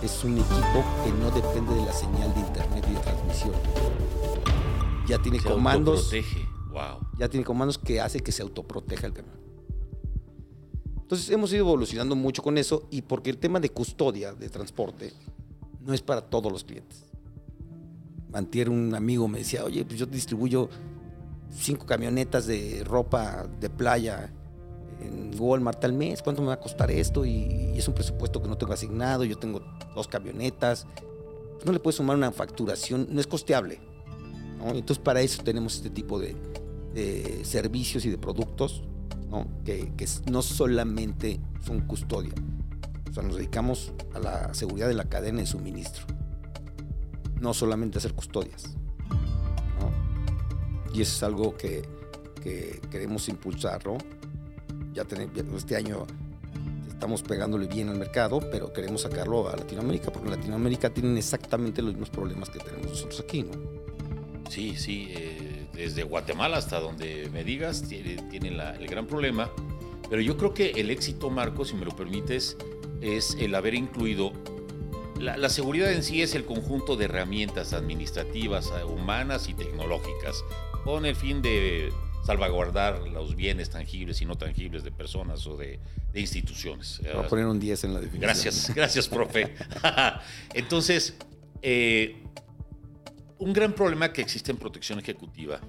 es 0.02 0.22
un 0.24 0.38
equipo 0.38 0.84
que 1.04 1.10
no 1.12 1.30
depende 1.30 1.74
de 1.74 1.84
la 1.84 1.92
señal 1.92 2.32
de 2.34 2.40
internet 2.40 2.84
y 2.88 2.94
de 2.94 3.00
transmisión. 3.00 3.52
Ya 5.06 5.18
tiene 5.18 5.40
Se 5.40 5.48
comandos, 5.48 6.12
autoprotege. 6.12 6.48
Wow. 6.70 7.08
ya 7.18 7.28
tiene 7.28 7.44
comandos 7.44 7.78
que 7.78 8.00
hace 8.00 8.20
que 8.20 8.30
se 8.30 8.42
autoproteja 8.42 9.06
el 9.06 9.14
camión. 9.14 9.47
Entonces, 11.08 11.30
hemos 11.30 11.50
ido 11.54 11.60
evolucionando 11.60 12.14
mucho 12.14 12.42
con 12.42 12.58
eso 12.58 12.86
y 12.90 13.00
porque 13.00 13.30
el 13.30 13.38
tema 13.38 13.60
de 13.60 13.70
custodia 13.70 14.34
de 14.34 14.50
transporte 14.50 15.14
no 15.80 15.94
es 15.94 16.02
para 16.02 16.20
todos 16.20 16.52
los 16.52 16.64
clientes. 16.64 17.02
Mantier 18.30 18.68
un 18.68 18.94
amigo 18.94 19.26
me 19.26 19.38
decía, 19.38 19.64
oye, 19.64 19.86
pues 19.86 19.98
yo 19.98 20.04
distribuyo 20.04 20.68
cinco 21.50 21.86
camionetas 21.86 22.46
de 22.46 22.84
ropa 22.84 23.46
de 23.58 23.70
playa 23.70 24.30
en 25.00 25.30
Walmart 25.40 25.82
al 25.82 25.94
mes, 25.94 26.20
¿cuánto 26.20 26.42
me 26.42 26.48
va 26.48 26.54
a 26.54 26.60
costar 26.60 26.90
esto? 26.90 27.24
Y, 27.24 27.72
y 27.74 27.78
es 27.78 27.88
un 27.88 27.94
presupuesto 27.94 28.42
que 28.42 28.48
no 28.50 28.58
tengo 28.58 28.74
asignado, 28.74 29.24
yo 29.24 29.38
tengo 29.38 29.62
dos 29.94 30.08
camionetas. 30.08 30.86
Pues 31.54 31.64
no 31.64 31.72
le 31.72 31.80
puedes 31.80 31.96
sumar 31.96 32.18
una 32.18 32.32
facturación, 32.32 33.08
no 33.10 33.18
es 33.18 33.26
costeable. 33.26 33.80
¿no? 34.58 34.72
Entonces 34.74 34.98
para 34.98 35.22
eso 35.22 35.42
tenemos 35.42 35.74
este 35.76 35.88
tipo 35.88 36.18
de, 36.18 36.36
de 36.92 37.46
servicios 37.46 38.04
y 38.04 38.10
de 38.10 38.18
productos 38.18 38.82
¿no? 39.28 39.46
que, 39.64 39.92
no 40.30 40.42
solamente 40.42 41.40
son 41.64 41.80
custodia, 41.80 42.32
o 43.08 43.12
sea, 43.12 43.22
nos 43.22 43.36
dedicamos 43.36 43.92
a 44.14 44.18
la 44.18 44.54
seguridad 44.54 44.88
de 44.88 44.94
la 44.94 45.04
cadena 45.04 45.40
de 45.40 45.46
suministro, 45.46 46.04
no 47.40 47.54
solamente 47.54 47.98
a 47.98 48.00
hacer 48.00 48.14
custodias. 48.14 48.74
Y 50.92 51.02
eso 51.02 51.16
es 51.16 51.22
algo 51.22 51.56
que, 51.56 51.82
que 52.42 52.80
queremos 52.90 53.28
impulsar, 53.28 53.86
¿no? 53.86 53.98
Ya 54.94 55.04
tenemos, 55.04 55.58
este 55.58 55.76
año 55.76 56.06
estamos 56.88 57.22
pegándole 57.22 57.68
bien 57.68 57.88
al 57.88 57.98
mercado, 57.98 58.40
pero 58.50 58.72
queremos 58.72 59.02
sacarlo 59.02 59.48
a 59.48 59.56
Latinoamérica, 59.56 60.10
porque 60.10 60.28
en 60.28 60.36
Latinoamérica 60.36 60.90
tienen 60.90 61.16
exactamente 61.16 61.82
los 61.82 61.92
mismos 61.92 62.10
problemas 62.10 62.50
que 62.50 62.58
tenemos 62.58 62.88
nosotros 62.88 63.20
aquí, 63.20 63.44
¿no? 63.44 63.52
Sí, 64.50 64.74
sí. 64.76 65.08
eh, 65.10 65.37
desde 65.78 66.02
Guatemala 66.02 66.56
hasta 66.56 66.80
donde 66.80 67.30
me 67.32 67.44
digas, 67.44 67.88
tiene, 67.88 68.16
tiene 68.30 68.48
el 68.48 68.86
gran 68.88 69.06
problema. 69.06 69.50
Pero 70.10 70.20
yo 70.20 70.36
creo 70.36 70.52
que 70.52 70.72
el 70.72 70.90
éxito, 70.90 71.30
Marco, 71.30 71.64
si 71.64 71.74
me 71.74 71.84
lo 71.84 71.94
permites, 71.94 72.56
es 73.00 73.36
el 73.38 73.54
haber 73.54 73.74
incluido. 73.74 74.32
La, 75.20 75.36
la 75.36 75.48
seguridad 75.48 75.92
en 75.92 76.02
sí 76.02 76.20
es 76.20 76.34
el 76.34 76.44
conjunto 76.44 76.96
de 76.96 77.04
herramientas 77.04 77.72
administrativas, 77.72 78.72
eh, 78.76 78.84
humanas 78.84 79.48
y 79.48 79.54
tecnológicas, 79.54 80.44
con 80.82 81.06
el 81.06 81.14
fin 81.14 81.42
de 81.42 81.92
salvaguardar 82.24 83.00
los 83.08 83.36
bienes 83.36 83.70
tangibles 83.70 84.20
y 84.20 84.24
no 84.24 84.34
tangibles 84.36 84.82
de 84.82 84.90
personas 84.90 85.46
o 85.46 85.56
de, 85.56 85.78
de 86.12 86.20
instituciones. 86.20 87.00
Voy 87.02 87.24
a 87.24 87.28
poner 87.28 87.46
un 87.46 87.60
10 87.60 87.84
en 87.84 87.94
la 87.94 88.00
definición. 88.00 88.22
Gracias, 88.22 88.74
gracias, 88.74 89.08
profe. 89.08 89.54
Entonces, 90.54 91.14
eh, 91.62 92.16
un 93.38 93.52
gran 93.52 93.72
problema 93.72 94.12
que 94.12 94.20
existe 94.22 94.50
en 94.50 94.56
protección 94.58 94.98
ejecutiva 94.98 95.60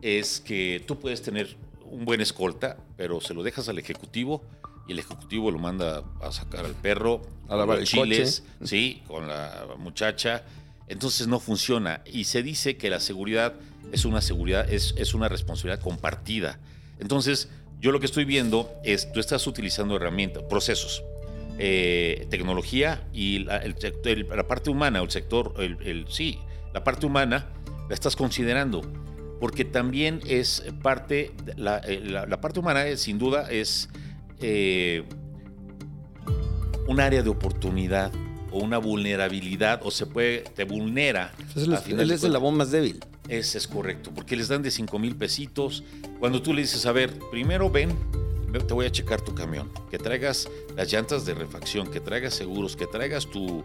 es 0.00 0.40
que 0.40 0.82
tú 0.86 0.98
puedes 0.98 1.22
tener 1.22 1.56
un 1.84 2.04
buen 2.04 2.20
escolta, 2.20 2.76
pero 2.96 3.20
se 3.20 3.34
lo 3.34 3.42
dejas 3.42 3.68
al 3.68 3.78
ejecutivo 3.78 4.42
y 4.88 4.92
el 4.92 4.98
ejecutivo 4.98 5.50
lo 5.50 5.58
manda 5.58 6.02
a 6.20 6.32
sacar 6.32 6.64
al 6.64 6.74
perro, 6.74 7.22
A 7.48 7.56
lavar 7.56 7.78
los 7.78 7.90
coche. 7.90 8.02
chiles, 8.02 8.42
sí, 8.64 9.02
con 9.06 9.28
la 9.28 9.66
muchacha. 9.78 10.42
Entonces 10.88 11.28
no 11.28 11.38
funciona 11.38 12.02
y 12.04 12.24
se 12.24 12.42
dice 12.42 12.76
que 12.76 12.90
la 12.90 12.98
seguridad 12.98 13.54
es 13.92 14.04
una 14.04 14.20
seguridad, 14.20 14.68
es, 14.72 14.94
es 14.98 15.14
una 15.14 15.28
responsabilidad 15.28 15.80
compartida. 15.80 16.58
Entonces, 16.98 17.48
yo 17.80 17.92
lo 17.92 18.00
que 18.00 18.06
estoy 18.06 18.24
viendo 18.24 18.70
es, 18.84 19.10
tú 19.12 19.20
estás 19.20 19.46
utilizando 19.46 19.96
herramientas, 19.96 20.42
procesos, 20.44 21.02
eh, 21.58 22.26
tecnología 22.30 23.06
y 23.12 23.40
la, 23.40 23.58
el 23.58 23.76
sector- 23.76 24.08
el- 24.12 24.28
la 24.28 24.48
parte 24.48 24.70
humana, 24.70 25.00
el 25.00 25.10
sector, 25.10 25.54
el, 25.58 25.76
el- 25.82 26.06
sí, 26.08 26.38
la 26.74 26.84
parte 26.84 27.06
humana 27.06 27.46
la 27.88 27.94
estás 27.94 28.16
considerando, 28.16 28.82
porque 29.40 29.64
también 29.64 30.20
es 30.26 30.64
parte, 30.82 31.32
la, 31.56 31.78
eh, 31.78 32.00
la- 32.04 32.26
la 32.26 32.40
parte 32.40 32.60
humana 32.60 32.86
es, 32.86 33.00
sin 33.02 33.18
duda 33.18 33.50
es 33.50 33.88
eh, 34.40 35.04
un 36.88 37.00
área 37.00 37.22
de 37.22 37.30
oportunidad 37.30 38.10
o 38.50 38.58
una 38.58 38.78
vulnerabilidad 38.78 39.80
o 39.84 39.90
se 39.90 40.06
puede, 40.06 40.40
te 40.40 40.64
vulnera. 40.64 41.32
Es 41.56 41.62
el, 41.62 41.74
a 41.74 41.78
final 41.78 42.00
él 42.02 42.08
de 42.08 42.14
es 42.16 42.24
el 42.24 42.32
labón 42.32 42.56
más 42.56 42.70
débil. 42.70 43.00
Ese 43.28 43.56
es 43.58 43.66
correcto, 43.68 44.10
porque 44.14 44.36
les 44.36 44.48
dan 44.48 44.62
de 44.62 44.70
5 44.70 44.98
mil 44.98 45.14
pesitos. 45.16 45.84
Cuando 46.18 46.42
tú 46.42 46.52
le 46.52 46.62
dices, 46.62 46.84
a 46.86 46.92
ver, 46.92 47.16
primero 47.30 47.70
ven, 47.70 47.96
ve- 48.50 48.60
te 48.60 48.74
voy 48.74 48.84
a 48.84 48.90
checar 48.92 49.20
tu 49.22 49.34
camión, 49.34 49.70
que 49.90 49.98
traigas 49.98 50.48
las 50.76 50.92
llantas 50.92 51.24
de 51.24 51.34
refacción, 51.34 51.88
que 51.90 52.00
traigas 52.00 52.34
seguros, 52.34 52.76
que 52.76 52.86
traigas 52.86 53.26
tu, 53.26 53.64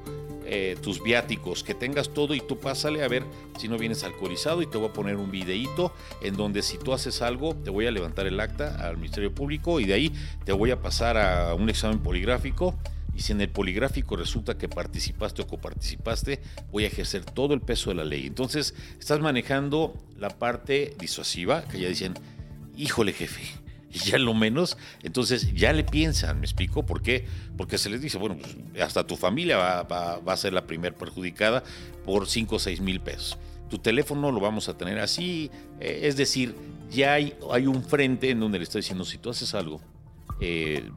eh, 0.50 0.78
tus 0.82 1.04
viáticos, 1.04 1.62
que 1.62 1.74
tengas 1.74 2.10
todo 2.10 2.34
y 2.34 2.40
tú 2.40 2.58
pásale 2.58 3.04
a 3.04 3.08
ver 3.10 3.24
si 3.60 3.68
no 3.68 3.78
vienes 3.78 4.04
alcoholizado 4.06 4.62
y 4.62 4.68
te 4.68 4.78
voy 4.78 4.88
a 4.88 4.94
poner 4.94 5.18
un 5.18 5.30
videíto 5.30 5.94
en 6.22 6.38
donde 6.38 6.62
si 6.62 6.78
tú 6.78 6.94
haces 6.94 7.22
algo, 7.22 7.54
te 7.54 7.70
voy 7.70 7.86
a 7.86 7.92
levantar 7.92 8.28
el 8.28 8.40
acta 8.40 8.88
al 8.88 8.96
Ministerio 8.96 9.36
Público 9.36 9.82
y 9.82 9.86
de 9.86 9.94
ahí 9.94 10.14
te 10.46 10.54
voy 10.54 10.72
a 10.72 10.82
pasar 10.82 11.18
a 11.18 11.54
un 11.54 11.70
examen 11.70 12.00
poligráfico. 12.00 12.76
Y 13.14 13.22
si 13.22 13.34
en 13.34 13.42
el 13.42 13.50
poligráfico 13.50 14.16
resulta 14.16 14.58
que 14.58 14.70
participaste 14.70 15.42
o 15.42 15.48
coparticipaste, 15.48 16.40
voy 16.72 16.86
a 16.86 16.88
ejercer 16.88 17.26
todo 17.26 17.54
el 17.54 17.62
peso 17.62 17.90
de 17.90 17.96
la 17.96 18.06
ley. 18.06 18.28
Entonces, 18.28 18.76
estás 19.00 19.20
manejando 19.20 19.96
la 20.18 20.30
parte 20.30 20.96
disuasiva, 21.00 21.64
que 21.64 21.80
ya 21.80 21.90
dicen, 21.90 22.14
híjole 22.78 23.14
jefe, 23.14 23.42
y 23.92 24.00
ya 24.12 24.18
lo 24.18 24.34
menos, 24.34 24.78
entonces 25.04 25.54
ya 25.54 25.74
le 25.74 25.84
piensan, 25.84 26.40
¿me 26.40 26.46
explico? 26.46 26.86
¿Por 26.86 27.02
qué? 27.02 27.26
Porque 27.58 27.78
se 27.78 27.90
les 27.90 28.02
dice, 28.02 28.18
bueno, 28.18 28.38
pues, 28.38 28.82
hasta 28.82 29.06
tu 29.06 29.16
familia 29.18 29.58
va, 29.58 29.84
va- 29.84 30.20
va 30.20 30.34
a 30.34 30.38
ser 30.38 30.54
la 30.54 30.66
primer 30.68 30.94
perjudicada 30.96 31.64
por 32.06 32.28
5 32.28 32.56
o 32.56 32.60
6 32.60 32.82
mil 32.82 33.00
pesos. 33.02 33.38
Tu 33.70 33.80
teléfono 33.80 34.32
lo 34.32 34.40
vamos 34.40 34.70
a 34.70 34.78
tener 34.78 35.00
así, 35.00 35.52
eh, 35.80 36.02
es 36.04 36.16
decir, 36.18 36.56
ya 36.90 37.14
hay, 37.14 37.34
hay 37.52 37.68
un 37.68 37.84
frente 37.84 38.30
en 38.30 38.40
donde 38.40 38.58
le 38.60 38.64
estoy 38.64 38.80
diciendo, 38.82 39.04
si 39.04 39.18
tú 39.18 39.30
haces 39.30 39.54
algo, 39.56 39.82
eh, 40.40 40.90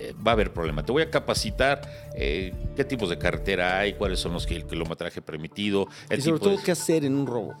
eh, 0.00 0.14
va 0.26 0.32
a 0.32 0.34
haber 0.34 0.52
problema. 0.52 0.84
Te 0.84 0.90
voy 0.92 1.02
a 1.02 1.10
capacitar 1.10 1.80
eh, 2.16 2.52
qué 2.76 2.84
tipos 2.84 3.08
de 3.10 3.18
carretera 3.18 3.78
hay, 3.78 3.92
cuáles 3.94 4.18
son 4.20 4.32
los 4.32 4.46
que 4.46 4.56
el 4.56 4.64
kilometraje 4.66 5.22
permitido, 5.22 5.88
el 6.08 6.18
Y 6.18 6.22
sobre 6.22 6.38
tipo 6.38 6.44
todo, 6.50 6.56
de- 6.56 6.62
¿qué 6.64 6.72
hacer 6.72 7.04
en 7.04 7.14
un 7.14 7.26
robo? 7.26 7.54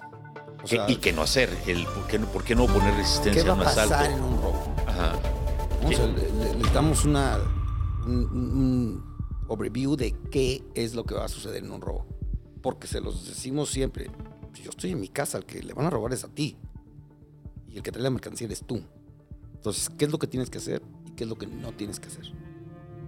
O 0.58 0.62
qué- 0.62 0.68
sea, 0.76 0.90
y 0.90 0.96
qué 0.96 1.12
no 1.12 1.22
hacer, 1.22 1.50
el, 1.66 1.84
por, 1.86 2.06
qué, 2.06 2.18
no- 2.18 2.26
por 2.26 2.44
qué 2.44 2.54
no 2.54 2.66
poner 2.66 2.92
¿qué 2.92 2.98
resistencia 2.98 3.44
va 3.44 3.50
a 3.52 3.54
un 3.54 3.62
asalto. 3.62 3.94
pasar 3.94 4.10
en 4.12 4.22
un 4.22 4.36
robo? 4.42 4.74
Ajá. 4.86 5.12
¿Qué? 5.88 5.96
le, 5.96 6.54
le- 6.56 6.70
damos 6.72 7.04
una, 7.04 7.38
un, 8.04 8.12
un 8.12 9.04
overview 9.48 9.96
de 9.96 10.12
qué 10.30 10.62
es 10.74 10.94
lo 10.94 11.04
que 11.04 11.14
va 11.14 11.24
a 11.24 11.28
suceder 11.28 11.64
en 11.64 11.70
un 11.70 11.80
robo. 11.80 12.04
Porque 12.62 12.86
se 12.88 13.00
los 13.00 13.26
decimos 13.28 13.70
siempre. 13.70 14.10
Si 14.52 14.62
yo 14.64 14.70
estoy 14.70 14.90
en 14.92 15.00
mi 15.00 15.08
casa, 15.08 15.38
el 15.38 15.44
que 15.44 15.62
le 15.62 15.72
van 15.74 15.86
a 15.86 15.90
robar 15.90 16.12
es 16.12 16.24
a 16.24 16.28
ti. 16.28 16.56
Y 17.68 17.76
el 17.76 17.82
que 17.82 17.92
trae 17.92 18.02
la 18.02 18.10
mercancía 18.10 18.46
eres 18.46 18.64
tú. 18.66 18.82
Entonces, 19.54 19.88
¿qué 19.96 20.06
es 20.06 20.10
lo 20.10 20.18
que 20.18 20.26
tienes 20.26 20.50
que 20.50 20.58
hacer 20.58 20.82
y 21.06 21.12
qué 21.12 21.24
es 21.24 21.30
lo 21.30 21.38
que 21.38 21.46
no 21.46 21.70
tienes 21.72 22.00
que 22.00 22.08
hacer? 22.08 22.24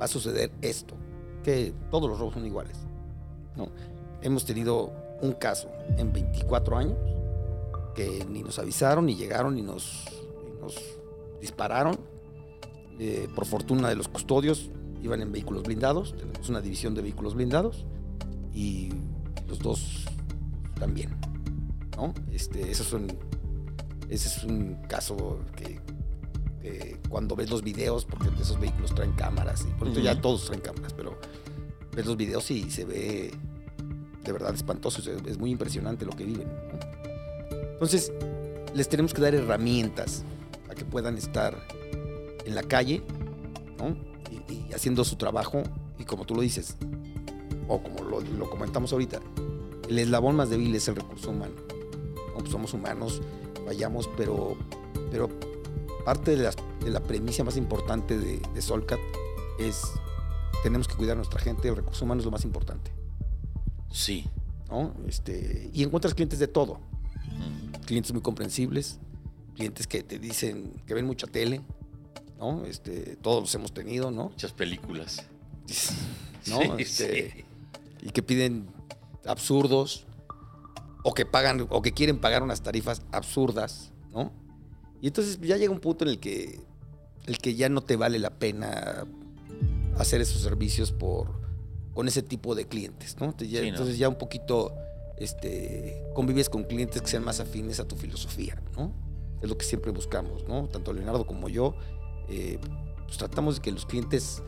Va 0.01 0.05
a 0.05 0.09
suceder 0.09 0.53
esto. 0.63 0.95
Que 1.43 1.75
todos 1.91 2.09
los 2.09 2.19
robos 2.19 2.35
son 2.35 2.47
iguales. 2.47 2.77
¿no? 3.57 3.69
Hemos 4.23 4.45
tenido 4.45 4.93
un 5.21 5.33
caso 5.33 5.69
en 5.99 6.13
24 6.13 6.77
años 6.79 6.97
que 7.95 8.25
ni 8.29 8.43
nos 8.43 8.59
avisaron, 8.59 9.07
ni 9.07 9.17
llegaron, 9.17 9.55
ni 9.55 9.63
nos, 9.63 10.05
ni 10.45 10.61
nos 10.61 10.77
dispararon. 11.41 11.99
Eh, 12.99 13.29
por 13.35 13.47
fortuna 13.47 13.89
de 13.89 13.97
los 13.97 14.09
custodios, 14.09 14.71
iban 15.03 15.23
en 15.23 15.33
vehículos 15.33 15.63
blindados. 15.63 16.15
Tenemos 16.17 16.49
una 16.49 16.61
división 16.61 16.95
de 16.95 17.03
vehículos 17.03 17.35
blindados 17.35 17.87
y 18.53 18.91
los 19.49 19.59
dos 19.59 20.05
también. 20.79 21.17
¿no? 21.97 22.15
Este, 22.31 22.71
esos 22.71 22.87
son, 22.87 23.07
ese 24.09 24.29
es 24.29 24.45
un 24.45 24.75
caso 24.89 25.41
que, 25.57 25.81
que 26.61 26.99
cuando 27.09 27.37
ves 27.37 27.51
los 27.51 27.63
videos, 27.63 28.05
porque 28.05 28.29
esos 28.41 28.61
vehículos 28.61 28.95
traen 28.95 29.13
cámaras, 29.13 29.67
y 29.69 29.73
por 29.79 29.89
eso 29.89 30.01
ya 30.01 30.13
Ujú. 30.13 30.21
todos 30.21 30.47
traen 30.47 30.61
cámaras, 30.61 30.93
pero 30.95 31.19
ves 31.95 32.07
los 32.07 32.17
videos 32.17 32.51
y 32.51 32.71
se 32.71 32.85
ve 32.85 33.35
de 34.25 34.33
verdad 34.33 34.55
espantoso, 34.55 35.01
es, 35.01 35.09
es 35.27 35.39
muy 35.39 35.51
impresionante 35.51 36.05
lo 36.05 36.13
que 36.13 36.25
viven. 36.25 36.49
¿no? 36.49 37.00
Entonces, 37.81 38.13
les 38.75 38.89
tenemos 38.91 39.15
que 39.15 39.23
dar 39.23 39.35
herramientas 39.35 40.23
para 40.67 40.75
que 40.75 40.85
puedan 40.85 41.17
estar 41.17 41.57
en 42.45 42.55
la 42.55 42.63
calle, 42.63 43.03
¿no? 43.79 43.97
Y, 44.31 44.53
y 44.53 44.73
haciendo 44.75 45.03
su 45.03 45.17
trabajo, 45.17 45.63
y 45.99 46.05
como 46.05 46.27
tú 46.27 46.35
lo 46.35 46.43
dices, 46.43 46.77
o 47.69 47.83
como 47.83 48.05
lo, 48.05 48.21
lo 48.21 48.51
comentamos 48.51 48.93
ahorita, 48.93 49.21
el 49.89 49.99
eslabón 49.99 50.37
más 50.37 50.51
débil 50.51 50.75
es 50.75 50.89
el 50.89 50.97
recurso 50.97 51.31
humano. 51.31 51.55
¿no? 52.29 52.35
Pues 52.35 52.51
somos 52.51 52.75
humanos, 52.75 53.23
fallamos, 53.65 54.11
pero, 54.17 54.57
pero 55.11 55.31
parte 56.05 56.37
de, 56.37 56.51
la 56.87 57.01
premisa 57.01 57.45
más 57.45 57.57
importante 57.57 58.19
de, 58.19 58.43
de 58.55 58.63
Solcat 58.63 59.01
es 59.59 59.93
tenemos 60.63 60.89
que 60.89 60.95
cuidar 60.95 61.15
a 61.15 61.17
nuestra 61.17 61.41
gente, 61.41 61.69
el 61.69 61.77
recurso 61.77 62.05
humano 62.05 62.21
es 62.21 62.25
lo 62.25 62.31
más 62.31 62.45
importante. 62.45 62.93
Sí. 63.91 64.27
¿no? 64.69 64.95
Este, 65.07 65.71
y 65.73 65.83
encuentras 65.83 66.15
clientes 66.15 66.39
de 66.39 66.49
todo. 66.49 66.81
Clientes 67.87 68.13
muy 68.13 68.23
comprensibles, 68.23 68.99
clientes 69.55 69.87
que 69.87 70.03
te 70.03 70.19
dicen 70.19 70.73
que 70.87 70.95
ven 70.95 71.07
mucha 71.07 71.27
tele, 71.27 71.61
¿no? 72.39 72.65
Este, 72.65 73.17
todos 73.17 73.43
los 73.43 73.55
hemos 73.55 73.73
tenido, 73.73 74.11
¿no? 74.11 74.31
Muchas 74.31 74.53
películas. 74.53 75.25
¿No? 76.49 76.61
Sí, 76.61 76.71
Este, 76.79 77.31
sí. 77.33 77.45
Y 78.03 78.11
que 78.11 78.23
piden 78.23 78.67
absurdos 79.27 80.07
o 81.03 81.13
que 81.15 81.27
pagan 81.27 81.67
o 81.69 81.83
que 81.83 81.93
quieren 81.93 82.19
pagar 82.19 82.43
unas 82.43 82.63
tarifas 82.63 83.03
absurdas, 83.13 83.93
¿no? 84.13 84.33
Y 85.03 85.07
entonces 85.09 85.39
ya 85.41 85.57
llega 85.57 85.73
un 85.73 85.81
punto 85.81 86.05
en 86.05 86.11
el 86.11 86.19
que 86.21 86.61
el 87.27 87.39
que 87.39 87.55
ya 87.55 87.69
no 87.69 87.83
te 87.83 87.97
vale 87.97 88.19
la 88.19 88.31
pena 88.31 89.07
hacer 89.99 90.21
esos 90.23 90.41
servicios 90.43 90.93
por 90.93 91.41
con 91.95 92.09
ese 92.09 92.23
tipo 92.23 92.55
de 92.55 92.67
clientes, 92.67 93.17
¿no? 93.21 93.35
Te- 93.35 93.49
ya- 93.49 93.61
Sí, 93.61 93.67
¿no? 93.67 93.71
Entonces 93.77 93.99
ya 93.99 94.09
un 94.09 94.17
poquito 94.17 94.73
este, 95.21 96.03
convives 96.15 96.49
con 96.49 96.65
clientes 96.65 97.01
que 97.03 97.09
sean 97.09 97.25
más 97.25 97.41
afines 97.41 97.79
a 97.79 97.87
tu 97.87 97.95
filosofía, 97.95 98.61
¿no? 98.77 98.93
Es 99.43 99.49
lo 99.49 99.57
que 99.57 99.65
siempre 99.65 99.93
buscamos, 99.93 100.49
¿no? 100.49 100.67
Tanto 100.69 100.93
Leonardo 100.93 101.27
como 101.27 101.49
yo, 101.49 101.75
eh, 102.29 102.59
pues 103.07 103.19
tratamos 103.19 103.57
de 103.57 103.63
que 103.63 103.71
los 103.71 103.87
clientes 103.87 104.43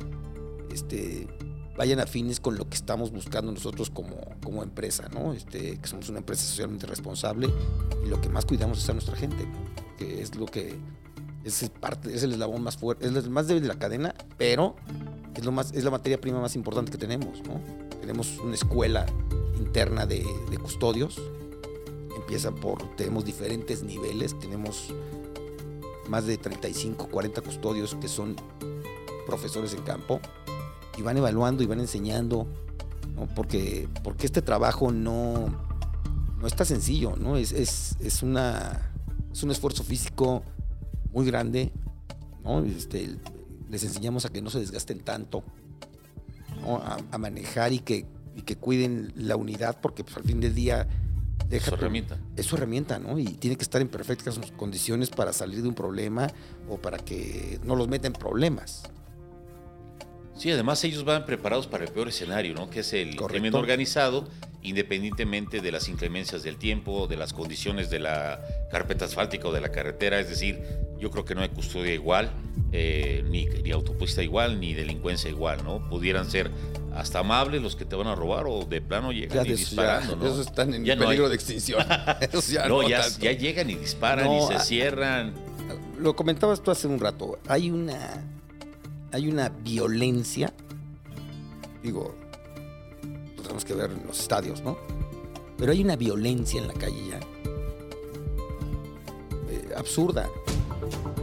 este, 0.73 1.29
vayan 1.77 2.01
afines 2.01 2.41
con 2.41 2.57
lo 2.57 2.69
que 2.69 2.75
estamos 2.75 3.13
buscando 3.13 3.53
nosotros 3.53 3.91
como, 3.91 4.17
como 4.43 4.63
empresa, 4.63 5.09
¿no? 5.13 5.35
Este, 5.35 5.79
que 5.79 5.87
somos 5.87 6.09
una 6.09 6.19
empresa 6.19 6.43
socialmente 6.43 6.87
responsable 6.87 7.49
y 8.05 8.09
lo 8.09 8.21
que 8.21 8.31
más 8.31 8.47
cuidamos 8.47 8.79
es 8.79 8.89
a 8.89 8.95
nuestra 8.95 9.15
gente, 9.15 9.47
que 9.99 10.23
es 10.23 10.35
lo 10.37 10.47
que 10.47 10.79
es 11.45 11.63
el 11.63 11.71
parte, 11.71 12.15
es 12.15 12.23
el 12.23 12.33
eslabón 12.33 12.63
más 12.63 12.79
fuerte, 12.79 13.07
es 13.07 13.15
el 13.15 13.31
más 13.31 13.47
débil 13.47 13.63
de 13.63 13.69
la 13.69 13.79
cadena, 13.79 14.15
pero 14.39 14.77
es 15.35 15.45
lo 15.45 15.53
más, 15.53 15.73
es 15.73 15.85
la 15.85 15.91
materia 15.91 16.19
prima 16.19 16.41
más 16.41 16.57
importante 16.57 16.91
que 16.91 16.99
tenemos, 16.99 17.43
¿no? 17.43 17.61
Tenemos 18.01 18.39
una 18.39 18.55
escuela 18.55 19.07
interna 19.63 20.07
de, 20.07 20.25
custodios, 20.61 21.21
empieza 22.17 22.53
por, 22.53 22.95
tenemos 22.97 23.25
diferentes 23.25 23.83
niveles, 23.83 24.39
tenemos 24.39 24.93
más 26.09 26.27
de 26.27 26.37
35, 26.37 27.09
40 27.09 27.41
custodios 27.41 27.95
que 27.95 28.09
son 28.09 28.37
profesores 29.27 29.73
en 29.75 29.83
campo 29.83 30.21
y 30.99 31.03
van 31.03 31.17
evaluando 31.17 31.63
y 31.63 31.67
van 31.67 31.81
enseñando, 31.81 32.47
¿no? 33.15 33.27
porque, 33.35 33.89
porque 34.03 34.27
este 34.27 34.43
trabajo 34.43 34.93
no, 34.93 35.47
no 36.39 36.47
está 36.47 36.65
sencillo, 36.65 37.17
¿no? 37.17 37.37
Es, 37.37 37.53
es, 37.53 37.97
es, 38.01 38.23
una, 38.23 38.93
es 39.33 39.43
un 39.43 39.51
esfuerzo 39.51 39.85
físico 39.85 40.43
muy 41.13 41.25
grande, 41.25 41.73
¿no? 42.45 42.63
Este, 42.65 43.17
les 43.71 43.85
enseñamos 43.85 44.27
a 44.27 44.29
que 44.29 44.43
no 44.43 44.51
se 44.51 44.59
desgasten 44.59 45.01
tanto, 45.01 45.43
a 47.11 47.19
manejar 47.19 47.73
y 47.73 47.81
que, 47.81 48.07
y 48.37 48.43
que 48.43 48.57
cuiden 48.57 49.13
la 49.17 49.37
unidad, 49.37 49.79
porque 49.81 50.05
pues, 50.05 50.17
al 50.17 50.25
fin 50.25 50.41
del 50.41 50.55
día 50.55 50.89
deja 51.49 51.67
Su 51.67 51.71
tu- 51.73 51.77
herramienta. 51.77 52.19
es 52.37 52.47
su 52.47 52.57
herramienta, 52.57 52.99
¿no? 52.99 53.19
Y 53.19 53.25
tiene 53.27 53.57
que 53.57 53.63
estar 53.63 53.81
en 53.83 53.89
perfectas 53.89 54.39
condiciones 54.57 55.11
para 55.11 55.33
salir 55.33 55.61
de 55.63 55.69
un 55.69 55.75
problema 55.75 56.29
o 56.69 56.79
para 56.79 56.99
que 56.99 57.61
no 57.65 57.77
los 57.77 57.89
meta 57.89 58.07
en 58.07 58.13
problemas. 58.15 58.85
Sí, 60.43 60.51
además 60.51 60.83
ellos 60.83 61.05
van 61.05 61.25
preparados 61.25 61.69
para 61.69 61.85
el 61.85 61.93
peor 61.93 62.09
escenario, 62.09 62.53
¿no? 62.53 62.69
Que 62.69 62.81
es 62.81 62.93
el 62.95 63.15
Correcto. 63.15 63.29
crimen 63.29 63.55
organizado, 63.55 64.27
independientemente 64.61 65.61
de 65.61 65.71
las 65.71 65.89
inclemencias 65.89 66.43
del 66.43 66.57
tiempo, 66.57 67.07
de 67.07 67.17
las 67.17 67.33
condiciones 67.33 67.91
de 67.91 68.01
la 68.01 68.41
carpeta 68.69 69.05
asfáltica 69.05 69.47
o 69.47 69.53
de 69.53 69.61
la 69.61 69.71
carretera. 69.71 70.19
Es 70.19 70.29
decir, 70.29 70.61
yo 70.99 71.13
creo 71.13 71.25
que 71.25 71.37
no 71.37 71.43
hay 71.43 71.49
custodia 71.51 71.95
igual, 71.95 72.33
eh, 72.73 73.25
ni, 73.31 73.45
ni 73.45 73.71
autopista 73.71 74.21
igual, 74.21 74.59
ni 74.59 74.75
delincuencia 74.75 75.31
igual, 75.31 75.63
¿no? 75.63 75.89
Pudieran 75.89 76.29
ser 76.29 76.51
hasta 76.93 77.21
amables 77.21 77.63
los 77.63 77.77
que 77.77 77.85
te 77.85 77.95
van 77.95 78.09
a 78.09 78.17
robar 78.17 78.47
o 78.49 78.65
de 78.65 78.81
plano 78.81 79.13
llegan 79.13 79.45
Ya 79.47 79.53
y 79.53 79.57
disparando, 79.57 80.15
ya- 80.17 80.19
¿no? 80.19 80.27
esos 80.27 80.47
están 80.49 80.75
en 80.75 80.85
Ya 80.85 80.97
peligro 80.97 81.29
de 81.29 81.37
extinción. 81.37 81.87
Ya 82.51 82.67
no, 82.67 82.83
no 82.83 82.89
ya, 82.89 83.01
llegan 83.31 83.71
y 83.71 83.77
disparan 83.77 84.29
y 84.33 84.43
se 84.49 84.59
cierran. 84.59 85.35
Lo 86.01 86.17
comentabas 86.17 86.61
tú 86.65 86.73
hace 86.73 86.89
un 86.89 86.99
rato. 86.99 87.39
Hay 87.47 87.71
una, 87.71 88.25
hay 89.13 89.29
una 89.29 89.51
violencia. 89.51 90.53
Digo, 91.83 92.15
lo 93.37 93.43
tenemos 93.43 93.65
que 93.65 93.75
ver 93.75 93.91
en 93.91 94.07
los 94.07 94.19
estadios, 94.21 94.63
¿no? 94.63 94.79
Pero 95.59 95.73
hay 95.73 95.83
una 95.83 95.97
violencia 95.97 96.61
en 96.61 96.69
la 96.69 96.75
calle 96.75 97.09
ya. 97.09 97.21
eh, 99.51 99.75
absurda. 99.77 100.29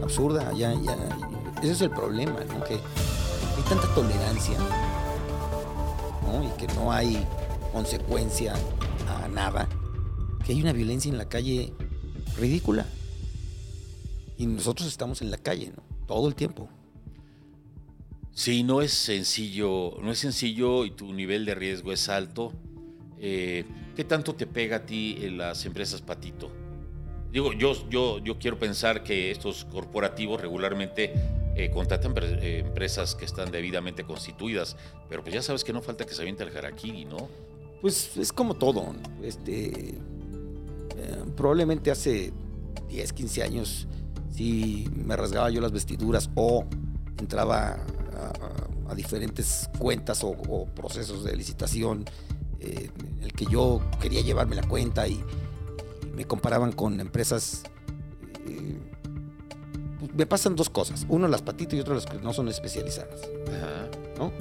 Absurda, 0.02 0.54
ya, 0.54 0.74
ya. 0.74 0.96
Ese 1.62 1.72
es 1.72 1.82
el 1.82 1.90
problema, 1.90 2.40
¿no? 2.46 2.64
Que 2.64 2.76
hay 2.76 3.64
tanta 3.68 3.94
tolerancia, 3.94 4.58
¿no? 6.26 6.44
Y 6.44 6.50
que 6.58 6.68
no 6.76 6.92
hay 6.92 7.26
consecuencia 7.74 8.54
a 9.08 9.28
nada. 9.28 9.68
Que 10.46 10.54
hay 10.54 10.62
una 10.62 10.74
violencia 10.74 11.12
en 11.12 11.18
la 11.18 11.28
calle 11.28 11.74
ridícula. 12.38 12.86
Y 14.38 14.46
nosotros 14.46 14.88
estamos 14.88 15.22
en 15.22 15.32
la 15.32 15.38
calle, 15.38 15.74
¿no? 15.76 15.84
Todo 16.06 16.28
el 16.28 16.36
tiempo. 16.36 16.70
Sí, 18.40 18.64
no 18.64 18.82
es 18.82 18.94
sencillo, 18.94 19.98
no 20.02 20.14
es 20.14 20.20
sencillo 20.20 20.86
y 20.86 20.92
tu 20.92 21.12
nivel 21.12 21.44
de 21.44 21.56
riesgo 21.56 21.92
es 21.92 22.08
alto. 22.08 22.54
Eh, 23.20 23.66
¿Qué 23.98 24.06
tanto 24.06 24.34
te 24.34 24.48
pega 24.48 24.78
a 24.78 24.86
ti 24.86 25.18
en 25.20 25.38
las 25.38 25.66
empresas 25.66 26.02
patito? 26.02 26.50
Digo, 27.34 27.52
yo, 27.52 27.74
yo, 27.90 28.20
yo 28.20 28.40
quiero 28.40 28.58
pensar 28.58 29.04
que 29.04 29.30
estos 29.30 29.66
corporativos 29.66 30.40
regularmente 30.40 31.12
eh, 31.58 31.70
contratan 31.70 32.14
eh, 32.18 32.64
empresas 32.66 33.14
que 33.14 33.26
están 33.26 33.52
debidamente 33.52 34.06
constituidas, 34.06 34.78
pero 35.10 35.22
pues 35.22 35.36
ya 35.36 35.42
sabes 35.42 35.66
que 35.66 35.74
no 35.74 35.82
falta 35.82 36.06
que 36.06 36.14
se 36.14 36.22
aviente 36.22 36.46
el 36.46 36.56
harakiri, 36.56 37.04
¿no? 37.04 37.28
Pues 37.82 38.16
es 38.16 38.32
como 38.32 38.54
todo. 38.54 38.96
Este, 39.22 39.90
eh, 39.90 41.24
probablemente 41.36 41.92
hace 41.92 42.32
10, 42.88 43.12
15 43.12 43.44
años, 43.44 43.86
si 44.32 44.88
me 44.96 45.18
rasgaba 45.18 45.50
yo 45.50 45.60
las 45.60 45.74
vestiduras 45.74 46.30
o 46.36 46.66
entraba 47.20 47.86
a, 48.28 48.96
diferentes 48.96 49.70
cuentas 49.78 50.24
o, 50.24 50.30
o 50.30 50.66
procesos 50.66 51.24
de 51.24 51.36
licitación 51.36 52.06
eh, 52.60 52.90
en 53.18 53.24
el 53.24 53.34
que 53.34 53.46
yo 53.46 53.82
quería 54.02 54.22
llevarme 54.22 54.56
la 54.56 54.68
cuenta 54.68 55.08
y, 55.08 55.14
y 56.04 56.08
me 56.16 56.26
comparaban 56.26 56.72
con 56.74 57.00
empresas 57.00 57.64
eh, 58.48 58.78
pues, 60.00 60.14
me 60.14 60.26
pasan 60.26 60.56
dos 60.56 60.70
cosas. 60.70 61.06
Uno 61.08 61.28
las 61.28 61.42
patitas 61.42 61.76
y 61.76 61.80
otro 61.80 61.94
las 61.96 62.06
que 62.06 62.18
no 62.20 62.34
son 62.34 62.48
especializadas, 62.50 63.22
Ajá. 63.48 63.88
¿no? 64.18 64.32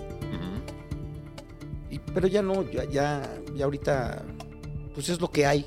Y- 1.90 1.98
pero 1.98 2.26
ya 2.26 2.42
no, 2.42 2.62
ya, 2.70 2.84
ya, 2.84 3.38
ya 3.54 3.64
ahorita, 3.64 4.22
pues 4.94 5.08
es 5.08 5.20
lo 5.20 5.30
que 5.30 5.46
hay. 5.46 5.66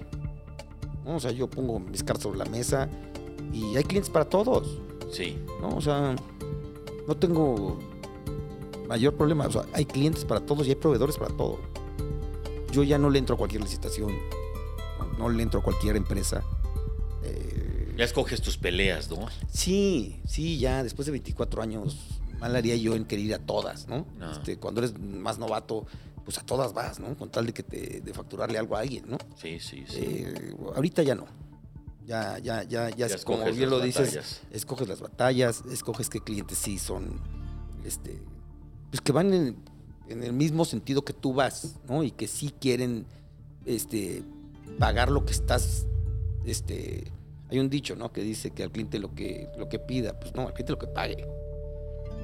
¿no? 1.06 1.16
O 1.16 1.20
sea, 1.20 1.32
yo 1.32 1.50
pongo 1.50 1.80
mis 1.80 2.04
cartas 2.04 2.24
sobre 2.24 2.38
la 2.40 2.46
mesa 2.46 2.88
y 3.54 3.76
hay 3.76 3.84
clientes 3.84 4.10
para 4.12 4.26
todos, 4.26 4.80
Sí. 5.12 5.38
¿no? 5.62 5.70
O 5.78 5.82
sea, 5.82 6.16
no 7.08 7.18
tengo 7.18 7.80
mayor 8.92 9.16
problema. 9.16 9.48
O 9.48 9.52
sea, 9.52 9.66
hay 9.74 9.86
clientes 9.86 10.26
para 10.26 10.42
todos 10.42 10.68
y 10.68 10.72
hay 10.72 10.76
proveedores 10.76 11.18
para 11.18 11.34
todo. 11.36 11.60
Yo 12.72 12.84
ya 12.84 12.98
no 12.98 13.10
le 13.10 13.20
entro 13.20 13.36
a 13.36 13.38
cualquier 13.38 13.64
licitación, 13.64 14.14
no, 15.18 15.30
le 15.30 15.44
entro 15.44 15.60
a 15.62 15.64
cualquier 15.64 15.96
empresa. 15.96 16.44
Eh, 17.24 17.94
Ya 17.98 18.04
escoges 18.06 18.42
tus 18.42 18.58
peleas, 18.58 19.10
¿no? 19.10 19.28
Sí, 19.52 20.22
sí, 20.26 20.58
ya 20.58 20.84
después 20.84 21.06
de 21.06 21.12
24 21.12 21.62
años, 21.62 21.98
mal 22.40 22.56
haría 22.56 22.76
yo 22.76 22.96
en 22.96 23.06
querer 23.06 23.26
ir 23.26 23.34
a 23.34 23.40
todas, 23.40 23.88
¿no? 23.88 24.06
No. 24.18 24.32
Este, 24.32 24.58
cuando 24.58 24.82
eres 24.82 24.98
más 25.00 25.38
novato, 25.38 25.86
pues 26.26 26.38
a 26.38 26.46
todas 26.46 26.74
vas, 26.74 27.00
¿no? 27.00 27.16
Con 27.18 27.30
tal 27.30 27.46
de 27.46 27.54
que 27.54 27.64
te, 27.64 28.02
de 28.02 28.14
facturarle 28.14 28.58
algo 28.58 28.76
a 28.76 28.82
alguien, 28.82 29.06
¿no? 29.08 29.18
Sí, 29.42 29.60
sí, 29.60 29.84
sí. 29.88 30.00
Eh, 30.02 30.56
ahorita 30.76 31.04
ya 31.04 31.16
no. 31.16 31.26
Ya, 32.06 32.40
ya, 32.40 32.64
ya, 32.64 32.90
ya, 32.90 33.08
como 33.24 33.46
bien 33.52 33.70
lo 33.70 33.80
dices, 33.80 34.42
escoges 34.52 34.88
las 34.88 35.00
batallas, 35.02 35.64
escoges 35.72 36.10
qué 36.10 36.20
clientes 36.20 36.58
sí 36.58 36.78
son, 36.80 37.22
este, 37.86 38.22
pues 38.92 39.02
que 39.02 39.12
van 39.12 39.34
en, 39.34 39.56
en 40.08 40.24
el 40.24 40.34
mismo 40.34 40.64
sentido 40.66 41.04
que 41.04 41.14
tú 41.14 41.34
vas, 41.34 41.76
¿no? 41.90 42.04
Y 42.04 42.12
que 42.12 42.28
sí 42.28 42.54
quieren, 42.60 43.06
este, 43.66 44.22
pagar 44.78 45.10
lo 45.10 45.26
que 45.26 45.32
estás, 45.32 45.88
este, 46.46 47.06
hay 47.50 47.60
un 47.60 47.70
dicho, 47.70 47.96
¿no? 47.96 48.12
Que 48.12 48.22
dice 48.22 48.52
que 48.52 48.64
al 48.64 48.72
cliente 48.72 49.00
lo 49.00 49.14
que, 49.16 49.48
lo 49.58 49.68
que 49.70 49.80
pida, 49.80 50.20
pues 50.20 50.34
no, 50.36 50.44
al 50.48 50.54
cliente 50.54 50.74
lo 50.74 50.80
que 50.80 50.88
pague, 50.88 51.26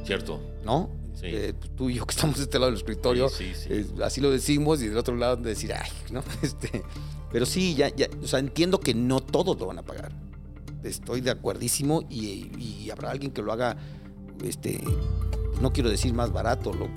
Cierto. 0.06 0.40
¿no? 0.64 0.90
Sí. 1.16 1.26
Eh, 1.26 1.54
pues, 1.60 1.76
tú 1.76 1.90
y 1.90 1.96
yo 1.96 2.06
que 2.06 2.14
estamos 2.16 2.38
de 2.38 2.44
este 2.44 2.60
lado 2.60 2.72
del 2.72 2.78
escritorio, 2.80 3.28
Sí, 3.28 3.52
sí, 3.54 3.62
sí. 3.64 3.68
eh, 3.72 3.86
así 4.04 4.22
lo 4.22 4.32
decimos 4.32 4.82
y 4.82 4.88
del 4.88 4.98
otro 4.98 5.16
lado 5.18 5.36
de 5.36 5.50
decir, 5.50 5.74
ay, 5.74 5.90
¿no? 6.12 6.24
Este, 6.42 6.84
pero 7.32 7.46
sí, 7.46 7.76
ya, 7.76 7.94
ya, 7.94 8.08
o 8.24 8.28
sea, 8.28 8.40
entiendo 8.40 8.80
que 8.80 8.94
no 8.94 9.20
todos 9.20 9.60
lo 9.60 9.66
van 9.66 9.80
a 9.80 9.84
pagar. 9.84 10.12
Estoy 10.84 11.20
de 11.22 11.32
acuerdísimo 11.32 12.06
y, 12.10 12.52
y 12.58 12.90
habrá 12.90 13.12
alguien 13.12 13.32
que 13.32 13.42
lo 13.42 13.52
haga, 13.52 13.76
este, 14.46 14.80
no 15.62 15.72
quiero 15.74 15.90
decir 15.90 16.14
más 16.14 16.32
barato, 16.32 16.74
lo, 16.74 16.88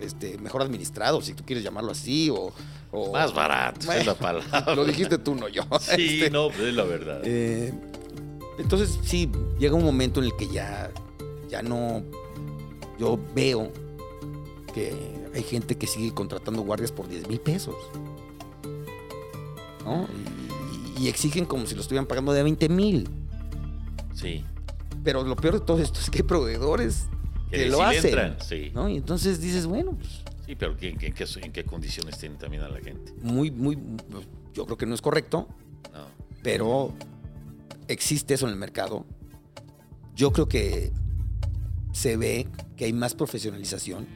este, 0.00 0.38
mejor 0.38 0.62
administrado, 0.62 1.20
si 1.22 1.34
tú 1.34 1.44
quieres 1.44 1.64
llamarlo 1.64 1.92
así, 1.92 2.30
o... 2.30 2.52
o- 2.92 3.12
Más 3.12 3.34
barato, 3.34 3.80
esa 3.82 3.96
es 3.98 4.06
la 4.06 4.14
palabra. 4.14 4.74
Lo 4.74 4.84
dijiste 4.84 5.18
tú, 5.18 5.34
no 5.34 5.48
yo. 5.48 5.62
Sí, 5.80 6.18
Este, 6.18 6.30
no, 6.30 6.48
pues 6.48 6.60
es 6.60 6.74
la 6.74 6.84
verdad. 6.84 7.20
eh, 7.24 7.72
entonces, 8.58 8.98
sí, 9.02 9.30
llega 9.58 9.74
un 9.74 9.84
momento 9.84 10.20
en 10.20 10.26
el 10.26 10.36
que 10.36 10.48
ya, 10.48 10.90
ya 11.48 11.62
no. 11.62 12.02
Yo 12.98 13.16
veo 13.34 13.70
que 14.74 14.92
hay 15.32 15.42
gente 15.44 15.76
que 15.78 15.86
sigue 15.86 16.12
contratando 16.12 16.62
guardias 16.62 16.90
por 16.90 17.06
10 17.08 17.28
mil 17.28 17.38
pesos. 17.38 17.76
¿No? 19.84 20.06
Y, 20.98 21.04
y 21.04 21.08
exigen 21.08 21.44
como 21.44 21.66
si 21.66 21.74
lo 21.74 21.80
estuvieran 21.80 22.06
pagando 22.06 22.32
de 22.32 22.42
20 22.42 22.68
mil. 22.68 23.08
sí. 24.14 24.44
Pero 25.04 25.22
lo 25.22 25.36
peor 25.36 25.54
de 25.54 25.60
todo 25.60 25.78
esto 25.80 26.00
es 26.00 26.10
que 26.10 26.18
hay 26.18 26.22
proveedores 26.24 27.06
que, 27.50 27.66
lo 27.68 27.82
hacen. 27.82 28.06
entran, 28.06 28.36
sí. 28.40 28.70
¿no? 28.74 28.88
Y 28.88 28.96
entonces 28.96 29.40
dices, 29.40 29.66
bueno, 29.66 29.92
pues, 29.92 30.22
Sí, 30.46 30.54
pero 30.56 30.76
¿qué- 30.76 30.88
¿en, 30.90 30.98
qué, 30.98 31.12
en 31.42 31.52
qué 31.52 31.64
condiciones 31.64 32.16
tienen 32.18 32.38
también 32.38 32.62
a 32.62 32.68
la 32.68 32.80
gente? 32.80 33.12
muy, 33.22 33.50
muy. 33.50 33.76
Yo 34.54 34.64
creo 34.64 34.76
que 34.78 34.86
no 34.86 34.94
es 34.94 35.02
correcto. 35.02 35.46
No. 35.92 36.06
pero 36.42 36.92
existe 37.88 38.34
eso 38.34 38.46
en 38.46 38.52
el 38.52 38.58
mercado. 38.58 39.04
Yo 40.14 40.32
creo 40.32 40.48
que 40.48 40.92
se 41.92 42.16
ve 42.16 42.46
que 42.76 42.84
hay 42.86 42.92
más 42.92 43.14
profesionalización. 43.14 44.06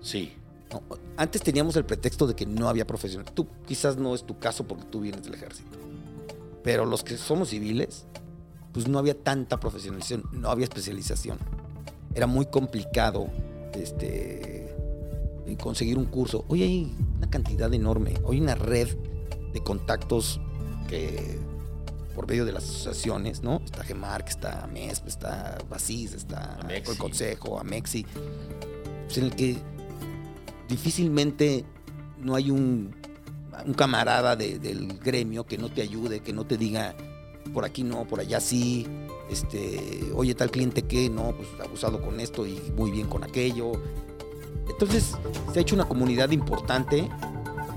Sí, 0.00 0.32
¿no? 0.72 0.82
Antes 1.16 1.42
teníamos 1.42 1.76
el 1.76 1.84
pretexto 1.84 2.26
de 2.26 2.34
que 2.34 2.46
no 2.46 2.68
había 2.68 2.86
profesional. 2.86 3.30
Tú 3.34 3.46
quizás 3.66 3.96
no 3.96 4.14
es 4.14 4.24
tu 4.24 4.38
caso 4.38 4.66
porque 4.66 4.84
tú 4.84 5.00
vienes 5.00 5.22
del 5.24 5.34
ejército. 5.34 5.78
Pero 6.62 6.84
los 6.86 7.02
que 7.02 7.16
somos 7.16 7.50
civiles, 7.50 8.06
pues 8.72 8.88
no 8.88 8.98
había 8.98 9.18
tanta 9.20 9.58
profesionalización, 9.60 10.24
no 10.32 10.50
había 10.50 10.64
especialización. 10.64 11.38
Era 12.14 12.26
muy 12.26 12.46
complicado 12.46 13.28
este, 13.74 14.74
en 15.46 15.56
conseguir 15.56 15.98
un 15.98 16.06
curso. 16.06 16.44
Hoy 16.48 16.62
hay 16.62 16.96
una 17.16 17.30
cantidad 17.30 17.72
enorme, 17.72 18.14
hoy 18.24 18.36
hay 18.36 18.42
una 18.42 18.54
red 18.54 18.88
de 19.52 19.60
contactos 19.62 20.40
que 20.88 21.38
por 22.14 22.26
medio 22.26 22.44
de 22.44 22.52
las 22.52 22.64
asociaciones, 22.64 23.42
¿no? 23.42 23.60
Está 23.64 23.84
GEMARC, 23.84 24.28
está 24.28 24.66
MESP, 24.72 25.06
está 25.06 25.58
BASIS, 25.70 26.14
está 26.14 26.56
Amexi. 26.60 26.90
el 26.92 26.98
Consejo, 26.98 27.60
AMEXI, 27.60 28.06
pues 29.06 29.18
en 29.18 29.24
el 29.24 29.36
que 29.36 29.56
difícilmente 30.68 31.64
no 32.20 32.34
hay 32.34 32.50
un, 32.50 32.94
un 33.64 33.74
camarada 33.74 34.34
de- 34.34 34.58
del 34.58 34.98
gremio 34.98 35.46
que 35.46 35.58
no 35.58 35.68
te 35.68 35.82
ayude, 35.82 36.20
que 36.20 36.32
no 36.32 36.44
te 36.44 36.56
diga 36.58 36.94
por 37.54 37.64
aquí 37.64 37.84
no, 37.84 38.04
por 38.06 38.18
allá 38.20 38.40
sí, 38.40 38.86
este, 39.30 40.10
oye, 40.14 40.34
tal 40.34 40.50
cliente 40.50 40.82
que 40.82 41.10
no, 41.10 41.32
pues 41.32 41.48
abusado 41.62 42.00
con 42.00 42.20
esto 42.20 42.46
y 42.46 42.60
muy 42.76 42.90
bien 42.90 43.08
con 43.08 43.24
aquello. 43.24 43.72
Entonces 44.68 45.16
se 45.52 45.58
ha 45.58 45.62
hecho 45.62 45.74
una 45.74 45.88
comunidad 45.88 46.30
importante, 46.30 47.08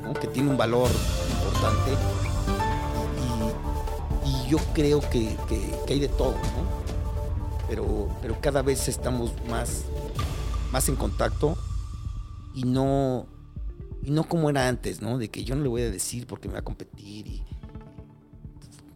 ¿no? 0.04 0.14
que 0.14 0.28
tiene 0.28 0.50
un 0.50 0.58
valor 0.58 0.90
importante 1.36 1.92
y, 4.26 4.50
yo 4.50 4.58
creo 4.74 5.00
que, 5.10 5.38
hay 5.88 6.00
de 6.00 6.10
todo, 6.10 6.34
¿no? 6.34 6.82
Pero, 7.70 8.10
pero 8.22 8.38
cada 8.42 8.62
vez 8.62 8.90
estamos 8.90 9.32
más, 9.50 9.86
más 10.74 10.90
en 10.90 10.98
contacto 10.98 11.58
y 12.54 12.64
no, 12.64 13.28
y 14.04 14.12
no 14.12 14.26
como 14.26 14.50
era 14.50 14.68
antes, 14.68 15.02
¿no? 15.02 15.18
De 15.18 15.30
que 15.30 15.46
yo 15.46 15.56
no 15.56 15.64
le 15.64 15.70
voy 15.70 15.82
a 15.84 15.90
decir 15.90 16.28
porque 16.28 16.50
me 16.50 16.56
va 16.56 16.60
a 16.60 16.64
competir 16.64 17.28
y 17.28 17.44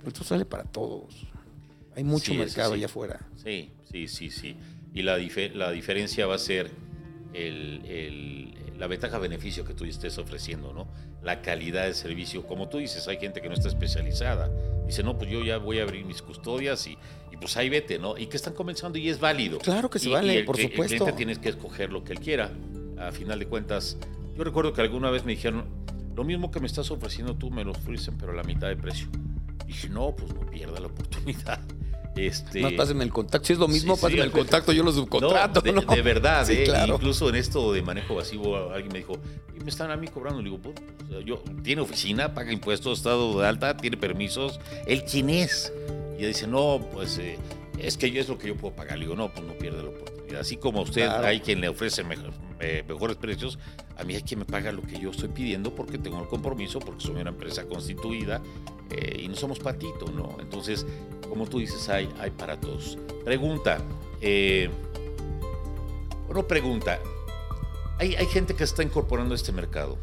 esto 0.05 0.23
sale 0.23 0.45
para 0.45 0.63
todos. 0.63 1.27
Hay 1.95 2.03
mucho 2.03 2.31
Sí, 2.31 2.37
mercado 2.37 2.71
sí. 2.71 2.77
allá 2.77 2.85
afuera. 2.87 3.19
sí, 3.35 3.71
sí, 3.91 4.07
sí, 4.07 4.29
sí. 4.29 4.55
Y 4.93 5.01
la, 5.03 5.17
dife- 5.19 5.53
la 5.53 5.71
diferencia 5.71 6.25
va 6.27 6.35
a 6.35 6.39
ser 6.39 6.71
el- 7.33 7.83
el- 7.85 8.53
la 8.79 8.87
ventaja-beneficio 8.87 9.63
que 9.65 9.73
tú 9.73 9.85
estés 9.85 10.17
ofreciendo, 10.17 10.73
¿no? 10.73 10.87
La 11.23 11.41
calidad 11.41 11.85
de 11.85 11.93
servicio. 11.93 12.45
Como 12.45 12.67
tú 12.69 12.77
dices, 12.77 13.07
hay 13.07 13.17
gente 13.17 13.41
que 13.41 13.47
no 13.47 13.53
está 13.55 13.67
especializada. 13.69 14.49
Dice, 14.85 15.01
no, 15.03 15.17
pues 15.17 15.29
yo 15.31 15.43
ya 15.43 15.57
voy 15.57 15.79
a 15.79 15.83
abrir 15.83 16.05
mis 16.05 16.21
custodias 16.21 16.85
y, 16.87 16.97
y 17.31 17.37
pues 17.37 17.55
ahí 17.57 17.69
vete, 17.69 17.97
¿no? 17.99 18.17
Y 18.17 18.27
que 18.27 18.37
están 18.37 18.53
comenzando 18.53 18.97
y 18.97 19.09
es 19.09 19.19
válido. 19.19 19.59
Claro 19.59 19.89
que 19.89 19.99
se 19.99 20.09
Y- 20.09 20.11
vale, 20.11 20.33
y 20.33 20.37
el 20.37 20.45
por 20.45 20.57
supuesto. 20.57 20.81
El 20.95 20.99
cliente 20.99 21.17
tienes 21.17 21.39
que 21.39 21.49
escoger 21.49 21.91
lo 21.91 22.03
que 22.03 22.13
él 22.13 22.19
quiera. 22.19 22.51
A 22.97 23.11
final 23.11 23.39
de 23.39 23.47
cuentas, 23.47 23.97
yo 24.37 24.43
recuerdo 24.43 24.73
que 24.73 24.81
alguna 24.81 25.09
vez 25.09 25.25
me 25.25 25.31
dijeron, 25.33 25.65
lo 26.15 26.23
mismo 26.23 26.51
que 26.51 26.59
me 26.59 26.67
estás 26.67 26.91
ofreciendo 26.91 27.35
tú, 27.35 27.49
me 27.51 27.63
lo 27.65 27.71
ofrecen, 27.71 28.17
pero 28.17 28.31
a 28.31 28.35
la 28.35 28.43
mitad 28.43 28.67
de 28.67 28.77
precio. 28.77 29.07
Dije, 29.65 29.89
no, 29.89 30.15
pues 30.15 30.33
no 30.33 30.45
pierda 30.49 30.79
la 30.79 30.87
oportunidad. 30.87 31.59
Este, 32.15 32.61
Más 32.61 32.73
páseme 32.73 33.03
el 33.03 33.11
contacto. 33.11 33.45
Si 33.47 33.53
es 33.53 33.59
lo 33.59 33.67
mismo, 33.67 33.95
Sí, 33.95 33.99
sí, 33.99 34.05
páseme 34.05 34.23
el 34.23 34.31
contacto, 34.31 34.71
yo 34.71 34.83
lo 34.83 34.91
subcontrato. 34.93 35.61
no, 35.61 35.79
de, 35.81 35.85
¿no? 35.85 35.95
de 35.95 36.01
verdad, 36.01 36.45
Sí, 36.45 36.53
eh, 36.53 36.63
claro. 36.63 36.95
incluso 36.95 37.27
en 37.29 37.35
esto 37.35 37.73
de 37.73 37.81
manejo 37.81 38.15
pasivo, 38.15 38.55
alguien 38.71 38.91
me 38.93 38.99
dijo, 38.99 39.13
"Y 39.55 39.59
me 39.63 39.69
están 39.69 39.91
a 39.91 39.97
mí 39.97 40.07
cobrando. 40.07 40.41
Le 40.41 40.49
digo, 40.49 40.61
pues, 40.61 40.75
o 41.07 41.11
sea, 41.11 41.19
yo, 41.21 41.43
tiene 41.63 41.81
oficina, 41.81 42.33
paga 42.33 42.51
impuestos, 42.53 42.99
estado 42.99 43.39
de 43.41 43.47
alta, 43.47 43.75
tiene 43.77 43.97
permisos. 43.97 44.59
¿Él 44.87 45.03
quién 45.03 45.29
es? 45.29 45.73
Y 46.13 46.19
ella 46.19 46.27
dice, 46.29 46.47
no, 46.47 46.79
pues 46.93 47.17
eh, 47.17 47.37
es 47.77 47.97
que 47.97 48.09
yo 48.11 48.21
es 48.21 48.29
lo 48.29 48.37
que 48.37 48.47
yo 48.47 48.55
puedo 48.55 48.73
pagar. 48.75 48.97
Le 48.97 49.05
digo, 49.05 49.15
no, 49.17 49.33
pues 49.33 49.45
no 49.45 49.53
pierde 49.53 49.83
la 49.83 49.89
oportunidad. 49.89 50.14
Así 50.39 50.57
como 50.57 50.79
a 50.79 50.83
usted 50.83 51.05
Claro. 51.05 51.25
hay 51.27 51.39
quien 51.39 51.61
le 51.61 51.69
ofrece 51.69 52.03
mejor- 52.03 52.33
eh, 52.59 52.83
mejores 52.87 53.17
precios, 53.17 53.57
a 53.97 54.03
mí 54.03 54.15
hay 54.15 54.21
quien 54.21 54.39
me 54.39 54.45
paga 54.45 54.71
lo 54.71 54.81
que 54.81 54.99
yo 54.99 55.11
estoy 55.11 55.29
pidiendo 55.29 55.73
porque 55.73 55.97
tengo 55.97 56.21
el 56.21 56.27
compromiso, 56.27 56.79
porque 56.79 57.01
soy 57.05 57.15
una 57.21 57.29
empresa 57.31 57.65
constituida 57.65 58.41
eh, 58.91 59.21
y 59.23 59.27
no 59.27 59.35
somos 59.35 59.59
patito, 59.59 60.05
¿no? 60.11 60.37
Entonces, 60.39 60.85
como 61.27 61.45
tú 61.47 61.59
dices, 61.59 61.89
hay, 61.89 62.09
hay 62.19 62.29
para 62.31 62.59
todos. 62.59 62.97
Pregunta, 63.23 63.79
eh, 64.21 64.69
bueno, 66.27 66.47
pregunta, 66.47 66.99
hay, 67.97 68.15
hay 68.15 68.25
gente 68.27 68.55
que 68.55 68.63
está 68.63 68.83
incorporando 68.83 69.33
a 69.33 69.35
este 69.35 69.51
mercado, 69.51 69.97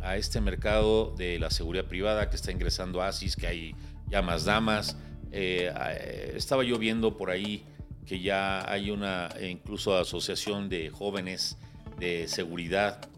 a 0.00 0.16
este 0.16 0.40
mercado 0.40 1.12
de 1.16 1.38
la 1.38 1.50
seguridad 1.50 1.84
privada 1.84 2.28
que 2.30 2.36
está 2.36 2.52
ingresando 2.52 3.02
a 3.02 3.08
ASIS, 3.08 3.36
que 3.36 3.46
hay 3.46 3.74
ya 4.08 4.22
más 4.22 4.44
damas. 4.44 4.96
Eh, 5.30 5.72
eh, 5.90 6.32
estaba 6.36 6.62
yo 6.62 6.78
viendo 6.78 7.16
por 7.16 7.30
ahí 7.30 7.64
que 8.12 8.20
ya 8.20 8.70
hay 8.70 8.90
una 8.90 9.30
eh, 9.38 9.48
incluso 9.48 9.96
asociación 9.96 10.68
de 10.68 10.90
jóvenes 10.90 11.56
de 11.98 12.28
seguridad 12.28 13.08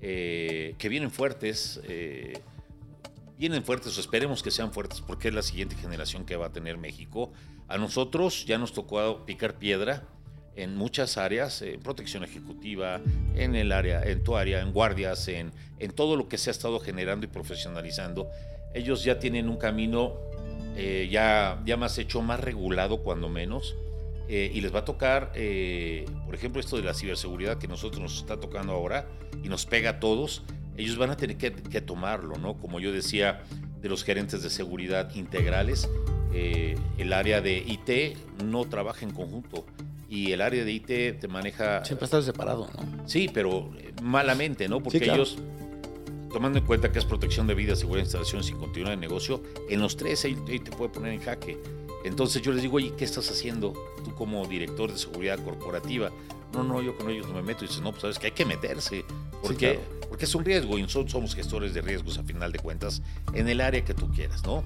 eh, 0.00 0.74
que 0.78 0.88
vienen 0.88 1.12
fuertes, 1.12 1.80
eh, 1.84 2.40
vienen 3.38 3.62
fuertes 3.62 3.96
o 3.96 4.00
esperemos 4.00 4.42
que 4.42 4.50
sean 4.50 4.72
fuertes 4.72 5.00
porque 5.00 5.28
es 5.28 5.34
la 5.34 5.42
siguiente 5.42 5.76
generación 5.76 6.24
que 6.24 6.34
va 6.34 6.46
a 6.46 6.52
tener 6.52 6.76
México. 6.76 7.32
A 7.68 7.78
nosotros 7.78 8.44
ya 8.44 8.58
nos 8.58 8.72
tocó 8.72 9.24
picar 9.24 9.60
piedra 9.60 10.08
en 10.56 10.74
muchas 10.74 11.18
áreas, 11.18 11.62
en 11.62 11.78
protección 11.78 12.24
ejecutiva, 12.24 13.00
en 13.36 13.54
el 13.54 13.70
área, 13.70 14.02
en 14.02 14.24
tu 14.24 14.36
área, 14.36 14.60
en 14.60 14.72
guardias, 14.72 15.28
en, 15.28 15.52
en 15.78 15.92
todo 15.92 16.16
lo 16.16 16.26
que 16.28 16.36
se 16.36 16.50
ha 16.50 16.52
estado 16.52 16.80
generando 16.80 17.26
y 17.26 17.28
profesionalizando. 17.28 18.28
Ellos 18.74 19.04
ya 19.04 19.20
tienen 19.20 19.48
un 19.48 19.56
camino 19.56 20.16
eh, 20.76 21.08
ya, 21.12 21.62
ya 21.64 21.76
más 21.76 21.96
hecho, 21.98 22.22
más 22.22 22.40
regulado 22.40 23.04
cuando 23.04 23.28
menos. 23.28 23.76
Eh, 24.34 24.50
y 24.54 24.62
les 24.62 24.74
va 24.74 24.78
a 24.78 24.84
tocar, 24.86 25.30
eh, 25.34 26.06
por 26.24 26.34
ejemplo, 26.34 26.58
esto 26.58 26.78
de 26.78 26.82
la 26.82 26.94
ciberseguridad 26.94 27.58
que 27.58 27.68
nosotros 27.68 28.00
nos 28.00 28.16
está 28.16 28.40
tocando 28.40 28.72
ahora 28.72 29.06
y 29.44 29.50
nos 29.50 29.66
pega 29.66 29.90
a 29.90 30.00
todos, 30.00 30.42
ellos 30.78 30.96
van 30.96 31.10
a 31.10 31.18
tener 31.18 31.36
que, 31.36 31.52
que 31.52 31.82
tomarlo, 31.82 32.38
¿no? 32.38 32.54
Como 32.54 32.80
yo 32.80 32.92
decía, 32.92 33.42
de 33.82 33.88
los 33.90 34.04
gerentes 34.04 34.42
de 34.42 34.48
seguridad 34.48 35.14
integrales, 35.14 35.86
eh, 36.32 36.76
el 36.96 37.12
área 37.12 37.42
de 37.42 37.58
IT 37.58 38.16
no 38.44 38.64
trabaja 38.64 39.04
en 39.04 39.12
conjunto 39.12 39.66
y 40.08 40.32
el 40.32 40.40
área 40.40 40.64
de 40.64 40.72
IT 40.72 41.20
te 41.20 41.28
maneja... 41.28 41.84
Siempre 41.84 42.06
estado 42.06 42.22
separado, 42.22 42.70
¿no? 42.74 43.08
Sí, 43.08 43.30
pero 43.32 43.70
eh, 43.78 43.92
malamente, 44.02 44.66
¿no? 44.66 44.82
Porque 44.82 44.98
Sí, 44.98 45.04
claro. 45.04 45.22
ellos, 45.22 45.36
tomando 46.32 46.58
en 46.58 46.64
cuenta 46.64 46.90
que 46.90 46.98
es 46.98 47.04
protección 47.04 47.46
de 47.46 47.54
vida, 47.54 47.76
seguridad 47.76 48.04
de 48.04 48.06
instalaciones 48.06 48.48
y 48.48 48.52
continuidad 48.52 48.90
de 48.92 48.96
negocio, 48.96 49.42
en 49.68 49.80
los 49.80 49.96
tres 49.96 50.24
ahí, 50.24 50.38
ahí 50.48 50.58
te 50.58 50.70
puede 50.70 50.90
poner 50.90 51.12
en 51.12 51.20
jaque. 51.20 51.58
Entonces 52.04 52.42
yo 52.42 52.52
les 52.52 52.62
digo, 52.62 52.76
oye, 52.76 52.92
¿qué 52.96 53.04
estás 53.04 53.30
haciendo 53.30 53.72
tú 54.04 54.14
como 54.14 54.46
director 54.46 54.90
de 54.92 54.98
seguridad 54.98 55.38
corporativa? 55.44 56.10
No, 56.52 56.62
no, 56.62 56.82
yo 56.82 56.96
con 56.96 57.08
ellos 57.10 57.26
no 57.28 57.34
me 57.34 57.42
meto. 57.42 57.64
Y 57.64 57.68
dices, 57.68 57.82
no, 57.82 57.90
pues 57.92 58.02
sabes 58.02 58.18
que 58.18 58.26
hay 58.26 58.32
que 58.32 58.44
meterse. 58.44 59.04
¿Por 59.40 59.52
Sí, 59.52 59.56
qué? 59.56 59.74
claro. 59.74 60.02
Porque 60.08 60.24
es 60.26 60.34
un 60.34 60.44
riesgo 60.44 60.78
y 60.78 60.82
nosotros 60.82 61.12
somos 61.12 61.34
gestores 61.34 61.72
de 61.72 61.80
riesgos 61.80 62.18
a 62.18 62.22
final 62.24 62.52
de 62.52 62.58
cuentas 62.58 63.00
en 63.32 63.48
el 63.48 63.60
área 63.62 63.82
que 63.84 63.94
tú 63.94 64.10
quieras, 64.10 64.44
¿no? 64.44 64.62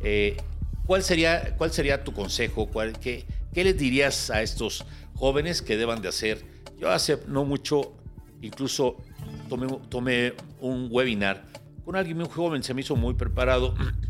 Eh, 0.00 0.36
¿cuál, 0.86 1.04
sería, 1.04 1.54
¿Cuál 1.56 1.70
sería 1.72 2.02
tu 2.02 2.12
consejo? 2.12 2.66
¿Cuál, 2.66 2.98
qué, 2.98 3.24
¿Qué 3.54 3.62
les 3.62 3.78
dirías 3.78 4.30
a 4.30 4.42
estos 4.42 4.84
jóvenes 5.14 5.62
que 5.62 5.76
deban 5.76 6.02
de 6.02 6.08
hacer? 6.08 6.44
Yo 6.76 6.90
hace 6.90 7.18
no 7.28 7.44
mucho, 7.44 7.92
incluso 8.42 8.96
tomé, 9.48 9.68
tomé 9.88 10.32
un 10.60 10.88
webinar 10.90 11.46
con 11.84 11.94
alguien 11.94 12.16
muy 12.18 12.28
joven, 12.28 12.62
se 12.64 12.74
me 12.74 12.80
hizo 12.80 12.96
muy 12.96 13.14
preparado 13.14 13.74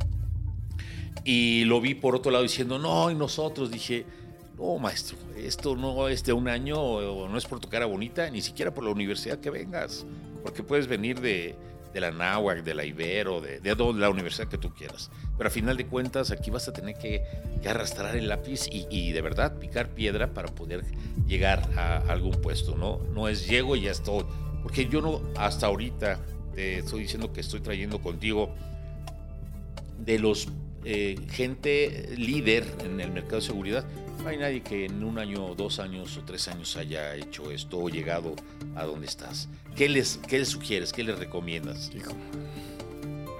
y 1.24 1.64
lo 1.64 1.80
vi 1.80 1.94
por 1.94 2.14
otro 2.14 2.30
lado 2.30 2.42
diciendo, 2.42 2.78
no, 2.78 3.10
y 3.10 3.14
nosotros 3.14 3.70
dije, 3.70 4.06
no, 4.58 4.78
maestro, 4.78 5.16
esto 5.36 5.76
no 5.76 6.08
es 6.08 6.24
de 6.24 6.32
un 6.32 6.48
año, 6.48 6.76
no 7.28 7.36
es 7.36 7.46
por 7.46 7.60
tu 7.60 7.68
cara 7.68 7.86
bonita, 7.86 8.28
ni 8.30 8.40
siquiera 8.40 8.72
por 8.72 8.84
la 8.84 8.90
universidad 8.90 9.38
que 9.38 9.50
vengas, 9.50 10.06
porque 10.42 10.62
puedes 10.62 10.86
venir 10.86 11.20
de, 11.20 11.54
de 11.92 12.00
la 12.00 12.10
NAWAC, 12.10 12.62
de 12.62 12.74
la 12.74 12.84
Ibero, 12.84 13.40
de, 13.40 13.60
de 13.60 13.74
la 13.74 14.10
universidad 14.10 14.48
que 14.48 14.58
tú 14.58 14.72
quieras. 14.74 15.10
Pero 15.36 15.48
a 15.48 15.50
final 15.50 15.76
de 15.76 15.86
cuentas, 15.86 16.30
aquí 16.30 16.50
vas 16.50 16.68
a 16.68 16.72
tener 16.72 16.96
que, 16.96 17.22
arrastrar 17.66 18.16
el 18.16 18.28
lápiz 18.28 18.68
y 18.70 19.12
de 19.12 19.20
verdad 19.20 19.58
picar 19.58 19.90
piedra 19.90 20.32
para 20.32 20.48
poder 20.48 20.84
llegar 21.26 21.68
a 21.76 21.98
algún 22.08 22.32
puesto, 22.32 22.76
¿no? 22.76 23.00
No 23.14 23.28
es 23.28 23.46
llego 23.46 23.76
y 23.76 23.82
ya 23.82 23.90
estoy. 23.90 24.24
Porque 24.62 24.86
yo 24.86 25.00
no, 25.00 25.22
hasta 25.36 25.66
ahorita, 25.66 26.20
te 26.54 26.78
estoy 26.78 27.02
diciendo 27.02 27.32
que 27.32 27.40
estoy 27.40 27.60
trayendo 27.60 28.00
contigo 28.00 28.54
de 29.98 30.18
los 30.18 30.48
eh, 30.84 31.18
gente 31.30 32.14
líder 32.16 32.64
en 32.84 33.00
el 33.00 33.10
mercado 33.12 33.36
de 33.36 33.42
seguridad, 33.42 33.84
no 34.22 34.28
hay 34.28 34.36
nadie 34.36 34.62
que 34.62 34.84
en 34.86 35.02
un 35.02 35.18
año, 35.18 35.54
dos 35.54 35.78
años 35.78 36.16
o 36.18 36.22
tres 36.24 36.48
años 36.48 36.76
haya 36.76 37.14
hecho 37.16 37.50
esto 37.50 37.78
o 37.78 37.88
llegado 37.88 38.34
a 38.76 38.84
donde 38.84 39.06
estás. 39.06 39.48
¿Qué 39.76 39.88
les, 39.88 40.18
qué 40.28 40.38
les 40.38 40.48
sugieres? 40.48 40.92
¿Qué 40.92 41.02
les 41.02 41.18
recomiendas? 41.18 41.90
Hijo. 41.94 42.12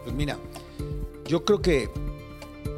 Pues 0.05 0.15
mira, 0.15 0.39
yo 1.27 1.45
creo 1.45 1.61
que, 1.61 1.91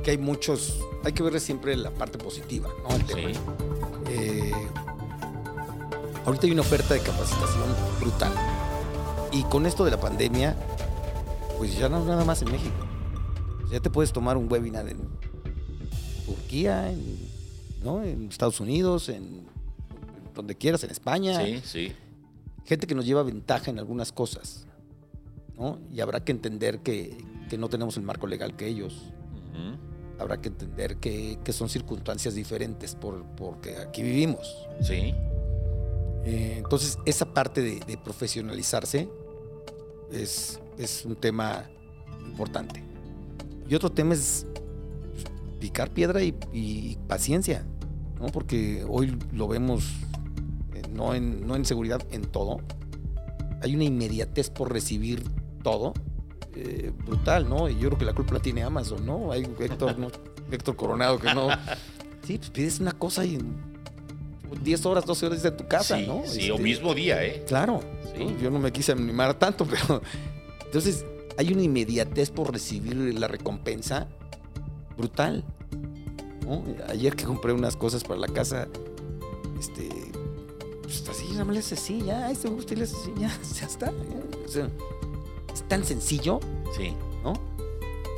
que 0.02 0.10
hay 0.12 0.18
muchos, 0.18 0.80
hay 1.04 1.12
que 1.12 1.22
ver 1.22 1.40
siempre 1.40 1.76
la 1.76 1.90
parte 1.90 2.18
positiva, 2.18 2.68
¿no? 2.88 2.96
El 2.96 3.04
tema. 3.04 3.28
Sí, 3.32 3.38
Eh, 4.10 4.52
ahorita 6.26 6.46
hay 6.46 6.52
una 6.52 6.62
oferta 6.62 6.94
de 6.94 7.00
capacitación 7.00 7.64
brutal. 8.00 8.32
Y 9.30 9.44
con 9.44 9.64
esto 9.64 9.84
de 9.84 9.92
la 9.92 10.00
pandemia, 10.00 10.56
pues 11.56 11.78
ya 11.78 11.88
no 11.88 12.04
nada 12.04 12.24
más 12.24 12.42
en 12.42 12.50
México. 12.52 12.86
Ya 13.72 13.80
te 13.80 13.90
puedes 13.90 14.12
tomar 14.12 14.36
un 14.36 14.52
webinar 14.52 14.86
en 14.88 14.98
Turquía, 16.26 16.92
en, 16.92 17.18
¿no? 17.82 18.02
en 18.02 18.28
Estados 18.28 18.60
Unidos, 18.60 19.08
en 19.08 19.46
donde 20.34 20.54
quieras, 20.54 20.84
en 20.84 20.90
España. 20.90 21.42
sí, 21.44 21.60
sí. 21.64 21.92
Gente 22.64 22.86
que 22.86 22.94
nos 22.94 23.04
lleva 23.04 23.22
ventaja 23.22 23.70
en 23.70 23.78
algunas 23.78 24.12
cosas. 24.12 24.66
¿no? 25.58 25.78
Y 25.92 26.00
habrá 26.00 26.24
que 26.24 26.32
entender 26.32 26.78
que, 26.80 27.16
que 27.50 27.58
no 27.58 27.68
tenemos 27.68 27.96
el 27.96 28.02
marco 28.04 28.26
legal 28.26 28.54
que 28.56 28.66
ellos. 28.68 29.12
Habrá 30.18 30.40
que 30.40 30.48
entender 30.48 30.98
que, 30.98 31.38
que 31.42 31.52
son 31.52 31.68
circunstancias 31.68 32.34
diferentes 32.34 32.94
por, 32.94 33.24
porque 33.36 33.76
aquí 33.78 34.02
vivimos. 34.02 34.68
Sí, 34.80 35.12
Eh, 36.24 36.54
entonces, 36.58 36.98
esa 37.04 37.34
parte 37.34 37.60
de, 37.62 37.80
de 37.80 37.98
profesionalizarse 37.98 39.08
es, 40.12 40.60
es 40.78 41.04
un 41.04 41.16
tema 41.16 41.68
importante. 42.24 42.84
Y 43.72 43.74
otro 43.74 43.90
tema 43.90 44.12
es 44.12 44.46
picar 45.58 45.88
piedra 45.94 46.22
y, 46.22 46.34
y 46.52 46.98
paciencia, 47.08 47.64
¿no? 48.20 48.26
porque 48.26 48.84
hoy 48.86 49.16
lo 49.32 49.48
vemos 49.48 49.84
eh, 50.74 50.82
no, 50.92 51.14
en, 51.14 51.46
no 51.46 51.56
en 51.56 51.64
seguridad, 51.64 52.02
en 52.10 52.20
todo. 52.20 52.60
Hay 53.62 53.74
una 53.74 53.84
inmediatez 53.84 54.50
por 54.50 54.70
recibir 54.70 55.22
todo. 55.62 55.94
eh, 56.54 56.92
brutal, 57.06 57.48
¿no? 57.48 57.66
Y 57.70 57.78
yo 57.78 57.88
creo 57.88 57.98
que 58.00 58.04
la 58.04 58.12
culpa 58.12 58.34
la 58.34 58.40
tiene 58.40 58.62
Amazon, 58.62 59.06
¿no? 59.06 59.32
Hay 59.32 59.48
Héctor, 59.58 59.98
¿no? 59.98 60.08
Héctor 60.50 60.76
Coronado 60.76 61.18
que 61.18 61.32
no. 61.32 61.48
Sí, 62.26 62.36
pues 62.36 62.50
pides 62.50 62.78
una 62.78 62.92
cosa 62.92 63.24
y 63.24 63.36
en 63.36 63.54
10 64.62 64.84
horas, 64.84 65.06
12 65.06 65.26
horas 65.26 65.44
en 65.46 65.56
tu 65.56 65.66
casa, 65.66 65.96
sí, 65.96 66.04
¿no? 66.06 66.24
sí, 66.26 66.50
o 66.50 66.56
Este, 66.56 66.62
mismo 66.62 66.92
día, 66.92 67.24
¿eh? 67.24 67.42
Claro. 67.48 67.80
Sí. 68.14 68.22
¿no? 68.22 68.38
Yo 68.38 68.50
no 68.50 68.58
me 68.58 68.70
quise 68.70 68.92
animar 68.92 69.32
tanto, 69.38 69.64
pero. 69.70 70.02
Entonces, 70.66 71.06
hay 71.38 71.52
una 71.52 71.62
inmediatez 71.62 72.30
por 72.30 72.52
recibir 72.52 72.96
la 73.18 73.28
recompensa 73.28 74.08
brutal. 74.96 75.44
¿no? 76.46 76.62
Ayer 76.88 77.16
que 77.16 77.24
compré 77.24 77.52
unas 77.52 77.76
cosas 77.76 78.04
para 78.04 78.20
la 78.20 78.28
casa, 78.28 78.68
este. 79.58 79.88
Pues 80.82 81.08
así, 81.08 81.30
nada 81.32 81.44
más 81.44 81.54
le 81.54 81.60
haces 81.60 81.80
así, 81.80 82.02
ya, 82.02 82.30
este 82.30 82.48
me 82.48 82.56
gusta 82.56 82.74
y 82.74 82.76
le 82.76 82.84
haces 82.84 82.98
así, 82.98 83.12
ya, 83.18 83.28
ya 83.60 83.66
está. 83.66 83.86
ya. 83.86 84.44
O 84.44 84.48
sea, 84.48 84.68
es 85.52 85.62
tan 85.68 85.84
sencillo, 85.84 86.40
Sí, 86.76 86.94
¿no? 87.22 87.34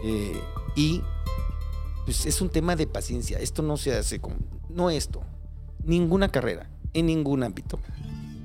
Eh, 0.05 0.41
y 0.77 1.03
pues 2.05 2.27
es 2.27 2.41
un 2.41 2.51
tema 2.51 2.77
de 2.77 2.87
paciencia. 2.87 3.39
Esto 3.39 3.63
no 3.63 3.77
se 3.77 3.95
hace 3.95 4.21
con. 4.21 4.35
No 4.69 4.91
esto. 4.91 5.23
Ninguna 5.83 6.29
carrera, 6.29 6.71
en 6.93 7.07
ningún 7.07 7.43
ámbito, 7.43 7.79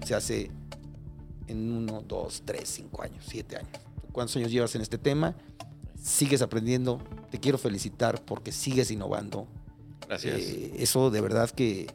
se 0.05 0.15
hace 0.15 0.51
en 1.47 1.72
uno, 1.72 2.03
dos, 2.05 2.43
tres, 2.45 2.70
cinco 2.70 3.01
años, 3.01 3.24
siete 3.28 3.57
años. 3.57 3.72
¿Cuántos 4.20 4.36
años 4.36 4.51
llevas 4.51 4.76
en 4.76 4.82
este 4.82 4.97
tema? 4.97 5.34
Sigues 5.95 6.41
aprendiendo. 6.41 6.99
Te 7.32 7.39
quiero 7.39 7.57
felicitar 7.57 8.22
porque 8.26 8.51
sigues 8.51 8.91
innovando. 8.91 9.47
gracias. 10.05 10.41
Eh, 10.41 10.74
eso 10.80 11.09
de 11.09 11.22
verdad 11.22 11.49
que, 11.51 11.88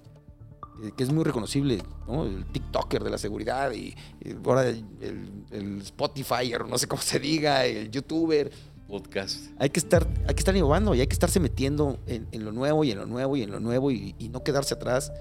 que- 0.97 1.05
es 1.05 1.12
muy 1.12 1.22
reconocible, 1.22 1.83
¿no? 2.09 2.25
El 2.25 2.47
TikToker 2.47 3.05
de 3.05 3.11
la 3.11 3.18
seguridad 3.18 3.72
y, 3.72 3.95
y 4.22 4.33
ahora 4.43 4.66
el, 4.66 4.83
el, 5.03 5.29
el 5.51 5.81
Spotify, 5.83 6.55
o 6.55 6.61
no 6.66 6.79
sé 6.79 6.87
cómo 6.87 7.03
se 7.03 7.18
diga, 7.18 7.66
el 7.66 7.91
YouTuber. 7.91 8.51
Podcast. 8.89 9.47
Hay 9.59 9.68
que 9.68 9.81
estar, 9.81 10.07
hay 10.27 10.35
que 10.35 10.41
estar 10.41 10.57
innovando 10.57 10.95
y 10.95 11.01
hay 11.01 11.07
que 11.07 11.12
estarse 11.14 11.41
metiendo 11.41 11.99
en, 12.07 12.27
en 12.33 12.43
lo 12.45 12.53
nuevo 12.53 12.85
y 12.85 12.91
en 12.93 12.99
lo 12.99 13.05
nuevo 13.07 13.37
y 13.37 13.43
en 13.43 13.51
lo 13.51 13.61
nuevo 13.61 13.91
y, 13.91 14.14
y 14.18 14.31
no 14.31 14.43
quedarse 14.43 14.72
atrás 14.75 15.12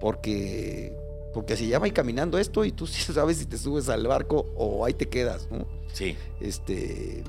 porque, 0.00 0.92
porque 1.34 1.56
si 1.56 1.68
ya 1.68 1.78
va 1.78 1.90
caminando 1.90 2.38
esto 2.38 2.64
y 2.64 2.72
tú 2.72 2.86
sí 2.86 3.12
sabes 3.12 3.38
si 3.38 3.46
te 3.46 3.58
subes 3.58 3.88
al 3.88 4.06
barco 4.06 4.46
o 4.56 4.84
ahí 4.84 4.94
te 4.94 5.08
quedas, 5.08 5.48
¿no? 5.50 5.66
Sí, 5.92 6.16
Este, 6.40 7.22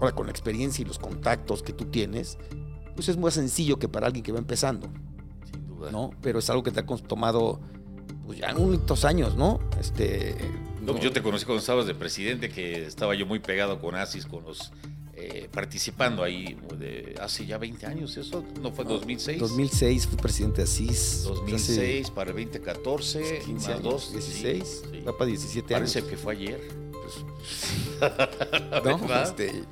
ahora 0.00 0.12
con 0.12 0.26
la 0.26 0.32
experiencia 0.32 0.82
y 0.82 0.84
los 0.86 0.98
contactos 0.98 1.62
que 1.62 1.72
tú 1.72 1.86
tienes, 1.86 2.38
pues 2.94 3.08
es 3.08 3.16
muy 3.16 3.30
sencillo 3.30 3.78
que 3.78 3.88
para 3.88 4.06
alguien 4.06 4.22
que 4.22 4.32
va 4.32 4.38
empezando, 4.38 4.88
sin 5.50 5.66
duda. 5.66 5.90
¿no? 5.90 6.10
Pero 6.22 6.38
es 6.38 6.48
algo 6.48 6.62
que 6.62 6.70
te 6.70 6.80
ha 6.80 6.86
tomado 6.86 7.60
pues 8.26 8.38
ya 8.38 8.54
unos 8.56 9.04
años, 9.04 9.36
¿no? 9.36 9.60
Este, 9.78 10.34
No, 10.80 10.92
pues 10.92 11.04
yo 11.04 11.12
te 11.12 11.22
conocí 11.22 11.44
cuando 11.44 11.60
estabas 11.60 11.86
de 11.86 11.94
presidente, 11.94 12.48
que 12.48 12.86
estaba 12.86 13.14
yo 13.14 13.26
muy 13.26 13.38
pegado 13.38 13.80
con 13.80 13.94
ASIS, 13.94 14.26
con 14.26 14.44
los 14.44 14.72
eh, 15.32 15.48
participando 15.52 16.22
ahí 16.22 16.56
de 16.78 17.14
hace 17.20 17.46
ya 17.46 17.58
20 17.58 17.86
años, 17.86 18.16
¿eso? 18.16 18.44
¿No 18.60 18.72
fue 18.72 18.84
2006? 18.84 19.38
2006 19.38 20.06
fui 20.06 20.16
presidente 20.16 20.58
de 20.58 20.62
ASIS. 20.64 21.22
2006 21.24 22.10
para 22.10 22.30
el 22.30 22.36
2014, 22.36 23.22
Hace 23.22 23.38
15 23.40 23.52
más 23.52 23.68
años, 23.68 23.82
dos, 23.82 24.12
16, 24.12 24.64
sí, 24.64 24.88
sí. 24.92 25.00
va 25.00 25.16
para 25.16 25.26
17 25.26 25.74
Parece 25.74 25.98
años. 25.98 26.10
que 26.10 26.16
fue 26.16 26.32
ayer. 26.34 26.60
¿no? 28.84 28.98
¿verdad? 28.98 29.22
Este, 29.28 29.62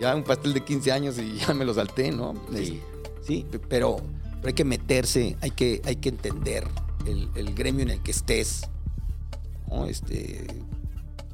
ya 0.00 0.14
un 0.14 0.24
pastel 0.24 0.54
de 0.54 0.64
15 0.64 0.92
años 0.92 1.18
y 1.18 1.36
ya 1.38 1.54
me 1.54 1.64
lo 1.64 1.74
salté, 1.74 2.10
¿no? 2.12 2.34
Sí. 2.54 2.80
Sí, 3.26 3.44
pe- 3.50 3.58
pero, 3.58 3.96
pero 4.36 4.48
hay 4.48 4.54
que 4.54 4.64
meterse, 4.64 5.36
hay 5.40 5.50
que, 5.50 5.82
hay 5.84 5.96
que 5.96 6.08
entender 6.08 6.66
el, 7.06 7.28
el 7.34 7.54
gremio 7.54 7.82
en 7.82 7.90
el 7.90 8.02
que 8.02 8.10
estés. 8.12 8.62
¿no? 9.68 9.86
Este, 9.86 10.46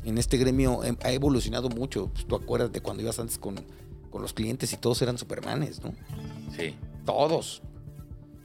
en 0.04 0.18
este 0.18 0.36
gremio 0.36 0.84
em- 0.84 0.96
ha 1.02 1.10
evolucionado 1.12 1.68
mucho. 1.68 2.08
Pues 2.12 2.26
tú 2.26 2.36
acuérdate 2.36 2.80
cuando 2.80 3.02
ibas 3.02 3.18
antes 3.18 3.38
con, 3.38 3.56
con 4.10 4.22
los 4.22 4.32
clientes 4.32 4.72
y 4.72 4.76
todos 4.76 5.00
eran 5.02 5.18
supermanes, 5.18 5.82
¿no? 5.82 5.92
Sí, 6.56 6.74
Todos. 7.04 7.62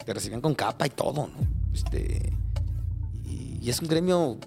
Te 0.06 0.14
recibían 0.14 0.42
con 0.42 0.56
capa 0.56 0.88
y 0.88 0.90
todo, 0.90 1.28
¿no? 1.28 1.48
Este, 1.74 2.34
y, 3.26 3.60
y 3.62 3.70
es 3.70 3.80
un 3.82 3.88
gremio 3.88 4.38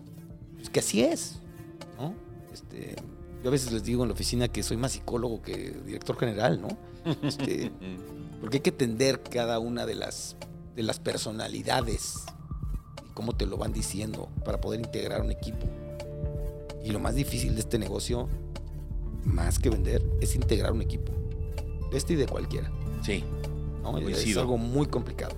pues, 0.57 0.71
que 0.71 0.81
así 0.81 1.03
es, 1.03 1.39
¿no? 1.99 2.15
Este, 2.53 2.97
yo 3.43 3.49
a 3.49 3.53
veces 3.53 3.71
les 3.73 3.85
digo 3.85 4.03
en 4.03 4.09
la 4.09 4.15
oficina 4.15 4.49
que 4.49 4.63
soy 4.63 4.77
más 4.77 4.93
psicólogo 4.93 5.43
que 5.43 5.71
director 5.87 6.17
general, 6.19 6.61
¿no? 6.61 6.69
Este, 7.23 7.71
Porque 8.41 8.57
hay 8.57 8.61
que 8.61 8.71
entender 8.71 9.23
cada 9.23 9.59
una 9.59 9.87
de 9.87 9.95
las, 9.95 10.37
de 10.75 10.83
las 10.83 10.99
personalidades 10.99 12.25
y 13.09 13.13
cómo 13.15 13.35
te 13.37 13.47
lo 13.47 13.57
van 13.57 13.73
diciendo 13.73 14.29
para 14.45 14.61
poder 14.61 14.81
integrar 14.81 15.21
un 15.21 15.31
equipo. 15.31 15.67
Y 16.85 16.91
lo 16.91 16.99
más 17.01 17.15
difícil 17.15 17.55
de 17.55 17.61
este 17.61 17.79
negocio, 17.79 18.29
más 19.25 19.59
que 19.59 19.71
vender, 19.71 20.03
es 20.21 20.35
integrar 20.35 20.73
un 20.73 20.83
equipo. 20.83 21.13
De 21.91 21.99
este 21.99 22.15
y 22.15 22.17
de 22.17 22.27
cualquiera. 22.27 22.71
Sí, 23.03 23.23
¿no? 23.83 23.99
Es 23.99 24.37
algo 24.37 24.57
muy 24.59 24.87
complicado. 24.87 25.35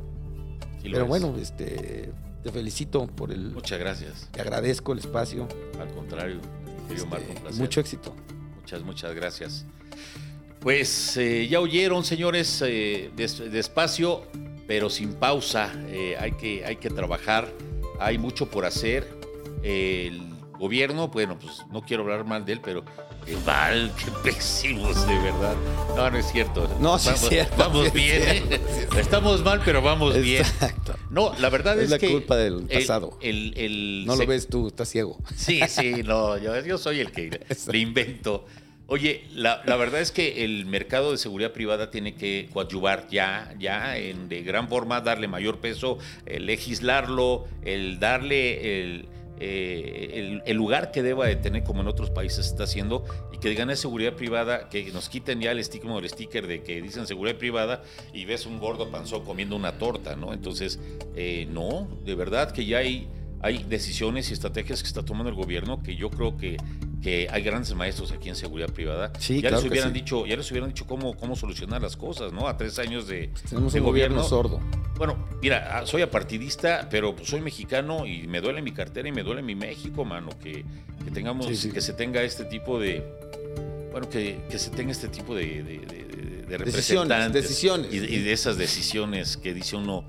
sí 0.83 0.89
Pero 0.91 1.03
es. 1.03 1.09
bueno, 1.09 1.35
este, 1.39 2.13
te 2.43 2.51
felicito 2.53 3.07
por 3.07 3.33
el... 3.33 3.51
Muchas 3.53 3.79
gracias. 3.79 4.29
Te 4.33 4.41
agradezco 4.41 4.93
el 4.93 5.01
espacio. 5.01 5.49
Al 5.81 5.89
contrario, 5.89 6.41
querido 6.89 7.07
Marco, 7.07 7.25
un 7.25 7.31
este, 7.31 7.41
placer. 7.43 7.61
mucho 7.61 7.81
éxito. 7.81 8.15
Muchas, 8.61 8.83
muchas 8.83 9.15
gracias. 9.15 9.67
Pues 10.61 11.17
eh, 11.19 11.47
ya 11.49 11.61
oyeron, 11.61 12.05
señores, 12.05 12.63
eh, 12.67 13.11
des- 13.15 13.51
despacio, 13.53 14.23
pero 14.67 14.89
sin 14.89 15.13
pausa. 15.15 15.71
Eh, 15.89 16.17
hay, 16.19 16.33
que, 16.33 16.65
hay 16.65 16.77
que 16.77 16.89
trabajar, 16.89 17.53
hay 18.01 18.17
mucho 18.17 18.49
por 18.51 18.65
hacer. 18.65 19.07
El 19.63 20.23
gobierno, 20.65 21.09
bueno, 21.09 21.39
pues 21.39 21.62
no 21.71 21.83
quiero 21.83 22.03
hablar 22.05 22.25
mal 22.25 22.45
de 22.47 22.55
él, 22.55 22.61
pero 22.65 22.85
qué 23.27 23.37
mal, 23.45 23.93
qué 23.99 24.11
pésimos, 24.31 25.07
de 25.07 25.19
verdad. 25.19 25.55
No, 25.95 26.11
no 26.11 26.17
es 26.19 26.27
cierto. 26.33 26.69
No, 26.81 26.99
sí 26.99 27.11
es 27.11 27.15
vamos, 27.17 27.29
cierto, 27.29 27.57
Vamos 27.59 27.87
es 27.89 27.93
bien, 27.93 28.23
cierto, 28.23 28.55
¿eh? 28.55 28.61
es. 28.93 28.97
Estamos 28.99 29.45
mal, 29.45 29.61
pero 29.65 29.83
vamos 29.83 30.19
bien. 30.21 30.41
Exacto. 30.43 30.95
No, 31.11 31.33
la 31.39 31.51
verdad 31.51 31.77
es, 31.79 31.85
Es 31.85 31.91
la 31.91 31.99
que... 31.99 32.11
culpa 32.11 32.37
del 32.37 32.67
el- 32.71 32.79
pasado. 32.81 33.19
El, 33.21 33.53
el 33.59 34.05
No 34.07 34.17
lo 34.17 34.27
ves 34.27 34.49
tú, 34.49 34.69
estás 34.69 34.89
ciego. 34.89 35.19
Sí, 35.37 35.61
sí, 35.69 36.03
no, 36.03 36.39
yo, 36.39 36.59
yo 36.65 36.79
soy 36.79 37.01
el 37.01 37.12
que 37.12 37.41
le 37.71 37.79
invento. 37.79 38.47
Oye, 38.87 39.25
la, 39.33 39.62
la 39.65 39.77
verdad 39.77 40.01
es 40.03 40.12
que 40.12 40.45
el 40.45 40.67
mercado 40.67 41.12
de 41.12 41.19
seguridad 41.19 41.53
privada 41.53 41.91
tiene 41.91 42.15
que 42.17 42.49
coadyuvar 42.53 43.07
ya, 43.11 43.55
ya 43.59 43.97
en 43.97 44.29
de 44.29 44.43
gran 44.43 44.69
forma, 44.69 45.01
darle 45.01 45.27
mayor 45.29 45.59
peso, 45.59 45.99
eh, 46.27 46.39
legislarlo, 46.39 47.47
el 47.65 47.99
darle 47.99 48.83
el, 48.83 49.09
eh, 49.41 50.41
el- 50.45 50.57
lugar 50.57 50.91
que 50.93 51.03
deba 51.03 51.26
de 51.26 51.37
tener 51.37 51.64
como 51.64 51.80
en 51.80 51.89
otros 51.89 52.11
países 52.11 52.47
se 52.47 52.53
está 52.53 52.64
haciendo 52.64 53.05
y 53.32 53.39
que 53.39 53.49
digan 53.49 53.70
es 53.70 53.80
seguridad 53.80 54.14
privada, 54.14 54.68
que 54.68 54.91
nos 54.93 55.09
quiten 55.09 55.41
ya 55.41 55.51
el 55.51 55.59
estigma 55.59 55.95
o 55.95 55.99
el 55.99 56.09
sticker 56.09 56.47
de 56.47 56.62
que 56.62 56.80
dicen 56.80 57.07
seguridad 57.07 57.37
privada 57.37 57.82
y 58.12 58.24
ves 58.24 58.47
un 58.47 58.59
gordo 58.59 58.91
panzón 58.91 59.24
comiendo 59.24 59.57
una 59.57 59.78
torta, 59.78 60.16
¿no? 60.16 60.32
Entonces, 60.32 60.78
eh, 61.16 61.47
no, 61.51 61.89
de 62.05 62.14
verdad 62.14 62.53
que 62.53 62.64
ya 62.64 62.78
hay 62.78 63.09
hay 63.45 63.63
decisiones 63.65 64.31
y 64.31 64.33
estrategias 64.33 64.81
que 64.83 64.89
está 64.89 65.03
tomando 65.05 65.29
el 65.29 65.35
gobierno 65.37 65.83
que 65.83 65.95
yo 65.97 66.09
creo 66.11 66.37
que, 66.39 66.57
que 67.03 67.29
hay 67.31 67.43
grandes 67.43 67.75
maestros 67.75 68.11
aquí 68.11 68.31
en 68.31 68.37
seguridad 68.37 68.71
privada. 68.73 69.13
Sí, 69.19 69.35
ya 69.37 69.51
claro 69.51 69.57
les 69.57 69.63
que 69.65 69.69
hubieran 69.69 69.91
sí. 69.93 70.01
dicho, 70.01 70.25
ya 70.27 70.37
les 70.37 70.51
hubieran 70.51 70.71
dicho 70.71 70.87
cómo, 70.87 71.15
cómo 71.15 71.37
solucionar 71.37 71.83
las 71.83 71.95
cosas, 71.97 72.33
¿no? 72.33 72.49
A 72.49 72.57
tres 72.57 72.79
años 72.79 73.07
de, 73.07 73.31
Tenemos 73.51 73.75
de 73.75 73.81
un 73.81 73.87
gobierno 73.87 74.23
sordo. 74.23 74.61
Bueno, 74.97 75.17
mira, 75.43 75.79
ah, 75.79 75.87
soy 75.87 76.01
apartidista, 76.03 76.89
pero 76.91 77.15
pues, 77.15 77.29
soy 77.29 77.43
mexicano 77.43 78.07
y 78.07 78.27
me 78.27 78.41
duele 78.41 78.63
mi 78.63 78.73
cartera 78.73 79.09
y 79.09 79.13
me 79.13 79.23
duele 79.23 79.43
mi 79.43 79.55
México, 79.55 80.05
mano, 80.07 80.31
que, 80.43 80.65
que 81.05 81.11
tengamos, 81.13 81.47
Sí, 81.55 81.71
que 81.71 81.81
se 81.83 81.93
tenga 81.93 82.23
este 82.23 82.45
tipo 82.47 82.81
de, 82.81 83.03
bueno, 83.93 84.09
que, 84.09 84.41
que 84.49 84.59
se 84.59 84.71
tenga 84.71 84.91
este 84.93 85.09
tipo 85.09 85.35
de, 85.35 85.63
de, 85.63 85.79
de- 85.81 86.05
de 86.45 86.59
Decisiones, 86.59 87.09
representantes 87.09 87.43
decisiones. 87.43 87.93
Y, 87.93 87.97
y 87.97 88.19
de 88.23 88.33
esas 88.33 88.57
decisiones 88.59 89.37
que 89.39 89.53
dice 89.55 89.77
uno, 89.77 90.05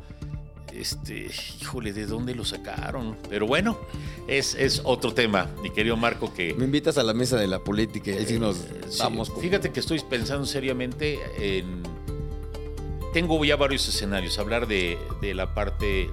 este, 0.80 1.30
híjole, 1.61 1.93
¿de 1.93 2.05
dónde 2.05 2.36
lo 2.36 2.43
sacaron? 2.45 3.17
Pero 3.30 3.47
bueno, 3.47 3.80
es, 4.28 4.55
es 4.55 4.82
otro 4.84 5.13
tema, 5.13 5.49
mi 5.61 5.69
querido 5.71 5.95
Marco, 5.97 6.34
que... 6.34 6.53
Me 6.53 6.65
invitas 6.65 6.97
a 6.97 7.03
la 7.03 7.13
mesa 7.13 7.38
de 7.38 7.47
la 7.47 7.59
política 7.59 8.11
y 8.11 8.15
ahí 8.17 8.26
sí 8.26 8.39
nos 8.39 8.57
Sí, 8.57 8.99
vamos. 8.99 9.30
con- 9.30 9.41
Fíjate 9.41 9.71
que 9.71 9.80
estoy 9.80 9.99
pensando 10.01 10.45
seriamente 10.45 11.19
en. 11.39 11.84
Tengo 13.13 13.43
ya 13.45 13.55
varios 13.55 13.88
escenarios. 13.88 14.38
Hablar 14.39 14.67
de, 14.67 14.97
de 15.21 15.34
la 15.34 15.53
parte 15.53 16.09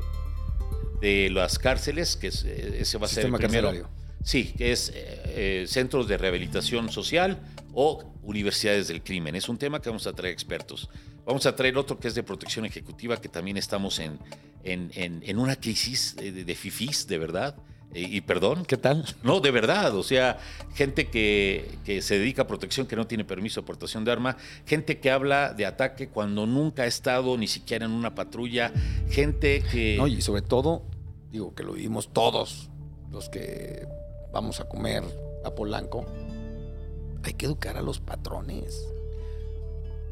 de 1.01 1.31
las 1.31 1.59
cárceles, 1.59 2.17
que 2.17 2.29
es- 2.29 2.45
eh, 2.45 2.77
ese 2.81 2.99
va 2.99 3.07
a 3.07 3.09
ser 3.09 3.27
el 3.27 3.33
primero. 3.33 3.69
carcelario. 3.69 3.89
Sí, 4.25 4.53
que 4.57 4.71
es 4.71 4.91
eh, 4.91 5.23
eh, 5.27 5.65
centros 5.67 6.07
de 6.07 6.17
rehabilitación 6.17 6.91
social 6.93 7.41
o 7.75 8.05
universidades 8.23 8.87
del 8.87 9.03
crimen. 9.03 9.35
Es 9.35 9.49
un 9.49 9.59
tema 9.59 9.83
que 9.83 9.89
vamos 9.89 10.07
a 10.07 10.13
traer 10.13 10.33
expertos. 10.33 10.89
Vamos 11.25 11.47
a 11.47 11.55
traer 11.55 11.77
otro 11.79 11.99
que 11.99 12.09
es 12.09 12.15
de 12.15 12.23
protección 12.23 12.65
ejecutiva, 12.65 13.17
que 13.21 13.29
también 13.29 13.57
estamos 13.57 13.99
en, 13.99 14.19
en, 14.65 14.91
en- 14.95 15.23
en 15.25 15.39
una 15.39 15.57
crisis 15.57 16.17
de, 16.17 16.33
de, 16.33 16.45
de 16.45 16.55
fifís, 16.55 17.07
de 17.07 17.19
verdad. 17.19 17.57
Eh, 17.95 18.01
y 18.11 18.21
perdón, 18.23 18.65
¿Qué 18.65 18.79
tal? 18.79 19.05
no, 19.23 19.41
de 19.41 19.51
verdad, 19.51 19.95
o 19.95 20.03
sea, 20.03 20.39
gente 20.75 21.09
que, 21.09 21.69
que 21.85 22.01
se 22.01 22.19
dedica 22.19 22.43
a 22.43 22.47
protección, 22.47 22.87
que 22.87 22.97
no 22.97 23.07
tiene 23.07 23.25
permiso 23.25 23.61
de 23.61 23.65
aportación 23.67 24.03
de 24.05 24.11
arma, 24.13 24.37
gente 24.67 24.99
que 24.99 25.11
habla 25.11 25.53
de 25.53 25.67
ataque 25.67 26.09
cuando 26.09 26.47
nunca 26.47 26.85
ha 26.85 26.87
estado 26.87 27.37
ni 27.37 27.47
siquiera 27.47 27.85
en 27.85 27.93
una 27.93 28.15
patrulla, 28.15 28.73
gente 29.11 29.63
que... 29.71 29.97
No, 29.99 30.07
y 30.07 30.23
sobre 30.23 30.41
todo, 30.41 30.85
digo 31.31 31.55
que 31.55 31.63
lo 31.65 31.75
vivimos 31.75 32.13
todos 32.15 32.71
los 33.11 33.29
que 33.29 33.87
vamos 34.33 34.59
a 34.61 34.65
comer 34.69 35.05
a 35.45 35.51
Polanco. 35.55 36.07
Hay 37.25 37.35
que 37.35 37.45
educar 37.45 37.77
a 37.77 37.83
los 37.83 38.01
patrones. 38.01 38.89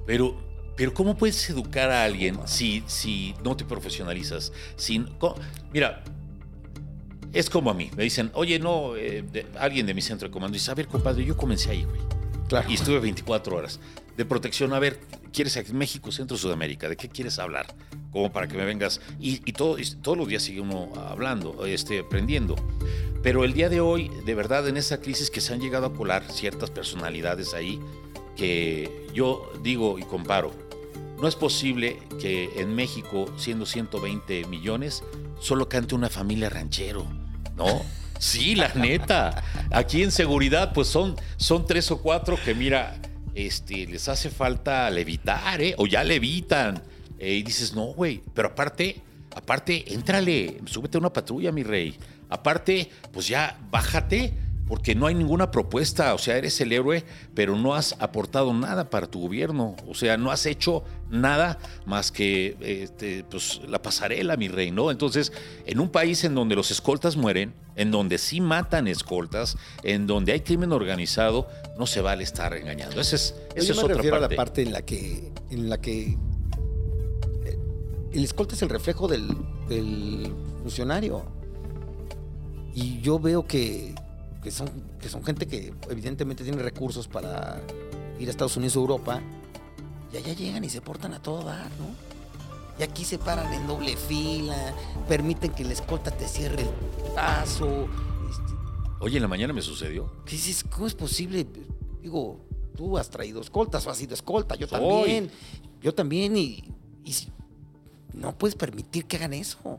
Pero, 0.07 0.37
pero 0.81 0.95
¿cómo 0.95 1.15
puedes 1.15 1.51
educar 1.51 1.91
a 1.91 2.05
alguien 2.05 2.39
si, 2.47 2.83
si 2.87 3.35
no 3.45 3.55
te 3.55 3.67
profesionalizas? 3.67 4.51
Si, 4.77 5.05
mira, 5.75 6.03
es 7.35 7.51
como 7.51 7.71
a 7.71 7.75
mí, 7.75 7.91
me 7.99 8.05
dicen, 8.05 8.31
oye, 8.33 8.59
no, 8.59 8.97
eh, 8.97 9.23
de- 9.31 9.45
alguien 9.59 9.85
de 9.85 9.93
mi 9.93 10.01
centro 10.01 10.29
de 10.29 10.33
comando 10.33 10.55
dice, 10.55 10.71
a 10.71 10.75
ver, 10.75 10.87
compadre, 10.87 11.23
yo 11.23 11.37
comencé 11.37 11.69
ahí, 11.71 11.85
güey. 11.85 12.01
Claro. 12.49 12.71
Y 12.71 12.75
estuve 12.77 12.99
24 12.99 13.55
horas 13.57 13.79
de 14.17 14.25
protección. 14.25 14.73
A 14.73 14.79
ver, 14.79 14.99
¿quieres 15.35 15.55
aquí 15.59 15.75
México, 15.75 16.11
Centro, 16.13 16.39
Sudamérica? 16.39 16.89
¿De 16.89 16.97
qué 16.97 17.11
quieres 17.11 17.39
hablar? 17.39 17.67
Como 18.11 18.33
para 18.33 18.49
que 18.49 18.57
me 18.57 18.65
vengas. 18.65 19.03
Y, 19.21 19.43
y 19.45 19.53
todo, 19.53 19.79
y 19.79 19.85
todos 19.85 20.17
los 20.17 20.29
días 20.29 20.43
sigue 20.43 20.63
uno 20.63 20.91
hablando, 20.97 21.67
este, 21.67 21.99
aprendiendo. 21.99 22.57
Pero 23.23 23.45
el 23.45 23.53
día 23.53 23.69
de 23.69 23.83
hoy, 23.83 24.11
de 24.25 24.35
verdad, 24.35 24.67
en 24.67 24.79
esa 24.79 24.99
crisis 25.03 25.31
que 25.31 25.43
se 25.43 25.53
han 25.53 25.61
llegado 25.61 25.85
a 25.85 25.93
colar 25.93 26.25
ciertas 26.33 26.71
personalidades 26.71 27.53
ahí, 27.53 27.79
que 28.35 29.07
yo 29.13 29.53
digo 29.63 29.99
y 29.99 30.05
comparo, 30.05 30.70
no 31.21 31.29
es 31.29 31.37
posible 31.37 31.99
que 32.21 32.51
en 32.57 32.75
México, 32.75 33.33
siendo 33.37 33.67
120 33.67 34.47
millones, 34.47 35.03
solo 35.41 35.69
cante 35.69 35.95
una 35.95 36.09
familia 36.09 36.49
ranchero, 36.49 37.07
¿no? 37.57 37.83
Sí, 38.19 38.55
la 38.55 38.69
neta. 38.75 39.43
Aquí 39.71 40.03
en 40.03 40.11
seguridad, 40.11 40.73
pues 40.73 40.89
son, 40.89 41.17
son 41.37 41.67
tres 41.67 41.91
o 41.91 42.01
cuatro 42.01 42.39
que, 42.43 42.55
mira, 42.55 42.97
este, 43.35 43.87
les 43.87 44.09
hace 44.09 44.31
falta 44.31 44.89
levitar, 44.91 45.61
¿eh? 45.61 45.75
O 45.79 45.87
ya 45.87 46.05
levitan. 46.05 46.83
Eh, 47.19 47.35
y 47.35 47.43
dices, 47.43 47.75
no, 47.75 47.87
güey. 47.87 48.23
Pero 48.35 48.49
aparte, 48.49 49.03
aparte, 49.35 49.93
éntrale, 49.93 50.61
súbete 50.67 50.99
a 50.99 51.01
una 51.01 51.13
patrulla, 51.13 51.53
mi 51.53 51.63
rey. 51.63 51.97
Aparte, 52.29 52.91
pues 53.13 53.27
ya 53.29 53.59
bájate, 53.71 54.35
porque 54.71 54.95
no 54.95 55.09
hay 55.09 55.17
ninguna 55.17 55.51
propuesta. 55.51 56.15
O 56.15 56.19
sea, 56.19 56.37
eres 56.37 56.61
el 56.61 56.71
héroe, 56.71 57.05
pero 57.35 57.57
no 57.57 57.75
has 57.75 57.97
aportado 57.99 58.55
nada 58.55 58.89
para 58.89 59.09
tu 59.09 59.21
gobierno. 59.23 59.75
O 59.89 59.97
sea, 59.97 60.17
no 60.17 60.31
has 60.31 60.47
hecho 60.47 60.85
nada 61.11 61.59
más 61.87 62.13
que 62.13 62.57
este, 62.61 63.25
pues, 63.25 63.61
la 63.67 63.83
pasarela, 63.83 64.37
mi 64.37 64.47
rey, 64.47 64.71
¿no? 64.71 64.93
Entonces, 64.93 65.33
en 65.67 65.81
un 65.81 65.89
país 65.89 66.23
en 66.23 66.37
donde 66.37 66.55
los 66.55 66.71
escoltas 66.71 67.17
mueren, 67.17 67.53
en 67.75 67.91
donde 67.91 68.17
sí 68.17 68.41
matan 68.41 68.87
escoltas, 68.87 69.57
en 69.83 70.07
donde 70.07 70.31
hay 70.31 70.41
crimen 70.43 70.71
organizado, 70.71 71.49
no 71.77 71.89
se 71.89 72.01
vale 72.01 72.23
estar 72.23 72.55
engañando. 72.55 73.01
Esa 73.01 73.17
es, 73.17 73.35
esa 73.57 73.67
Yo 73.67 73.73
es 73.73 73.77
me 73.77 73.83
otra 73.83 73.97
refiero 73.97 74.21
parte. 74.21 74.35
a 74.35 74.37
la 74.37 74.37
parte 74.37 74.63
en 74.63 74.73
la 74.73 74.83
que, 74.83 75.33
en 75.51 75.69
la 75.69 75.81
que 75.81 76.17
eh, 77.45 77.59
el 78.13 78.23
escolta 78.23 78.55
es 78.55 78.63
el 78.63 78.69
reflejo 78.69 79.09
del, 79.09 79.37
del 79.69 80.33
funcionario. 80.63 81.25
Y 82.73 83.01
yo 83.01 83.19
veo 83.19 83.45
que, 83.45 83.97
que 84.43 84.51
son, 84.51 84.71
que 85.01 85.09
son 85.09 85.23
gente 85.25 85.47
que 85.47 85.73
evidentemente 85.91 86.43
tiene 86.45 86.63
recursos 86.63 87.09
para 87.09 87.61
ir 88.19 88.29
a 88.29 88.31
Estados 88.31 88.57
Unidos 88.57 88.77
o 88.77 88.81
Europa. 88.81 89.21
Y 90.13 90.17
allá 90.17 90.33
llegan 90.35 90.65
y 90.65 90.69
se 90.71 90.81
portan 90.81 91.15
a 91.15 91.23
todo 91.23 91.45
dar, 91.45 91.67
¿no? 91.79 92.11
Y 92.79 92.83
aquí 92.83 93.05
se 93.05 93.19
paran 93.19 93.53
en 93.53 93.67
doble 93.67 93.97
fila, 93.97 94.75
permiten 95.09 95.53
que 95.53 95.63
el 95.63 95.71
escolta 95.73 96.11
te 96.11 96.27
cierre 96.27 96.63
el 96.63 96.69
paso. 97.15 97.87
este, 98.31 98.55
Oye, 99.01 99.17
en 99.17 99.23
la 99.23 99.29
mañana 99.29 99.53
me 99.53 99.61
sucedió. 99.63 100.11
¿Qué 100.25 100.33
dices? 100.33 100.65
¿Cómo 100.65 100.87
es 100.87 100.95
posible? 100.95 101.47
Digo, 102.03 102.41
tú 102.77 102.97
has 102.97 103.11
traído 103.11 103.41
escoltas 103.43 103.87
o 103.87 103.91
has 103.91 103.99
sido 103.99 104.15
escolta, 104.15 104.55
yo 104.57 104.67
Soy. 104.67 104.81
también. 104.81 105.31
Yo 105.83 105.95
también 105.95 106.37
y, 106.37 106.65
y 107.05 107.15
no 108.15 108.37
puedes 108.37 108.55
permitir 108.55 109.05
que 109.05 109.17
hagan 109.17 109.35
eso. 109.35 109.79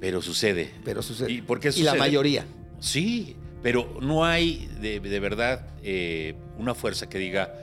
Pero 0.00 0.20
sucede. 0.22 0.72
Pero 0.84 1.02
sucede. 1.02 1.30
¿Y 1.30 1.42
por 1.42 1.60
qué 1.60 1.68
Y 1.68 1.82
la 1.82 1.92
sucede? 1.92 1.98
mayoría. 1.98 2.46
Sí, 2.82 3.36
pero 3.62 3.98
no 4.02 4.24
hay 4.24 4.66
de, 4.80 4.98
de 4.98 5.20
verdad 5.20 5.66
eh, 5.84 6.34
una 6.58 6.74
fuerza 6.74 7.08
que 7.08 7.18
diga, 7.18 7.54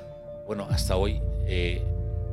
bueno, 0.48 0.66
hasta 0.72 0.96
hoy, 0.96 1.20
eh, 1.46 1.84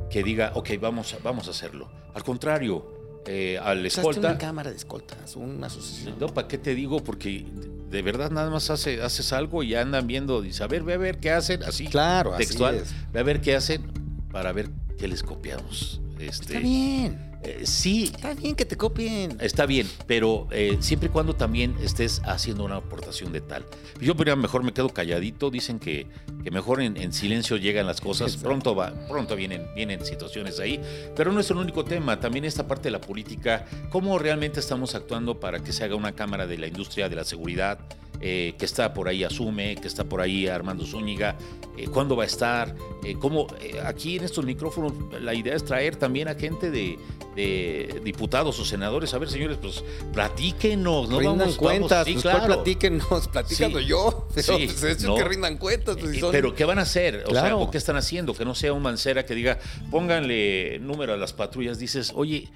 que 0.09 0.23
diga, 0.23 0.53
ok, 0.55 0.69
vamos, 0.79 1.13
a- 1.13 1.17
vamos 1.21 1.47
a 1.49 1.51
hacerlo. 1.51 1.89
Al 2.13 2.23
contrario, 2.23 3.21
eh, 3.25 3.59
al 3.61 3.85
escolta... 3.85 4.19
una 4.29 4.37
cámara 4.37 4.69
de 4.69 4.77
escoltas, 4.77 5.35
una 5.35 5.67
asociación. 5.67 6.15
No, 6.17 6.27
¿para 6.27 6.47
qué 6.47 6.57
te 6.57 6.73
digo? 6.75 7.03
Porque 7.03 7.45
de 7.89 8.01
verdad 8.01 8.31
nada 8.31 8.49
más 8.49 8.69
hace, 8.69 9.01
haces 9.01 9.33
algo 9.33 9.63
y 9.63 9.75
andan 9.75 10.07
viendo, 10.07 10.41
dice, 10.41 10.63
a 10.63 10.67
ver, 10.67 10.83
ve 10.83 10.93
a 10.93 10.97
ver 10.97 11.19
qué 11.19 11.31
hacen, 11.31 11.61
así, 11.63 11.87
Claro, 11.87 12.33
así 12.33 12.45
textual, 12.45 12.75
es. 12.75 12.95
ve 13.11 13.19
a 13.19 13.23
ver 13.23 13.41
qué 13.41 13.53
hacen 13.55 13.83
para 14.31 14.53
ver 14.53 14.69
¿qué 14.97 15.09
les 15.09 15.23
copiamos? 15.23 15.99
Este, 16.19 16.53
Está 16.55 16.59
bien. 16.59 17.19
Eh, 17.43 17.61
sí, 17.65 18.11
Está 18.13 18.33
bien 18.33 18.55
que 18.55 18.65
te 18.65 18.77
copien. 18.77 19.37
Está 19.39 19.65
bien, 19.65 19.87
pero 20.07 20.47
eh, 20.51 20.77
siempre 20.79 21.09
y 21.09 21.11
cuando 21.11 21.35
también 21.35 21.75
estés 21.81 22.21
haciendo 22.25 22.65
una 22.65 22.77
aportación 22.77 23.31
de 23.31 23.41
tal. 23.41 23.65
Yo 24.01 24.15
mejor 24.35 24.63
me 24.63 24.73
quedo 24.73 24.89
calladito. 24.89 25.49
Dicen 25.49 25.79
que, 25.79 26.07
que 26.43 26.51
mejor 26.51 26.81
en, 26.81 26.97
en 26.97 27.13
silencio 27.13 27.57
llegan 27.57 27.85
las 27.85 28.01
cosas. 28.01 28.27
Exacto. 28.27 28.49
Pronto 28.49 28.75
va, 28.75 28.93
pronto 29.07 29.35
vienen, 29.35 29.67
vienen 29.75 30.03
situaciones 30.05 30.59
ahí. 30.59 30.81
Pero 31.15 31.31
no 31.31 31.39
es 31.39 31.49
el 31.49 31.57
único 31.57 31.83
tema. 31.83 32.19
También 32.19 32.45
esta 32.45 32.67
parte 32.67 32.83
de 32.83 32.91
la 32.91 33.01
política. 33.01 33.65
Cómo 33.89 34.17
realmente 34.19 34.59
estamos 34.59 34.95
actuando 34.95 35.39
para 35.39 35.59
que 35.59 35.71
se 35.71 35.83
haga 35.83 35.95
una 35.95 36.13
cámara 36.13 36.47
de 36.47 36.57
la 36.57 36.67
industria 36.67 37.09
de 37.09 37.15
la 37.15 37.23
seguridad. 37.23 37.79
Eh, 38.21 38.55
que 38.57 38.65
está 38.65 38.93
por 38.93 39.07
ahí 39.07 39.23
Asume, 39.23 39.75
que 39.75 39.87
está 39.87 40.03
por 40.03 40.21
ahí 40.21 40.47
Armando 40.47 40.85
Zúñiga, 40.85 41.37
eh, 41.77 41.87
cuándo 41.87 42.15
va 42.15 42.23
a 42.23 42.25
estar, 42.25 42.75
eh, 43.03 43.15
cómo 43.19 43.47
eh, 43.61 43.79
aquí 43.85 44.17
en 44.17 44.23
estos 44.23 44.43
micrófonos 44.45 44.93
la 45.21 45.33
idea 45.35 45.55
es 45.55 45.63
traer 45.63 45.95
también 45.95 46.27
a 46.27 46.33
gente 46.35 46.71
de, 46.71 46.97
de 47.35 48.01
diputados 48.03 48.59
o 48.59 48.65
senadores. 48.65 49.13
A 49.13 49.19
ver, 49.19 49.29
señores, 49.29 49.57
pues 49.61 49.83
platíquenos, 50.13 51.09
¿no? 51.09 51.19
rindan 51.19 51.37
vamos, 51.39 51.57
cuentas, 51.57 51.89
vamos, 51.91 52.05
sí, 52.07 52.13
pues 52.13 52.21
claro. 52.23 52.37
¿cuál 52.39 52.53
platíquenos, 52.55 53.27
platícalo 53.27 53.79
Sí. 53.79 53.85
yo. 53.85 54.27
Pero 54.35 54.57
Sí, 54.57 54.65
pues, 54.65 54.77
eso 54.77 54.87
es 54.87 55.03
no. 55.03 55.15
que 55.15 55.23
rindan 55.23 55.57
cuentas. 55.57 55.97
Pues, 55.97 56.11
si 56.13 56.19
son- 56.19 56.31
Pero 56.31 56.53
¿qué 56.55 56.65
van 56.65 56.79
a 56.79 56.81
hacer? 56.83 57.23
O 57.27 57.31
sea, 57.31 57.41
Claro. 57.41 57.59
¿o 57.61 57.71
qué 57.71 57.77
están 57.77 57.95
haciendo? 57.95 58.33
Que 58.33 58.45
no 58.45 58.55
sea 58.55 58.73
un 58.73 58.81
mancera 58.81 59.25
que 59.25 59.35
diga, 59.35 59.59
pónganle 59.91 60.79
número 60.79 61.13
a 61.13 61.17
las 61.17 61.33
patrullas. 61.33 61.79
Dices, 61.79 62.11
oye, 62.15 62.49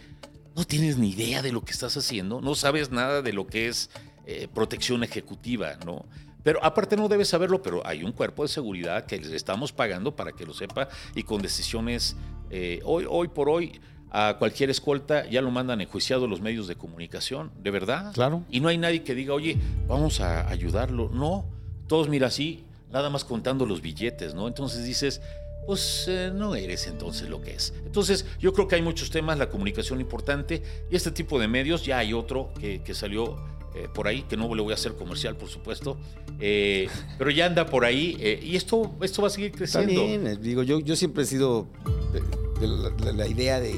no 0.55 0.65
tienes 0.65 0.97
ni 0.97 1.11
idea 1.11 1.41
de 1.41 1.51
lo 1.51 1.61
que 1.63 1.71
estás 1.71 1.95
haciendo, 1.97 2.41
no 2.41 2.55
sabes 2.55 2.91
nada 2.91 3.21
de 3.21 3.33
lo 3.33 3.47
que 3.47 3.67
es 3.67 3.89
eh, 4.25 4.47
protección 4.53 5.03
ejecutiva, 5.03 5.77
¿no? 5.85 6.05
Pero 6.43 6.63
aparte 6.63 6.97
no 6.97 7.07
debes 7.07 7.27
saberlo, 7.29 7.61
pero 7.61 7.85
hay 7.85 8.03
un 8.03 8.11
cuerpo 8.11 8.43
de 8.43 8.49
seguridad 8.49 9.05
que 9.05 9.17
les 9.17 9.31
estamos 9.31 9.71
pagando 9.71 10.15
para 10.15 10.31
que 10.31 10.45
lo 10.45 10.53
sepa 10.53 10.89
y 11.15 11.23
con 11.23 11.41
decisiones, 11.41 12.15
eh, 12.49 12.81
hoy, 12.83 13.05
hoy 13.07 13.27
por 13.27 13.49
hoy, 13.49 13.79
a 14.13 14.35
cualquier 14.37 14.69
escolta 14.69 15.25
ya 15.29 15.41
lo 15.41 15.51
mandan 15.51 15.79
enjuiciado 15.79 16.27
los 16.27 16.41
medios 16.41 16.67
de 16.67 16.75
comunicación, 16.75 17.51
¿de 17.57 17.71
verdad? 17.71 18.11
Claro. 18.13 18.43
Y 18.49 18.59
no 18.59 18.67
hay 18.67 18.77
nadie 18.77 19.03
que 19.03 19.15
diga, 19.15 19.33
oye, 19.33 19.57
vamos 19.87 20.19
a 20.19 20.49
ayudarlo. 20.49 21.09
No, 21.13 21.45
todos 21.87 22.09
mira 22.09 22.27
así, 22.27 22.65
nada 22.91 23.09
más 23.09 23.23
contando 23.23 23.65
los 23.65 23.81
billetes, 23.81 24.33
¿no? 24.33 24.47
Entonces 24.47 24.83
dices, 24.83 25.21
pues 25.65 26.05
eh, 26.09 26.31
no 26.33 26.55
eres 26.55 26.87
entonces 26.87 27.29
lo 27.29 27.41
que 27.41 27.51
es. 27.53 27.73
Entonces 27.85 28.25
yo 28.39 28.51
creo 28.51 28.67
que 28.67 28.75
hay 28.75 28.81
muchos 28.81 29.11
temas, 29.11 29.37
la 29.37 29.49
comunicación 29.49 30.01
importante 30.01 30.61
y 30.91 30.95
este 30.95 31.11
tipo 31.11 31.39
de 31.39 31.47
medios, 31.47 31.85
ya 31.85 31.99
hay 31.99 32.11
otro 32.11 32.51
que, 32.59 32.81
que 32.83 32.93
salió 32.93 33.37
eh, 33.75 33.87
por 33.93 34.07
ahí, 34.07 34.23
que 34.23 34.35
no 34.37 34.53
le 34.53 34.61
voy 34.61 34.71
a 34.71 34.75
hacer 34.75 34.93
comercial, 34.95 35.35
por 35.37 35.49
supuesto, 35.49 35.97
eh, 36.39 36.87
pero 37.17 37.29
ya 37.31 37.45
anda 37.45 37.65
por 37.65 37.85
ahí 37.85 38.17
eh, 38.19 38.39
y 38.43 38.55
esto, 38.55 38.91
esto 39.01 39.21
va 39.21 39.27
a 39.27 39.31
seguir 39.31 39.47
Está 39.61 39.79
creciendo. 39.83 40.05
bien, 40.05 40.27
eh, 40.27 40.37
digo, 40.37 40.63
yo, 40.63 40.79
yo 40.79 40.95
siempre 40.95 41.23
he 41.23 41.25
sido 41.25 41.67
de, 42.13 42.21
de 42.59 42.67
la, 42.67 42.89
de 42.89 43.13
la 43.13 43.27
idea 43.27 43.59
de 43.59 43.73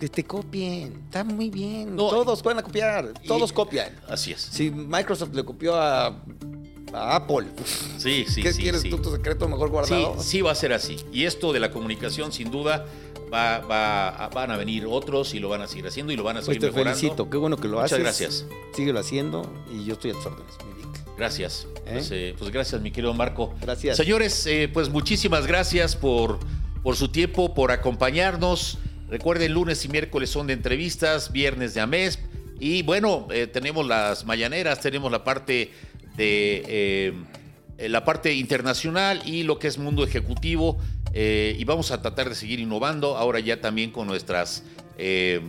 que 0.00 0.08
te 0.10 0.24
copien. 0.24 0.92
Está 1.06 1.24
muy 1.24 1.48
bien. 1.48 1.96
No, 1.96 2.08
todos 2.10 2.42
pueden 2.42 2.62
copiar. 2.62 3.14
y- 3.22 3.26
Todos 3.26 3.50
copian. 3.52 3.88
Así 4.08 4.32
es. 4.32 4.40
Si 4.42 4.70
Microsoft 4.70 5.34
le 5.34 5.42
copió 5.42 5.74
a, 5.74 6.22
a 6.92 7.16
Apple, 7.16 7.46
Sí, 7.98 8.24
sí, 8.28 8.42
¿qué 8.42 8.52
sí. 8.52 8.62
tienes 8.62 8.82
sí. 8.82 8.90
tú 8.90 8.98
tu 8.98 9.10
secreto 9.10 9.48
mejor 9.48 9.68
Sí, 9.68 9.72
guardado? 9.72 10.22
sí 10.22 10.40
va 10.40 10.52
a 10.52 10.54
ser 10.54 10.72
así. 10.72 10.96
Y 11.12 11.24
esto 11.24 11.52
de 11.52 11.60
la 11.60 11.70
comunicación, 11.70 12.32
sin 12.32 12.50
duda, 12.50 12.86
va, 13.32 13.58
va- 13.58 14.28
van 14.32 14.50
a 14.50 14.56
venir 14.56 14.86
otros 14.88 15.34
y 15.34 15.40
lo 15.40 15.48
van 15.48 15.62
a 15.62 15.66
seguir 15.66 15.86
haciendo 15.86 16.12
y 16.12 16.16
lo 16.16 16.22
van 16.22 16.36
a 16.36 16.40
Pues 16.40 16.46
seguir 16.46 16.60
te 16.60 16.66
mejorando. 16.68 16.98
felicito, 16.98 17.28
qué 17.30 17.36
bueno 17.36 17.56
que 17.56 17.68
lo 17.68 17.76
Muchas 17.78 17.92
haces. 17.92 18.02
gracias. 18.02 18.46
Síguelo 18.74 19.00
haciendo 19.00 19.52
y 19.72 19.84
yo 19.84 19.94
estoy 19.94 20.12
a 20.12 20.14
tus 20.14 20.26
órdenes, 20.26 20.54
mi 20.66 20.74
Vic. 20.82 21.00
Gracias. 21.18 21.66
¿Eh? 21.86 21.90
Pues, 21.92 22.10
eh, 22.12 22.34
pues 22.38 22.50
gracias, 22.52 22.80
mi 22.80 22.90
querido 22.90 23.12
Marco. 23.14 23.54
Gracias. 23.60 23.96
Señores, 23.96 24.46
eh, 24.46 24.68
pues 24.72 24.88
muchísimas 24.88 25.46
gracias 25.46 25.96
por, 25.96 26.38
por 26.82 26.94
su 26.96 27.08
tiempo, 27.08 27.52
por 27.54 27.72
acompañarnos. 27.72 28.78
Recuerden, 29.08 29.52
lunes 29.52 29.84
y 29.84 29.88
miércoles 29.88 30.30
son 30.30 30.46
de 30.46 30.52
entrevistas, 30.52 31.32
viernes 31.32 31.74
de 31.74 31.80
AMESP. 31.80 32.20
Y 32.58 32.82
bueno, 32.82 33.28
tenemos 33.52 33.86
las 33.86 34.24
mañaneras, 34.24 34.80
tenemos 34.80 35.12
la 35.12 35.22
parte 35.24 35.72
de 36.16 37.14
eh, 37.78 37.88
la 37.88 38.04
parte 38.04 38.32
internacional 38.34 39.22
y 39.26 39.42
lo 39.42 39.58
que 39.58 39.68
es 39.68 39.78
mundo 39.78 40.04
ejecutivo. 40.04 40.78
eh, 41.12 41.56
y 41.58 41.64
vamos 41.64 41.90
a 41.90 42.02
tratar 42.02 42.28
de 42.28 42.34
seguir 42.34 42.60
innovando 42.60 43.16
ahora 43.16 43.40
ya 43.40 43.60
también 43.60 43.90
con 43.90 44.06
nuestras 44.06 44.62
eh, 44.98 45.40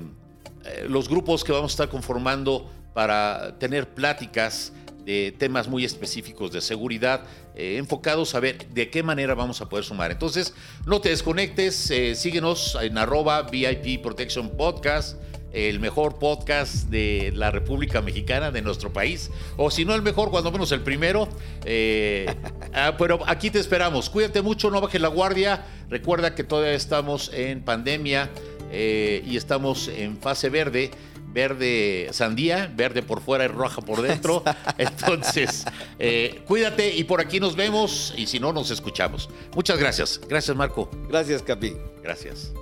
los 0.87 1.09
grupos 1.09 1.43
que 1.43 1.51
vamos 1.51 1.71
a 1.71 1.73
estar 1.73 1.89
conformando 1.89 2.69
para 2.93 3.57
tener 3.59 3.87
pláticas 3.87 4.73
de 5.05 5.33
temas 5.37 5.69
muy 5.69 5.85
específicos 5.85 6.51
de 6.51 6.59
seguridad, 6.59 7.23
enfocados 7.55 8.35
a 8.35 8.41
ver 8.41 8.67
de 8.67 8.89
qué 8.89 9.01
manera 9.03 9.33
vamos 9.33 9.61
a 9.61 9.69
poder 9.69 9.85
sumar. 9.85 10.11
Entonces, 10.11 10.53
no 10.85 10.99
te 10.99 11.09
desconectes, 11.09 11.93
síguenos 12.15 12.77
en 12.81 12.97
arroba 12.97 13.43
VIP 13.43 14.01
Protection 14.01 14.49
Podcast, 14.49 15.17
el 15.57 15.79
mejor 15.79 16.19
podcast 16.19 16.89
de 16.89 17.31
la 17.33 17.49
República 17.49 18.01
Mexicana, 18.01 18.51
de 18.51 18.61
nuestro 18.61 18.93
país, 18.93 19.31
o 19.55 19.71
si 19.71 19.85
no 19.85 19.95
el 19.95 20.03
mejor, 20.03 20.29
cuando 20.29 20.51
menos 20.51 20.71
el 20.71 20.81
primero. 20.81 21.27
eh, 21.65 22.35
ah, 22.73 22.95
pero 22.97 23.19
aquí 23.25 23.49
te 23.49 23.59
esperamos. 23.59 24.09
Cuídate 24.11 24.43
mucho, 24.43 24.69
no 24.69 24.79
bajes 24.81 25.01
la 25.01 25.07
guardia. 25.07 25.65
Recuerda 25.89 26.35
que 26.35 26.43
todavía 26.43 26.73
estamos 26.73 27.31
en 27.33 27.61
pandemia 27.61 28.29
eh, 28.71 29.23
y 29.25 29.35
estamos 29.35 29.87
en 29.87 30.17
fase 30.17 30.49
verde. 30.49 30.91
Verde 31.29 32.09
sandía, 32.13 32.71
verde 32.73 33.03
por 33.03 33.21
fuera 33.21 33.45
y 33.45 33.47
roja 33.47 33.81
por 33.81 34.01
dentro. 34.01 34.43
Entonces, 34.77 35.65
eh, 35.99 36.41
cuídate 36.47 36.95
y 36.95 37.03
por 37.03 37.19
aquí 37.19 37.39
nos 37.39 37.55
vemos 37.55 38.13
y 38.15 38.27
si 38.27 38.39
no, 38.39 38.53
nos 38.53 38.71
escuchamos. 38.71 39.29
Muchas 39.55 39.77
gracias. 39.77 40.21
Gracias, 40.27 40.55
Marco. 40.55 40.89
Gracias, 41.09 41.41
Capi. 41.41 41.75
Gracias. 42.01 42.53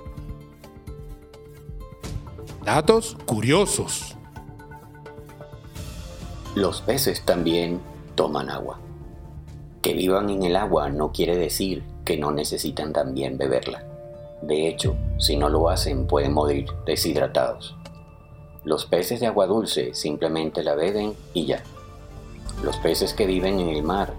Datos 2.66 3.16
curiosos. 3.26 4.16
Los 6.56 6.80
peces 6.80 7.24
también 7.24 7.80
toman 8.16 8.50
agua. 8.50 8.80
Que 9.82 9.94
vivan 9.94 10.30
en 10.30 10.42
el 10.42 10.56
agua 10.56 10.88
no 10.88 11.12
quiere 11.12 11.36
decir 11.36 11.84
que 12.04 12.16
no 12.16 12.32
necesitan 12.32 12.92
también 12.92 13.38
beberla. 13.38 13.84
De 14.42 14.66
hecho, 14.66 14.96
si 15.16 15.36
no 15.36 15.48
lo 15.48 15.68
hacen 15.68 16.08
pueden 16.08 16.32
morir 16.32 16.66
deshidratados. 16.84 17.76
Los 18.64 18.84
peces 18.84 19.20
de 19.20 19.28
agua 19.28 19.46
dulce 19.46 19.94
simplemente 19.94 20.64
la 20.64 20.74
beben 20.74 21.14
y 21.34 21.46
ya. 21.46 21.62
Los 22.64 22.78
peces 22.78 23.14
que 23.14 23.26
viven 23.26 23.60
en 23.60 23.68
el 23.68 23.84
mar 23.84 24.12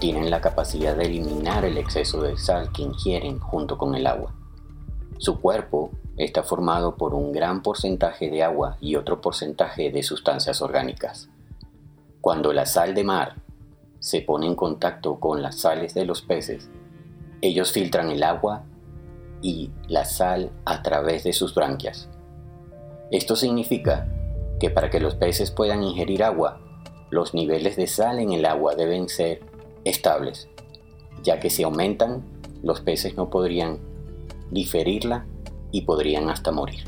tienen 0.00 0.30
la 0.30 0.42
capacidad 0.42 0.94
de 0.94 1.06
eliminar 1.06 1.64
el 1.64 1.78
exceso 1.78 2.20
de 2.20 2.36
sal 2.36 2.70
que 2.72 2.82
ingieren 2.82 3.38
junto 3.38 3.78
con 3.78 3.94
el 3.94 4.06
agua. 4.06 4.34
Su 5.16 5.40
cuerpo 5.40 5.92
está 6.16 6.42
formado 6.42 6.96
por 6.96 7.14
un 7.14 7.32
gran 7.32 7.62
porcentaje 7.62 8.30
de 8.30 8.42
agua 8.42 8.76
y 8.80 8.96
otro 8.96 9.20
porcentaje 9.20 9.90
de 9.90 10.02
sustancias 10.02 10.62
orgánicas. 10.62 11.28
Cuando 12.20 12.52
la 12.52 12.66
sal 12.66 12.94
de 12.94 13.04
mar 13.04 13.36
se 13.98 14.20
pone 14.20 14.46
en 14.46 14.54
contacto 14.54 15.18
con 15.18 15.42
las 15.42 15.56
sales 15.56 15.94
de 15.94 16.04
los 16.04 16.22
peces, 16.22 16.70
ellos 17.40 17.72
filtran 17.72 18.10
el 18.10 18.22
agua 18.22 18.62
y 19.42 19.70
la 19.88 20.04
sal 20.04 20.50
a 20.64 20.82
través 20.82 21.24
de 21.24 21.32
sus 21.32 21.54
branquias. 21.54 22.08
Esto 23.10 23.36
significa 23.36 24.08
que 24.60 24.70
para 24.70 24.88
que 24.88 25.00
los 25.00 25.16
peces 25.16 25.50
puedan 25.50 25.82
ingerir 25.82 26.22
agua, 26.22 26.60
los 27.10 27.34
niveles 27.34 27.76
de 27.76 27.86
sal 27.86 28.18
en 28.18 28.32
el 28.32 28.46
agua 28.46 28.74
deben 28.74 29.08
ser 29.08 29.42
estables, 29.84 30.48
ya 31.22 31.40
que 31.40 31.50
si 31.50 31.62
aumentan, 31.62 32.22
los 32.62 32.80
peces 32.80 33.16
no 33.16 33.28
podrían 33.28 33.78
diferirla 34.50 35.26
y 35.74 35.82
podrían 35.82 36.30
hasta 36.30 36.52
morir. 36.52 36.84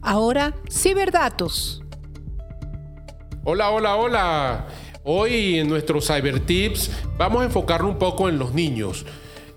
Ahora, 0.00 0.54
ciberdatos. 0.70 1.82
Hola, 3.44 3.68
hola, 3.70 3.96
hola. 3.96 4.66
Hoy 5.04 5.58
en 5.58 5.68
nuestros 5.68 6.06
Cyber 6.06 6.40
Tips 6.40 6.90
vamos 7.18 7.42
a 7.42 7.44
enfocarnos 7.44 7.92
un 7.92 7.98
poco 7.98 8.30
en 8.30 8.38
los 8.38 8.54
niños 8.54 9.04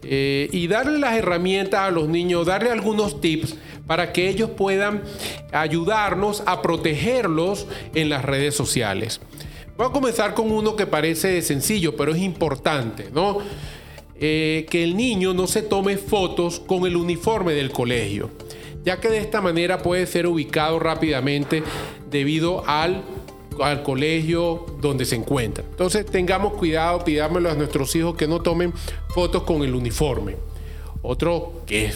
eh, 0.04 0.50
y 0.52 0.68
darle 0.68 1.00
las 1.00 1.16
herramientas 1.16 1.80
a 1.80 1.90
los 1.90 2.10
niños, 2.10 2.46
darle 2.48 2.70
algunos 2.70 3.22
tips 3.22 3.56
para 3.88 4.12
que 4.12 4.28
ellos 4.28 4.50
puedan 4.50 5.04
ayudarnos 5.54 6.44
a 6.46 6.62
protegerlos 6.62 7.66
en 7.94 8.10
las 8.10 8.26
redes 8.26 8.56
sociales. 8.56 9.22
Voy 9.78 9.88
a 9.88 9.92
comenzar 9.92 10.34
con 10.34 10.52
uno 10.52 10.76
que 10.76 10.86
parece 10.86 11.42
sencillo, 11.42 11.96
pero 11.96 12.12
es 12.14 12.22
importante, 12.22 13.10
¿no? 13.14 13.40
Eh, 14.18 14.66
que 14.70 14.84
el 14.84 14.96
niño 14.96 15.34
no 15.34 15.46
se 15.46 15.62
tome 15.62 15.98
fotos 15.98 16.62
con 16.62 16.86
el 16.86 16.96
uniforme 16.96 17.54
del 17.54 17.72
colegio, 17.72 18.30
ya 18.86 19.02
que 19.02 19.10
de 19.10 19.18
esta 19.18 19.42
manera 19.42 19.80
puede 19.80 20.08
ser 20.08 20.26
ubicado 20.26 20.80
rápidamente 20.80 21.64
debido 22.10 22.64
al, 22.66 23.04
al 23.60 23.84
colegio 23.84 24.66
donde 24.80 25.04
se 25.04 25.18
encuentra. 25.18 25.66
Entonces 25.70 26.06
tengamos 26.06 26.54
cuidado, 26.54 27.04
pidámoslo 27.04 27.52
a 27.52 27.56
nuestros 27.56 27.94
hijos 27.98 28.16
que 28.16 28.26
no 28.26 28.42
tomen 28.42 28.74
fotos 29.10 29.44
con 29.44 29.64
el 29.64 29.76
uniforme. 29.76 30.38
Otro 31.02 31.64
que 31.66 31.92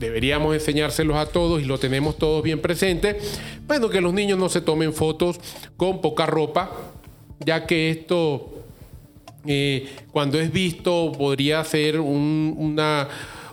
deberíamos 0.00 0.54
enseñárselos 0.54 1.16
a 1.16 1.26
todos 1.26 1.62
y 1.62 1.66
lo 1.66 1.78
tenemos 1.78 2.18
todos 2.18 2.42
bien 2.42 2.60
presente, 2.60 3.18
bueno, 3.68 3.88
que 3.88 4.00
los 4.00 4.12
niños 4.12 4.40
no 4.40 4.48
se 4.48 4.60
tomen 4.60 4.92
fotos 4.92 5.38
con 5.76 6.00
poca 6.00 6.26
ropa, 6.26 6.72
ya 7.38 7.64
que 7.64 7.90
esto 7.90 8.53
Eh, 9.46 9.88
cuando 10.10 10.40
es 10.40 10.52
visto, 10.52 11.12
podría 11.16 11.62
ser 11.64 12.00
un, 12.00 12.76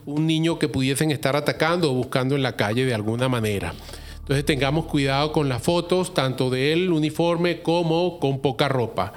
niño 0.05 0.59
que 0.59 0.68
pudiesen 0.68 1.11
estar 1.11 1.35
atacando 1.35 1.91
o 1.91 1.95
buscando 1.95 2.35
en 2.35 2.43
la 2.43 2.55
calle 2.55 2.85
de 2.85 2.93
alguna 2.93 3.30
manera. 3.30 3.73
Entonces 4.19 4.45
tengamos 4.45 4.85
cuidado 4.85 5.31
con 5.31 5.49
las 5.49 5.61
fotos, 5.61 6.13
tanto 6.13 6.49
del 6.49 6.91
uniforme 6.91 7.61
como 7.61 8.19
con 8.19 8.39
poca 8.39 8.68
ropa. 8.68 9.13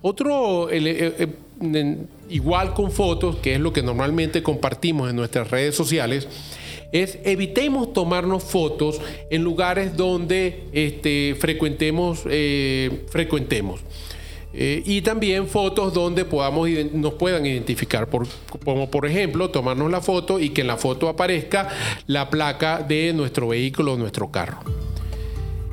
Otro, 0.00 0.70
eh, 0.70 1.28
eh, 1.62 1.96
igual 2.28 2.74
con 2.74 2.90
fotos, 2.90 3.36
que 3.36 3.54
es 3.54 3.60
lo 3.60 3.72
que 3.72 3.82
normalmente 3.82 4.42
compartimos 4.42 5.10
en 5.10 5.16
nuestras 5.16 5.50
redes 5.50 5.74
sociales, 5.74 6.28
es 6.92 7.18
evitemos 7.24 7.92
tomarnos 7.92 8.44
fotos 8.44 9.00
en 9.30 9.42
lugares 9.42 9.96
donde 9.96 10.64
este, 10.72 11.34
frecuentemos. 11.38 12.24
Eh, 14.54 14.82
y 14.84 15.00
también 15.00 15.46
fotos 15.46 15.94
donde 15.94 16.24
podamos, 16.24 16.68
nos 16.92 17.14
puedan 17.14 17.46
identificar, 17.46 18.08
como 18.64 18.90
por 18.90 19.06
ejemplo 19.06 19.50
tomarnos 19.50 19.90
la 19.90 20.00
foto 20.00 20.38
y 20.38 20.50
que 20.50 20.60
en 20.60 20.66
la 20.66 20.76
foto 20.76 21.08
aparezca 21.08 21.68
la 22.06 22.28
placa 22.28 22.82
de 22.82 23.12
nuestro 23.14 23.48
vehículo 23.48 23.94
o 23.94 23.96
nuestro 23.96 24.30
carro. 24.30 24.58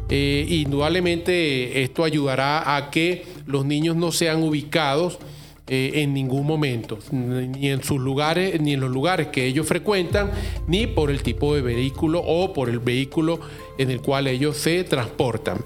Eh, 0.10 0.46
indudablemente 0.50 1.84
esto 1.84 2.04
ayudará 2.04 2.76
a 2.76 2.90
que 2.90 3.26
los 3.46 3.66
niños 3.66 3.96
no 3.96 4.12
sean 4.12 4.42
ubicados 4.42 5.20
eh, 5.68 6.02
en 6.02 6.16
ningún 6.16 6.48
momento, 6.48 6.98
ni 7.12 7.70
en 7.70 7.84
sus 7.84 8.00
lugares, 8.00 8.60
ni 8.60 8.74
en 8.74 8.80
los 8.80 8.90
lugares 8.90 9.28
que 9.28 9.46
ellos 9.46 9.68
frecuentan, 9.68 10.32
ni 10.66 10.88
por 10.88 11.12
el 11.12 11.22
tipo 11.22 11.54
de 11.54 11.62
vehículo 11.62 12.24
o 12.26 12.54
por 12.54 12.70
el 12.70 12.80
vehículo 12.80 13.40
en 13.78 13.92
el 13.92 14.02
cual 14.02 14.26
ellos 14.26 14.58
se 14.58 14.84
transportan. 14.84 15.60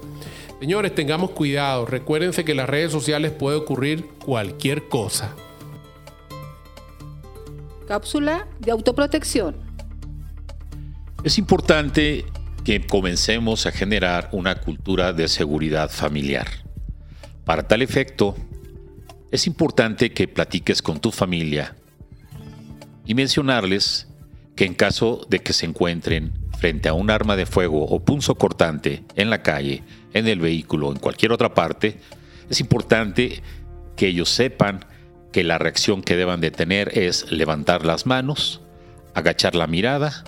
Señores, 0.64 0.94
tengamos 0.94 1.32
cuidado. 1.32 1.84
Recuérdense 1.84 2.42
que 2.42 2.52
en 2.52 2.56
las 2.56 2.70
redes 2.70 2.90
sociales 2.90 3.32
puede 3.32 3.58
ocurrir 3.58 4.06
cualquier 4.24 4.88
cosa. 4.88 5.36
Cápsula 7.86 8.48
de 8.60 8.70
autoprotección. 8.70 9.56
Es 11.22 11.36
importante 11.36 12.24
que 12.64 12.80
comencemos 12.80 13.66
a 13.66 13.72
generar 13.72 14.30
una 14.32 14.54
cultura 14.54 15.12
de 15.12 15.28
seguridad 15.28 15.90
familiar. 15.90 16.46
Para 17.44 17.68
tal 17.68 17.82
efecto, 17.82 18.34
es 19.30 19.46
importante 19.46 20.12
que 20.12 20.28
platiques 20.28 20.80
con 20.80 20.98
tu 20.98 21.10
familia 21.10 21.76
y 23.04 23.12
mencionarles 23.12 24.08
que 24.56 24.64
en 24.64 24.72
caso 24.72 25.26
de 25.28 25.40
que 25.40 25.52
se 25.52 25.66
encuentren 25.66 26.32
frente 26.58 26.88
a 26.88 26.94
un 26.94 27.10
arma 27.10 27.36
de 27.36 27.44
fuego 27.44 27.84
o 27.84 28.02
punzo 28.02 28.36
cortante 28.36 29.04
en 29.14 29.28
la 29.28 29.42
calle, 29.42 29.82
en 30.14 30.26
el 30.28 30.40
vehículo 30.40 30.90
en 30.90 30.98
cualquier 30.98 31.32
otra 31.32 31.52
parte, 31.52 31.98
es 32.48 32.60
importante 32.60 33.42
que 33.96 34.08
ellos 34.08 34.30
sepan 34.30 34.86
que 35.32 35.44
la 35.44 35.58
reacción 35.58 36.02
que 36.02 36.16
deban 36.16 36.40
de 36.40 36.50
tener 36.50 36.96
es 36.96 37.30
levantar 37.30 37.84
las 37.84 38.06
manos, 38.06 38.60
agachar 39.14 39.54
la 39.54 39.66
mirada 39.66 40.24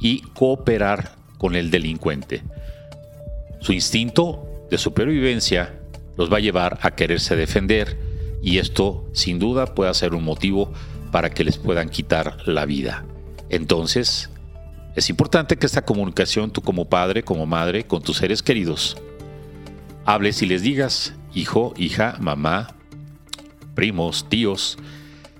y 0.00 0.20
cooperar 0.20 1.16
con 1.38 1.56
el 1.56 1.70
delincuente. 1.70 2.42
Su 3.60 3.72
instinto 3.72 4.66
de 4.70 4.78
supervivencia 4.78 5.74
los 6.16 6.32
va 6.32 6.36
a 6.36 6.40
llevar 6.40 6.78
a 6.82 6.90
quererse 6.92 7.36
defender 7.36 7.96
y 8.42 8.58
esto 8.58 9.08
sin 9.12 9.38
duda 9.38 9.74
puede 9.74 9.92
ser 9.94 10.14
un 10.14 10.24
motivo 10.24 10.72
para 11.10 11.30
que 11.30 11.44
les 11.44 11.58
puedan 11.58 11.88
quitar 11.88 12.36
la 12.46 12.66
vida. 12.66 13.04
Entonces, 13.48 14.30
es 14.98 15.10
importante 15.10 15.56
que 15.56 15.66
esta 15.66 15.84
comunicación 15.84 16.50
tú 16.50 16.60
como 16.60 16.88
padre, 16.88 17.22
como 17.22 17.46
madre, 17.46 17.84
con 17.84 18.02
tus 18.02 18.16
seres 18.16 18.42
queridos, 18.42 18.96
hables 20.04 20.42
y 20.42 20.46
les 20.46 20.62
digas, 20.62 21.14
hijo, 21.32 21.72
hija, 21.76 22.16
mamá, 22.18 22.74
primos, 23.76 24.28
tíos, 24.28 24.76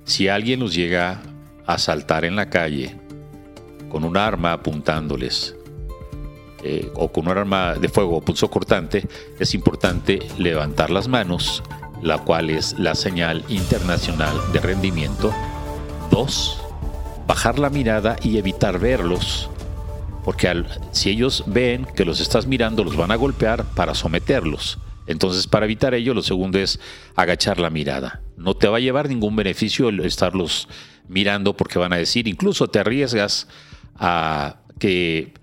si 0.05 0.28
alguien 0.28 0.60
los 0.60 0.74
llega 0.74 1.22
a 1.66 1.74
asaltar 1.74 2.24
en 2.24 2.36
la 2.36 2.51
calle 2.51 3.01
con 3.89 4.05
un 4.05 4.16
arma 4.16 4.52
apuntándoles 4.52 5.56
eh, 6.62 6.93
o 6.94 7.10
con 7.10 7.26
un 7.26 7.36
arma 7.36 7.74
de 7.74 7.89
fuego 7.89 8.18
o 8.18 8.20
punzo 8.20 8.48
cortante, 8.48 9.09
es 9.40 9.55
importante 9.55 10.20
levantar 10.39 10.90
las 10.90 11.09
manos, 11.09 11.64
la 12.01 12.18
cual 12.18 12.51
es 12.51 12.78
la 12.78 12.94
señal 12.94 13.44
internacional 13.48 14.36
de 14.52 14.60
rendimiento. 14.60 15.35
Dos, 16.12 16.60
bajar 17.28 17.59
la 17.59 17.68
mirada 17.68 18.16
y 18.22 18.38
evitar 18.38 18.78
verlos, 18.78 19.50
porque 20.24 20.64
si 20.92 21.10
ellos 21.10 21.44
ven 21.46 21.86
que 21.94 22.06
los 22.06 22.20
estás 22.20 22.46
mirando, 22.46 22.82
los 22.82 22.96
van 22.96 23.10
a 23.10 23.16
golpear 23.16 23.64
para 23.74 23.94
someterlos. 23.94 24.78
Entonces, 25.06 25.46
para 25.46 25.66
evitar 25.66 25.92
ello, 25.92 26.14
lo 26.14 26.22
segundo 26.22 26.59
es 26.59 26.80
agachar 27.16 27.60
la 27.60 27.68
mirada. 27.68 28.22
No 28.38 28.55
te 28.55 28.66
va 28.66 28.78
a 28.78 28.80
llevar 28.80 29.10
ningún 29.10 29.36
beneficio 29.36 29.90
estarlos 29.90 30.68
mirando 31.06 31.55
porque 31.55 31.78
van 31.78 31.92
a 31.92 31.96
decir, 31.96 32.28
incluso 32.28 32.68
te 32.68 32.78
arriesgas 32.78 33.46
a 33.96 34.56
que 34.78 35.34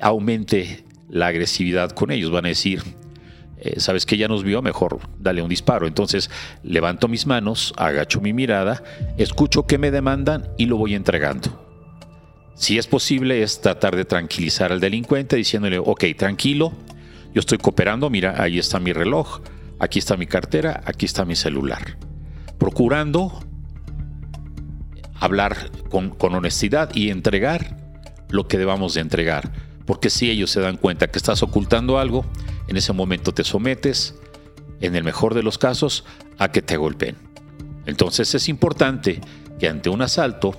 aumente 0.00 0.84
la 1.10 1.26
agresividad 1.26 1.90
con 1.90 2.10
ellos. 2.10 2.30
Van 2.30 2.46
a 2.46 2.48
decir, 2.48 2.82
eh, 3.58 3.80
sabes 3.80 4.06
que 4.06 4.16
ya 4.16 4.28
nos 4.28 4.42
vio, 4.42 4.62
mejor 4.62 4.98
dale 5.18 5.42
un 5.42 5.48
disparo. 5.48 5.86
Entonces 5.86 6.30
levanto 6.62 7.08
mis 7.08 7.26
manos, 7.26 7.72
agacho 7.76 8.20
mi 8.20 8.32
mirada, 8.32 8.82
escucho 9.16 9.66
que 9.66 9.78
me 9.78 9.90
demandan 9.90 10.48
y 10.56 10.66
lo 10.66 10.76
voy 10.76 10.94
entregando. 10.94 11.64
Si 12.54 12.78
es 12.78 12.86
posible, 12.86 13.42
es 13.42 13.60
tratar 13.60 13.96
de 13.96 14.04
tranquilizar 14.04 14.70
al 14.70 14.80
delincuente 14.80 15.36
diciéndole, 15.36 15.78
ok, 15.78 16.04
tranquilo, 16.16 16.72
yo 17.34 17.40
estoy 17.40 17.58
cooperando, 17.58 18.08
mira, 18.10 18.40
ahí 18.40 18.58
está 18.58 18.78
mi 18.78 18.92
reloj, 18.92 19.40
aquí 19.80 19.98
está 19.98 20.16
mi 20.16 20.26
cartera, 20.26 20.80
aquí 20.84 21.04
está 21.04 21.24
mi 21.24 21.34
celular. 21.34 21.98
Procurando 22.58 23.40
hablar 25.18 25.56
con, 25.90 26.10
con 26.10 26.34
honestidad 26.34 26.94
y 26.94 27.10
entregar 27.10 27.76
lo 28.28 28.46
que 28.46 28.56
debamos 28.56 28.94
de 28.94 29.00
entregar. 29.00 29.50
Porque 29.86 30.10
si 30.10 30.30
ellos 30.30 30.50
se 30.50 30.60
dan 30.60 30.76
cuenta 30.76 31.08
que 31.08 31.18
estás 31.18 31.42
ocultando 31.42 31.98
algo, 31.98 32.24
en 32.68 32.76
ese 32.76 32.92
momento 32.92 33.32
te 33.32 33.44
sometes, 33.44 34.14
en 34.80 34.96
el 34.96 35.04
mejor 35.04 35.34
de 35.34 35.42
los 35.42 35.58
casos, 35.58 36.04
a 36.38 36.50
que 36.50 36.62
te 36.62 36.76
golpeen. 36.76 37.16
Entonces 37.86 38.34
es 38.34 38.48
importante 38.48 39.20
que 39.58 39.68
ante 39.68 39.90
un 39.90 40.02
asalto, 40.02 40.58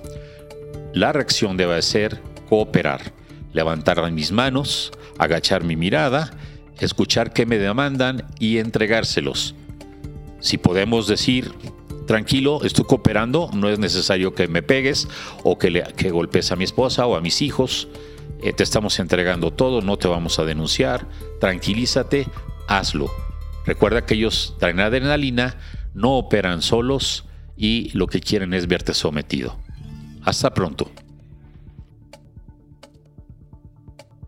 la 0.92 1.12
reacción 1.12 1.56
debe 1.56 1.80
ser 1.82 2.20
cooperar, 2.48 3.12
levantar 3.52 4.10
mis 4.12 4.32
manos, 4.32 4.92
agachar 5.18 5.64
mi 5.64 5.76
mirada, 5.76 6.30
escuchar 6.78 7.32
qué 7.32 7.46
me 7.46 7.58
demandan 7.58 8.26
y 8.38 8.58
entregárselos. 8.58 9.54
Si 10.40 10.58
podemos 10.58 11.08
decir, 11.08 11.52
tranquilo, 12.06 12.62
estoy 12.64 12.84
cooperando, 12.84 13.50
no 13.52 13.68
es 13.68 13.78
necesario 13.78 14.34
que 14.34 14.48
me 14.48 14.62
pegues 14.62 15.08
o 15.42 15.58
que, 15.58 15.70
le, 15.70 15.82
que 15.96 16.10
golpes 16.10 16.52
a 16.52 16.56
mi 16.56 16.64
esposa 16.64 17.06
o 17.06 17.16
a 17.16 17.20
mis 17.20 17.42
hijos, 17.42 17.88
eh, 18.42 18.52
te 18.52 18.62
estamos 18.62 18.98
entregando 18.98 19.52
todo, 19.52 19.82
no 19.82 19.96
te 19.96 20.08
vamos 20.08 20.38
a 20.38 20.44
denunciar, 20.44 21.06
tranquilízate, 21.40 22.26
hazlo. 22.68 23.10
Recuerda 23.64 24.06
que 24.06 24.14
ellos 24.14 24.54
traen 24.58 24.80
adrenalina, 24.80 25.58
no 25.94 26.16
operan 26.16 26.62
solos 26.62 27.26
y 27.56 27.90
lo 27.96 28.06
que 28.06 28.20
quieren 28.20 28.54
es 28.54 28.66
verte 28.66 28.94
sometido. 28.94 29.58
Hasta 30.22 30.52
pronto. 30.52 30.90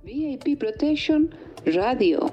VIP 0.02 0.58
Protection 0.58 1.34
Radio. 1.66 2.32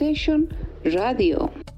VIP 0.00 0.16
Protection 0.16 0.48
Radio. 0.82 1.69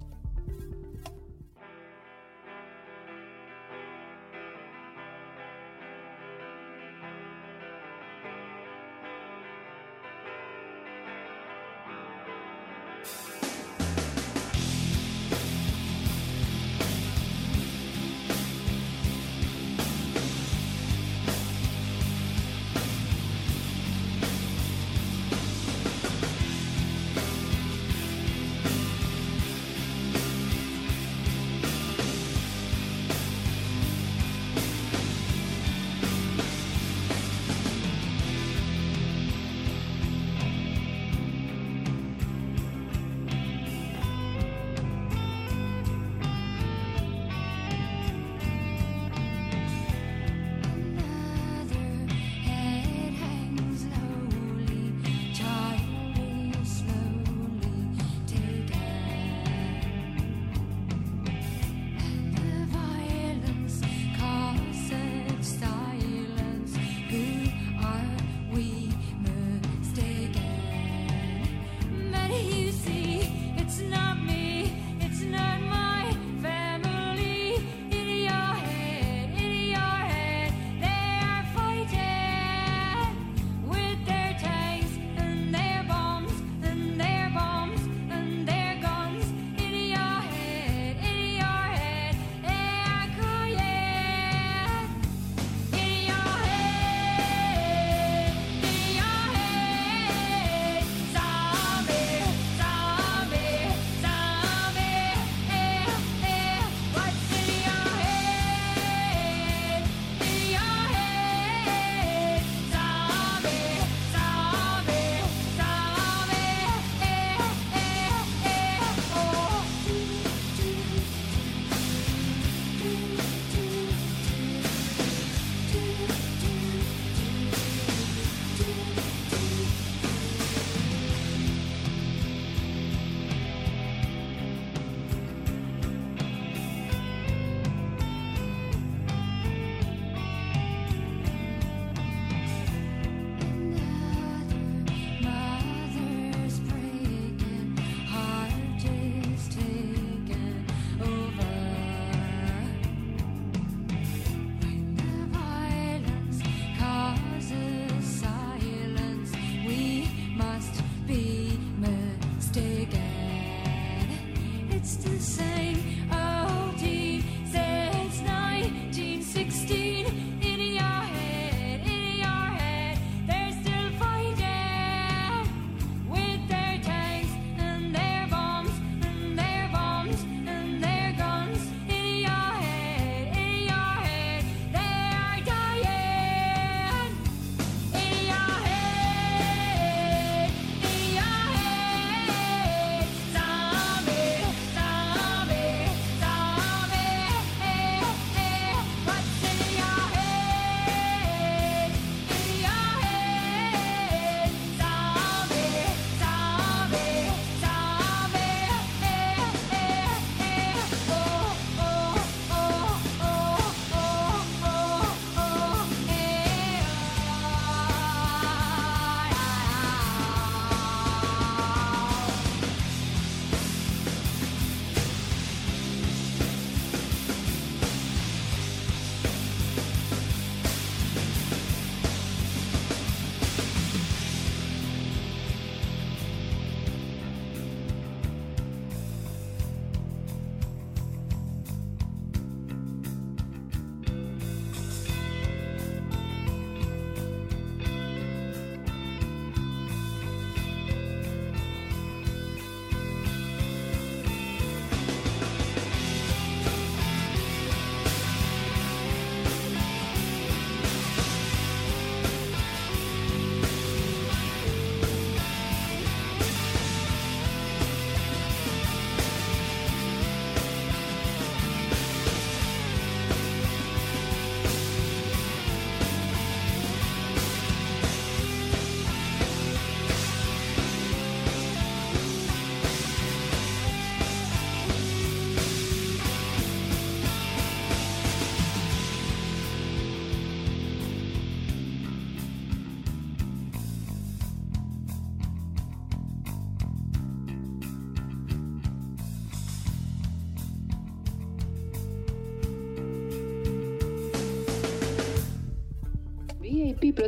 It's 164.82 164.96
the 164.96 165.16
same. 165.20 165.71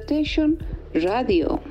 VIP 0.07 0.27
Protection 0.27 0.59
Radio. 0.95 1.64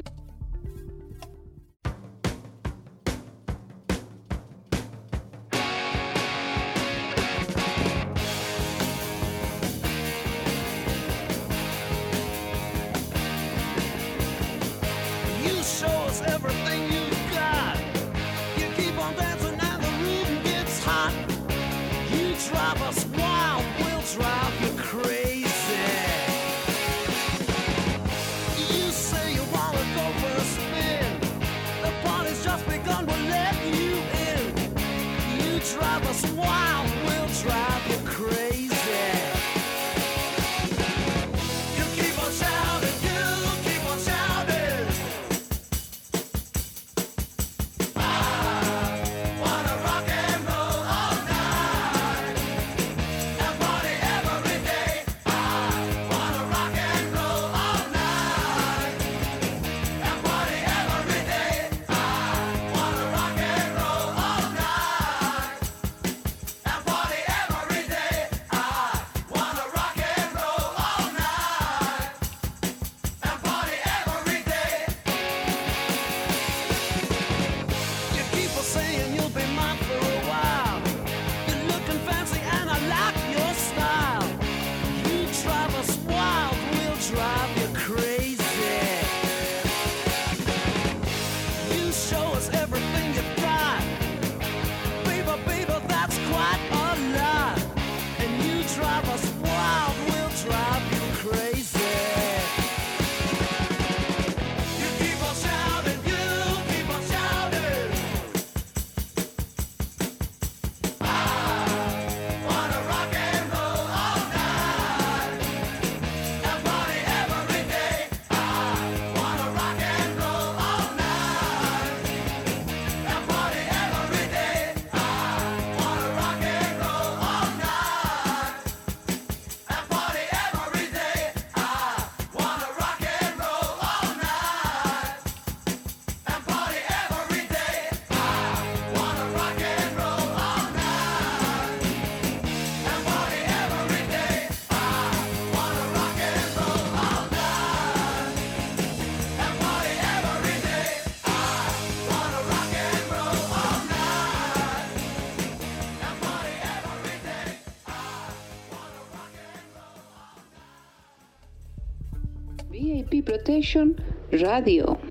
VIP 163.46 163.62
Protection 163.62 163.96
Radio. 164.32 165.03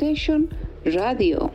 VIP 0.00 0.16
Protection 0.16 0.48
Radio. 0.86 1.49